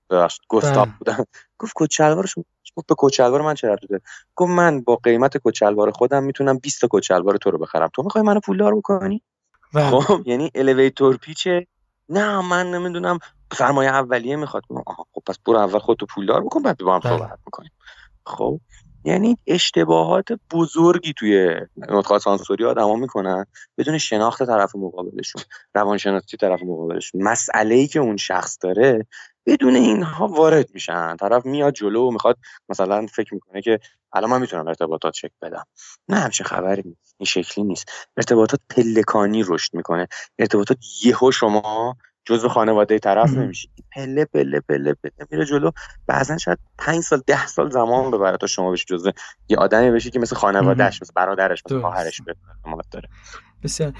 ببخشید. 0.09 0.41
گستاپ 0.49 0.89
بودم. 0.99 1.25
گفت 1.59 1.73
کچلوار 1.75 2.25
شما 2.25 2.43
گفت 2.75 2.87
به 2.87 2.95
کچلوار 2.97 3.41
من 3.41 3.53
چه 3.53 3.67
ربطی 3.67 3.87
گفت 4.35 4.51
من 4.51 4.81
با 4.81 4.95
قیمت 4.95 5.37
کچلوار 5.43 5.91
خودم 5.91 6.23
می‌تونم 6.23 6.57
20 6.57 6.81
تا 6.81 6.87
کچلوار 6.91 7.37
تو 7.37 7.51
رو 7.51 7.57
بخرم. 7.57 7.89
تو 7.93 8.03
می‌خوای 8.03 8.23
منو 8.23 8.39
پولدار 8.39 8.75
بکنی؟ 8.75 9.21
بله. 9.73 10.01
خب 10.01 10.21
یعنی 10.25 10.51
الیویتور 10.55 11.17
پیچه؟ 11.17 11.67
نه 12.09 12.41
من 12.41 12.71
نمی‌دونم. 12.71 13.19
سرمایه 13.53 13.89
اولیه 13.89 14.35
می‌خواد. 14.35 14.63
خب 15.13 15.21
پس 15.27 15.39
برو 15.45 15.57
اول 15.57 15.79
خودتو 15.79 16.05
پولدار 16.05 16.43
بکن 16.43 16.61
بعد 16.61 16.77
با 16.77 16.93
هم 16.93 16.99
بله. 16.99 17.17
صحبت 17.17 17.39
می‌کنیم. 17.45 17.71
خب 18.25 18.59
یعنی 19.03 19.37
اشتباهات 19.47 20.25
بزرگی 20.51 21.13
توی 21.13 21.55
نطق 21.77 22.17
سانسوری 22.17 22.65
آدما 22.65 22.95
می‌کنن 22.95 23.45
بدون 23.77 23.97
شناخت 23.97 24.43
طرف 24.43 24.75
مقابلشون 24.75 25.41
روانشناسی 25.75 26.37
طرف 26.37 26.63
مقابلشون. 26.63 27.23
مسئله 27.23 27.75
ای 27.75 27.87
که 27.87 27.99
اون 27.99 28.17
شخص 28.17 28.57
داره 28.61 29.07
بدون 29.45 29.75
اینها 29.75 30.27
وارد 30.27 30.69
میشن. 30.73 31.15
طرف 31.15 31.45
میاد 31.45 31.73
جلو 31.73 32.07
و 32.07 32.11
می‌خواد 32.11 32.37
مثلا 32.69 33.05
فکر 33.05 33.33
می‌کنه 33.33 33.61
که 33.61 33.79
الان 34.13 34.29
من 34.29 34.41
می‌تونم 34.41 34.67
ارتباطات 34.67 35.13
شکل 35.13 35.35
بدم. 35.41 35.65
نه 36.09 36.17
همچه 36.17 36.43
خبری 36.43 36.83
نیست. 36.85 37.15
این 37.17 37.25
شکلی 37.25 37.63
نیست. 37.63 37.91
ارتباطات 38.17 38.59
پلکانی 38.69 39.43
رشد 39.47 39.73
می‌کنه. 39.73 40.07
ارتباطات 40.39 40.77
یهو 41.05 41.31
شما 41.31 41.97
جزء 42.25 42.47
خانواده 42.47 42.99
طرف 42.99 43.29
نمیشی. 43.29 43.69
پله 43.95 44.25
پله 44.25 44.59
پله 44.59 44.93
پله 44.93 45.27
میره 45.31 45.45
جلو. 45.45 45.71
بعضا 46.07 46.37
شاید 46.37 46.57
پنج 46.77 47.03
سال 47.03 47.21
ده 47.27 47.47
سال 47.47 47.69
زمان 47.69 48.11
ببره 48.11 48.37
تا 48.37 48.47
شما 48.47 48.71
بشی 48.71 48.85
جزء 48.87 49.11
یه 49.49 49.57
آدمی 49.57 49.91
بشی 49.91 50.11
که 50.11 50.19
مثل 50.19 50.35
خانوادهش 50.35 51.01
مثل 51.01 51.13
برادرش 51.15 51.63
مثل 51.65 51.81
خواهرش 51.81 52.21
داره. 52.91 53.09
بسیار. 53.63 53.93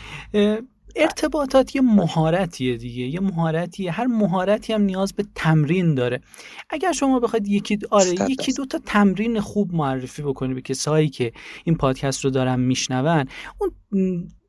ارتباطات 0.96 1.76
یه 1.76 1.82
مهارتیه 1.82 2.78
دیگه. 2.78 3.04
یه 3.04 3.20
مهارتیه. 3.20 3.92
هر 3.92 4.06
مهارتی 4.06 4.74
هم 4.74 4.82
نیاز 4.82 5.14
به 5.14 5.26
تمرین 5.36 5.96
داره. 5.96 6.22
اگر 6.70 6.92
شما 6.92 7.20
بخواید 7.20 7.48
یکی 7.48 7.80
آره 7.92 8.12
یکی 8.30 8.54
دو 8.54 8.66
تا 8.66 8.80
تمرین 8.86 9.40
خوب 9.40 9.74
معرفی 9.74 10.22
بکنی 10.22 10.54
به 10.54 10.62
کسایی 10.62 11.10
که 11.10 11.32
این 11.64 11.78
پادکست 11.78 12.26
رو 12.26 12.30
دارن 12.30 12.60
میشنون 12.60 13.26
اون 13.58 13.72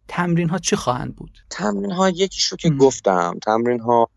تمرین 0.08 0.48
ها 0.48 0.58
چه 0.58 0.76
خواهند 0.76 1.16
بود؟ 1.16 1.38
تمرین 1.50 1.90
ها 1.90 2.10
یکیش 2.10 2.44
رو 2.44 2.56
که 2.56 2.70
گفتم. 2.70 3.38
تمرین 3.46 3.80
ها 3.80 4.08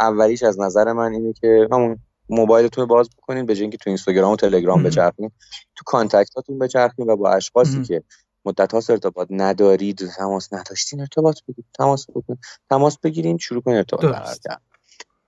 اولیش 0.00 0.42
از 0.42 0.60
نظر 0.60 0.92
من 0.92 1.12
اینه 1.12 1.32
که 1.32 1.68
همون 1.72 1.98
موبایلتون 2.28 2.86
باز 2.86 3.10
بکنین 3.18 3.46
به 3.46 3.54
که 3.54 3.76
تو 3.76 3.90
اینستاگرام 3.90 4.32
و 4.32 4.36
تلگرام 4.36 4.82
بچرخین 4.82 5.30
تو 5.76 5.82
کانتکتاتون 5.86 6.58
بچرخین 6.58 7.10
و 7.10 7.16
با 7.16 7.32
اشخاصی 7.32 7.82
که 7.82 8.02
مدت 8.44 8.74
هاست 8.74 8.90
ارتباط 8.90 9.28
ندارید 9.30 10.06
تماس 10.16 10.52
نداشتین 10.52 11.00
ارتباط 11.00 11.40
بگیرید 11.48 11.70
تماس 11.78 12.10
بکنید 12.10 12.38
تماس 12.70 12.98
بگیرین 12.98 13.38
شروع 13.38 13.62
کنید 13.62 13.76
ارتباط 13.76 14.04
برقرار 14.04 14.34
کردن. 14.44 14.60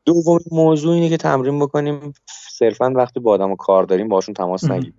دومین 0.04 0.46
موضوع 0.50 0.94
اینه 0.94 1.08
که 1.08 1.16
تمرین 1.16 1.58
بکنیم. 1.58 2.12
صرفا 2.58 2.92
وقتی 2.96 3.20
با 3.20 3.32
آدم 3.32 3.56
کار 3.56 3.84
داریم 3.84 4.08
باشون 4.08 4.34
تماس 4.34 4.64
نگیریم. 4.64 4.96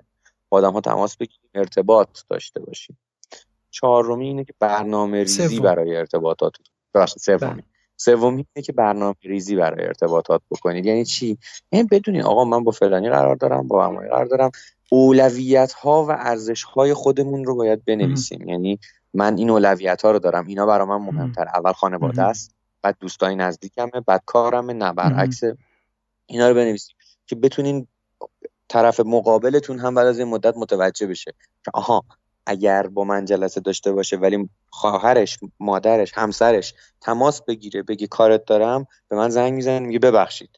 با 0.50 0.58
آدم 0.58 0.74
ها 0.74 0.82
تماس 0.82 1.18
بگیریم 1.18 1.50
ارتباط 1.56 2.20
داشته 2.30 2.60
باشیم. 2.60 2.98
چهارمی 3.72 4.28
اینه 4.28 4.44
که 4.44 4.54
برنامه 4.60 5.20
ریزی 5.20 5.60
برای 5.60 5.96
ارتباطات. 5.96 6.54
سومی 7.18 7.38
بله. 7.38 7.64
سومی 7.98 8.46
اینه 8.54 8.66
که 8.66 8.74
برنامه 8.74 9.16
ریزی 9.22 9.56
برای 9.56 9.86
ارتباطات 9.86 10.42
بکنید. 10.52 10.86
یعنی 10.86 11.06
چی؟ 11.06 11.38
یعنی 11.72 11.88
بدونید 11.92 12.22
آقا 12.22 12.46
من 12.46 12.64
با 12.64 12.72
فلانی 12.72 13.10
قرار 13.10 13.36
دارم 13.36 13.68
با 13.68 13.86
همایی 13.86 14.10
قرار 14.10 14.26
دارم. 14.26 14.52
اولویت 14.90 15.74
ها 15.74 16.06
و 16.06 16.12
ارزش 16.12 16.64
های 16.64 16.94
خودمون 16.94 17.46
رو 17.46 17.56
باید 17.56 17.86
بنویسیم. 17.86 18.50
یعنی 18.50 18.80
من 19.14 19.38
این 19.38 19.50
اولویت 19.50 20.02
ها 20.02 20.12
رو 20.12 20.20
دارم. 20.20 20.48
اینا 20.48 20.66
برای 20.66 20.88
من 20.88 20.98
مهمتر 20.98 21.48
اول 21.48 21.72
خانواده 21.72 22.22
است 22.24 22.56
بعد 22.82 22.98
دوستای 23.00 23.36
نزدیکمه 23.36 24.02
بعد 24.08 24.22
کارمه 24.26 24.74
نه 24.74 24.94
برعکس 24.94 25.42
اینا 26.26 26.50
رو 26.50 26.56
بنویسیم 26.56 26.96
که 27.28 27.36
بتونین 27.36 27.88
طرف 28.70 29.00
مقابلتون 29.00 29.80
هم 29.80 29.96
بعد 29.96 30.08
از 30.08 30.20
این 30.20 30.28
مدت 30.28 30.58
متوجه 30.58 31.08
بشه 31.08 31.34
که 31.66 31.72
آها 31.74 32.04
اگر 32.46 32.88
با 32.88 33.04
من 33.04 33.26
جلسه 33.26 33.62
داشته 33.62 33.92
باشه 33.92 34.18
ولی 34.18 34.50
خواهرش 34.70 35.40
مادرش 35.60 36.12
همسرش 36.16 36.74
تماس 37.02 37.42
بگیره 37.42 37.84
بگی 37.84 38.08
کارت 38.08 38.46
دارم 38.46 38.88
به 39.08 39.16
من 39.16 39.30
زنگ 39.30 39.54
می‌زنه 39.54 39.80
میگه 39.80 40.00
ببخشید. 40.00 40.50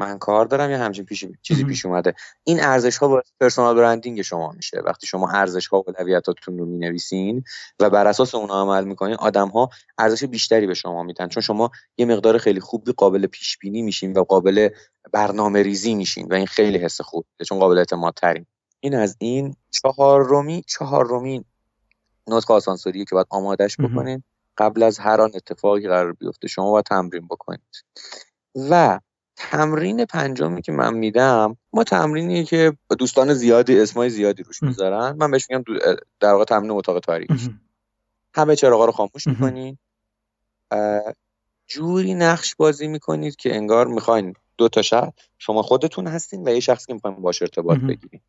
من 0.00 0.18
کار 0.18 0.46
دارم 0.46 0.70
یا 0.70 0.78
همچین 0.78 1.04
پیش 1.04 1.24
چیزی 1.42 1.64
پیش 1.64 1.86
اومده. 1.86 2.14
این 2.44 2.60
ارزش 2.60 2.96
ها 2.96 3.08
باعث 3.08 3.26
پرسونال 3.40 3.76
برندینگ 3.76 4.22
شما 4.22 4.52
میشه. 4.52 4.80
وقتی 4.84 5.06
شما 5.06 5.30
ارزش 5.30 5.66
ها 5.66 5.78
و 5.78 5.84
اولویتاتتون 5.86 6.58
رو 6.58 6.66
می‌نویسین 6.66 7.44
و 7.80 7.90
بر 7.90 8.06
اساس 8.06 8.34
اون 8.34 8.50
عمل 8.50 8.84
می‌کنین 8.84 9.14
آدم 9.14 9.48
ها 9.48 9.70
ارزش 9.98 10.24
بیشتری 10.24 10.66
به 10.66 10.74
شما 10.74 11.02
میدن. 11.02 11.28
چون 11.28 11.40
شما 11.42 11.70
یه 11.98 12.06
مقدار 12.06 12.38
خیلی 12.38 12.60
خوبی 12.60 12.92
قابل 12.92 13.26
پیش 13.26 13.58
بینی 13.58 13.82
میشین 13.82 14.12
و 14.12 14.24
قابل 14.24 14.68
برنامه 15.12 15.62
ریزی 15.62 15.94
میشین 15.94 16.26
و 16.30 16.34
این 16.34 16.46
خیلی 16.46 16.78
حس 16.78 17.00
خوبه 17.00 17.44
چون 17.48 17.58
قابل 17.58 17.78
اعتماد 17.78 18.14
ترین 18.14 18.46
این 18.80 18.94
از 18.94 19.16
این. 19.18 19.56
چهارمی 19.70 20.64
چهارمی 20.66 21.44
نطق 22.26 22.50
آسانسوری 22.50 23.04
که 23.04 23.14
باید 23.14 23.26
آمادش 23.30 23.76
بکنین. 23.80 24.22
قبل 24.58 24.82
از 24.82 24.98
هر 24.98 25.20
آن 25.20 25.30
اتفاقی 25.34 25.88
قرار 25.88 26.12
بیفته 26.12 26.48
شما 26.48 26.70
باید 26.70 26.84
تمرین 26.84 27.26
بکنید. 27.26 27.84
و 28.70 29.00
تمرین 29.42 30.04
پنجمی 30.04 30.62
که 30.62 30.72
من 30.72 30.94
میدم 30.94 31.56
ما 31.72 31.84
تمرینی 31.84 32.44
که 32.44 32.72
دوستان 32.98 33.34
زیادی 33.34 33.80
اسمای 33.80 34.10
زیادی 34.10 34.42
روش 34.42 34.62
می‌ذارن. 34.62 35.16
من 35.16 35.30
بهش 35.30 35.46
میگم 35.50 35.64
در 36.20 36.32
واقع 36.32 36.44
تمرین 36.44 36.70
اتاق 36.70 37.00
تاریک. 37.00 37.30
همه 38.34 38.56
چراغا 38.56 38.84
رو 38.84 38.92
خاموش 38.92 39.26
می‌کنین. 39.26 39.78
جوری 41.66 42.14
نقش 42.14 42.54
بازی 42.54 42.88
می‌کنید 42.88 43.36
که 43.36 43.54
انگار 43.54 43.86
می‌خواین 43.86 44.34
دو 44.58 44.68
تا 44.68 44.82
شب 44.82 45.12
شما 45.38 45.62
خودتون 45.62 46.06
هستین 46.06 46.48
و 46.48 46.52
یه 46.52 46.60
شخصی 46.60 46.86
که 46.86 46.94
می‌خواین 46.94 47.16
باش 47.16 47.42
ارتباط 47.42 47.78
بگیرین. 47.78 48.20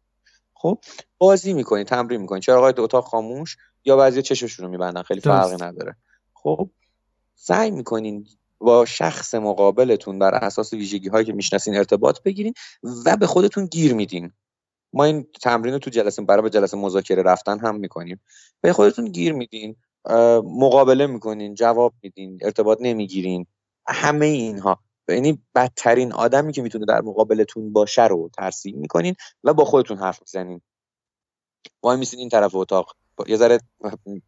خب 0.53 0.80
بازی 1.18 1.53
می‌کنین 1.53 1.84
تمرین 1.84 2.22
می‌کنین. 2.22 2.41
چراغای 2.41 2.74
دو 2.74 2.84
اتاق 2.84 3.05
خاموش 3.05 3.57
یا 3.86 3.97
بعضی 3.97 4.22
چشمشون 4.22 4.66
رو 4.66 4.72
میبندن 4.72 5.01
خیلی 5.01 5.22
فرقی 5.22 5.55
نداره. 5.55 5.95
خب 6.34 6.70
سعی 7.36 7.72
می‌کنین 7.72 8.28
با 8.62 8.86
شخص 8.86 9.36
مقابلتون 9.36 10.20
بر 10.20 10.36
اساس 10.36 10.74
ویژگی 10.74 11.09
هایی 11.09 11.26
که 11.26 11.34
می‌شناسین 11.34 11.76
ارتباط 11.76 12.22
بگیرین 12.22 12.53
و 13.05 13.18
به 13.18 13.28
خودتون 13.28 13.66
گیر 13.66 13.93
میدین. 13.93 14.32
ما 14.93 15.03
این 15.03 15.28
تمرین 15.41 15.74
رو 15.74 15.80
تو 15.80 15.89
جلسه 15.89 16.22
برای 16.22 16.41
به 16.41 16.49
جلسه 16.49 16.78
مذاکره 16.78 17.24
رفتن 17.24 17.59
هم 17.59 17.76
می‌کنیم. 17.76 18.22
به 18.62 18.74
خودتون 18.74 19.05
گیر 19.05 19.34
میدین 19.34 19.76
مقابله 20.43 21.07
می‌کنین 21.07 21.53
جواب 21.53 21.93
میدین 22.01 22.39
ارتباط 22.41 22.78
نمی‌گیرین. 22.82 23.45
همه 23.88 24.26
اینها. 24.26 24.80
یعنی 25.09 25.43
بدترین 25.55 26.14
آدمی 26.14 26.53
که 26.53 26.62
می‌تونه 26.62 26.86
در 26.86 27.01
مقابلتون 27.01 27.74
باشه 27.74 28.07
رو 28.07 28.30
ترسیم 28.38 28.78
می‌کنین 28.80 29.16
و 29.43 29.53
با 29.53 29.66
خودتون 29.66 29.97
حرف 29.97 30.20
می‌زنین. 30.22 30.62
وای 31.84 31.97
میسین 31.97 32.20
این 32.20 32.30
طرف 32.30 32.55
اتاق. 32.55 32.95
یه 33.28 33.38
ذره 33.38 33.59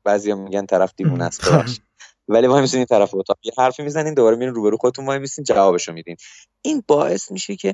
بعضیا 0.04 0.36
میگن 0.36 0.66
طرف 0.66 0.94
دیوونه 0.98 1.24
است. 1.24 1.42
ولی 2.28 2.48
ما 2.48 2.62
میسین 2.62 2.78
این 2.78 2.86
طرف 2.86 3.16
اتاق. 3.16 3.38
یه 3.44 3.52
حرفی 3.58 3.84
می‌زنین 3.84 4.14
دوباره 4.14 4.36
میرین 4.36 4.54
روبرو 4.54 4.78
خودتون 4.78 5.06
وای 5.06 5.20
میسین 5.20 5.44
جوابشو 5.44 5.94
میدین. 5.94 6.16
این 6.62 6.84
باعث 6.88 7.32
میشه 7.32 7.56
که 7.56 7.74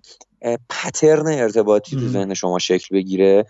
پترن 0.70 1.28
ارتباطی 1.28 1.96
تو 1.96 2.08
ذهن 2.08 2.34
شما 2.34 2.60
شکل 2.60 2.96
بگیره 2.96 3.46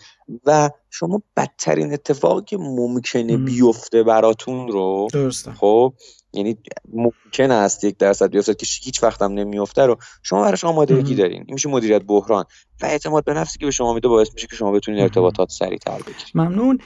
و 0.45 0.69
شما 0.89 1.21
بدترین 1.37 1.93
اتفاقی 1.93 2.41
که 2.45 2.57
ممکنه 2.57 3.37
بیفته 3.37 4.03
براتون 4.03 4.67
رو 4.67 5.07
درسته. 5.13 5.51
خب 5.51 5.93
یعنی 6.33 6.57
ممکن 6.93 7.51
است 7.51 7.83
یک 7.83 7.97
درصد 7.97 8.29
بیفته 8.29 8.53
که 8.53 8.65
هیچ 8.83 9.03
وقت 9.03 9.21
هم 9.21 9.31
نمیفته 9.31 9.81
رو 9.81 9.97
شما 10.23 10.41
براش 10.41 10.63
آمادگی 10.63 11.15
دارین. 11.15 11.43
این 11.45 11.53
میشه 11.53 11.69
مدیریت 11.69 12.01
بحران. 12.01 12.45
و 12.81 12.85
اعتماد 12.85 13.23
به 13.23 13.33
نفسی 13.33 13.59
که 13.59 13.65
به 13.65 13.71
شما 13.71 13.93
میده 13.93 14.07
باعث 14.07 14.33
میشه 14.33 14.47
که 14.47 14.55
شما 14.55 14.71
بتونید 14.71 15.01
ارتباطات 15.01 15.49
سریعتر 15.49 15.97
بگیرید. 15.97 16.31
ممنون. 16.35 16.79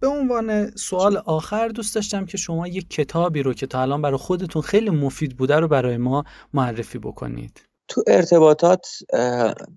به 0.00 0.08
عنوان 0.08 0.70
سوال 0.70 1.16
آخر 1.16 1.68
دوست 1.68 1.94
داشتم 1.94 2.26
که 2.26 2.36
شما 2.36 2.68
یک 2.68 2.90
کتابی 2.90 3.42
رو 3.42 3.54
که 3.54 3.66
تا 3.66 3.82
الان 3.82 4.02
برای 4.02 4.16
خودتون 4.16 4.62
خیلی 4.62 4.90
مفید 4.90 5.36
بوده 5.36 5.56
رو 5.56 5.68
برای 5.68 5.96
ما 5.96 6.24
معرفی 6.54 6.98
بکنید. 6.98 7.62
تو 7.88 8.02
ارتباطات 8.06 8.88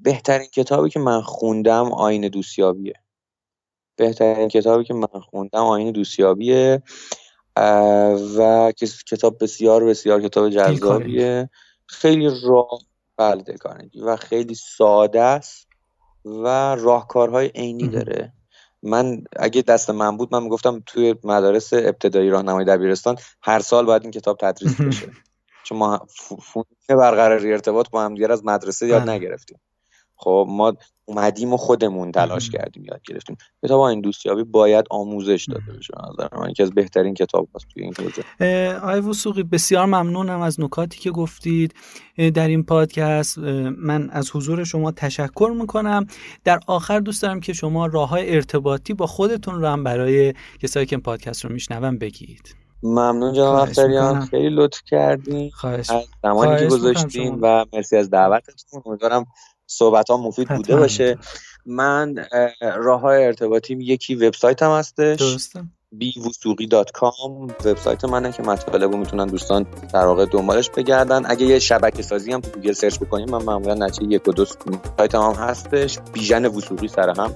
بهترین 0.02 0.48
کتابی 0.48 0.90
که 0.90 1.00
من 1.00 1.22
خوندم 1.22 1.92
آین 1.92 2.28
دوستیابیه. 2.28 2.94
بهترین 3.96 4.48
کتابی 4.48 4.84
که 4.84 4.94
من 4.94 5.20
خوندم 5.22 5.64
آیین 5.64 5.92
دوستیابیه 5.92 6.84
و 8.38 8.72
کتاب 9.08 9.44
بسیار 9.44 9.86
بسیار 9.86 10.22
کتاب 10.22 10.50
جذابیه. 10.50 11.50
خیلی 11.86 12.30
راه 12.44 12.80
بله 13.18 13.56
و 14.06 14.16
خیلی 14.16 14.56
ساده 14.56 15.22
است 15.22 15.68
و 16.26 16.76
راهکارهای 16.76 17.48
عینی 17.48 17.88
داره. 17.88 18.34
من 18.84 19.24
اگه 19.36 19.62
دست 19.62 19.90
من 19.90 20.18
بود 20.18 20.36
من 20.36 20.44
می‌گفتم 20.44 20.84
توی 20.86 21.16
مدارس 21.24 21.74
ابتدایی 21.74 22.30
راهنمایی 22.30 22.66
دبیرستان 22.66 23.18
هر 23.42 23.60
سال 23.60 23.86
باید 23.86 24.02
این 24.02 24.12
کتاب 24.12 24.38
تدریس 24.38 24.82
بشه 24.88 25.12
چون 25.64 25.78
ما 25.78 26.08
function 26.42 26.98
برقراری 26.98 27.52
ارتباط 27.52 27.90
با 27.90 28.04
هم 28.04 28.32
از 28.32 28.46
مدرسه 28.46 28.88
یاد 28.88 29.02
بله. 29.02 29.12
نگرفتیم 29.12 29.60
خب 30.16 30.46
ما 30.50 30.74
اومدیم 31.06 31.54
و 31.54 31.58
خودمون 31.58 32.12
تلاش 32.12 32.50
کردیم 32.50 32.86
یاد 32.86 33.02
گرفتیم. 33.08 33.38
کتاب 33.66 33.80
این 33.80 34.02
دوستیابی 34.02 34.44
باید 34.44 34.86
آموزش 34.90 35.46
داده 35.50 35.78
بشه 35.80 35.94
نظر 36.10 36.38
من. 36.38 36.50
یکی 36.50 36.64
از 36.64 36.72
بهترین 36.72 37.14
کتاب 37.14 37.48
هست 37.56 37.66
توی 37.74 37.84
این 37.84 37.94
حوزه. 38.00 38.78
آقای 38.78 39.00
وسوقی 39.00 39.44
بسیار 39.44 39.86
ممنونم 39.86 40.42
از 40.42 40.60
نکاتی 40.60 41.00
که 41.00 41.12
گفتید 41.12 41.74
در 42.34 42.48
این 42.48 42.64
پادکست. 42.64 43.38
من 43.78 44.10
از 44.10 44.36
حضور 44.36 44.64
شما 44.64 44.92
تشکر 44.92 45.54
می‌کنم. 45.60 46.08
در 46.44 46.60
آخر 46.68 47.00
دوست 47.00 47.22
دارم 47.22 47.40
که 47.40 47.54
شما 47.54 47.86
راه 47.86 48.10
های 48.10 48.36
ارتباطی 48.36 48.94
با 48.94 49.08
خودتون 49.08 49.62
رو 49.62 49.68
هم 49.68 49.84
برای 49.84 50.34
کسایی 50.62 50.86
که 50.86 50.96
این 50.96 51.04
پادکست 51.04 51.46
رو 51.46 51.52
میشنون 51.54 51.98
بگید 51.98 52.56
ممنون 52.84 53.34
جناب 53.34 53.56
اختریان. 53.56 54.26
خیلی 54.26 54.50
لطف 54.50 54.82
کردین. 54.86 55.52
از 55.64 55.92
زمانی 56.24 56.60
که 56.60 56.66
گذاشتین 56.66 57.40
و 57.42 57.66
مرسی 57.74 57.98
از 57.98 58.10
دعوتتون. 58.10 58.82
امیدوارم 58.86 59.26
صحبت 59.68 60.10
ها 60.10 60.18
مفید 60.18 60.48
بوده 60.48 60.76
باشه. 60.76 61.18
من 61.66 62.16
راه 62.62 63.02
های 63.02 63.26
ارتباطیم 63.26 63.82
یکی 63.82 64.16
وبسایت 64.16 64.64
هم 64.64 64.72
هستش. 64.72 65.20
درسته. 65.20 65.64
بیوسوقی.com 65.92 67.52
وبسایت 67.66 68.06
منه 68.06 68.32
که 68.32 68.44
مطالب 68.44 68.92
رو 68.92 68.98
می‌تونن 68.98 69.28
دوستان 69.28 69.66
در 69.94 70.06
واقع 70.06 70.26
دنبالش 70.26 70.70
بگردن. 70.70 71.24
اگه 71.26 71.46
یه 71.46 71.60
شبکه 71.60 72.04
سازی 72.04 72.32
هم 72.32 72.42
تو 72.42 72.50
گوگل 72.50 72.72
search 72.72 73.00
بکنیم 73.00 73.30
من 73.30 73.44
معمولا 73.44 73.74
نتیجه 73.74 74.16
یک 74.16 74.28
و 74.28 74.32
دو 74.32 74.46
سایت 74.98 75.16
هم 75.16 75.32
هستش. 75.32 76.00
بیژن 76.14 76.46
وثوقی 76.46 76.88
سر 76.88 77.10
هم. 77.10 77.36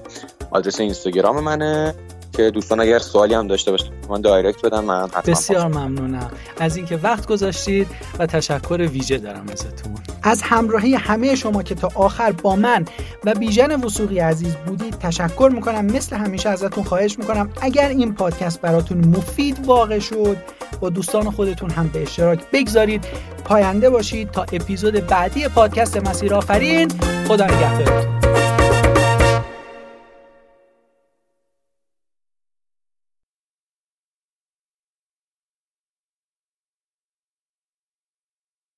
آدرس 0.50 0.80
اینستاگرام 0.80 1.40
منه. 1.40 1.94
که 2.38 2.50
دوستان 2.50 2.80
اگر 2.80 2.98
سوالی 2.98 3.34
هم 3.34 3.46
داشته 3.46 3.70
باشن 3.70 3.90
من 4.08 4.20
direct 4.20 4.66
بدن 4.66 4.80
من 4.80 5.08
حتما 5.08 5.34
بسیار 5.34 5.66
ممنونم. 5.66 6.30
از 6.60 6.76
اینکه 6.76 6.96
وقت 7.02 7.26
گذاشتید 7.26 7.86
و 8.18 8.26
تشکر 8.26 8.88
ویژه 8.92 9.18
دارم 9.18 9.44
ازتون. 9.52 9.94
از 10.22 10.42
همراهی 10.42 10.94
همه 10.94 11.34
شما 11.34 11.62
که 11.62 11.74
تا 11.74 11.90
آخر 11.94 12.32
با 12.32 12.56
من 12.56 12.84
و 13.24 13.34
بیژن 13.34 13.80
وسوقی 13.80 14.18
عزیز 14.18 14.54
بودید 14.54 14.98
تشکر 14.98 15.50
می‌کنم. 15.54 15.84
مثل 15.84 16.16
همیشه 16.16 16.48
ازتون 16.48 16.84
خواهش 16.84 17.18
می‌کنم 17.18 17.50
اگر 17.60 17.88
این 17.88 18.14
پادکست 18.14 18.60
براتون 18.60 18.98
مفید 18.98 19.66
واقع 19.66 19.98
شد 19.98 20.36
با 20.80 20.88
دوستان 20.88 21.30
خودتون 21.30 21.70
هم 21.70 21.88
به 21.88 22.02
اشتراک 22.02 22.40
بگذارید. 22.52 23.04
پاینده 23.44 23.90
باشید 23.90 24.30
تا 24.30 24.42
اپیزود 24.42 25.06
بعدی 25.06 25.48
پادکست 25.48 25.96
مسیر 26.08 26.34
آفرین 26.34 26.88
خدا 27.28 27.44
نگهدارتون. 27.44 28.37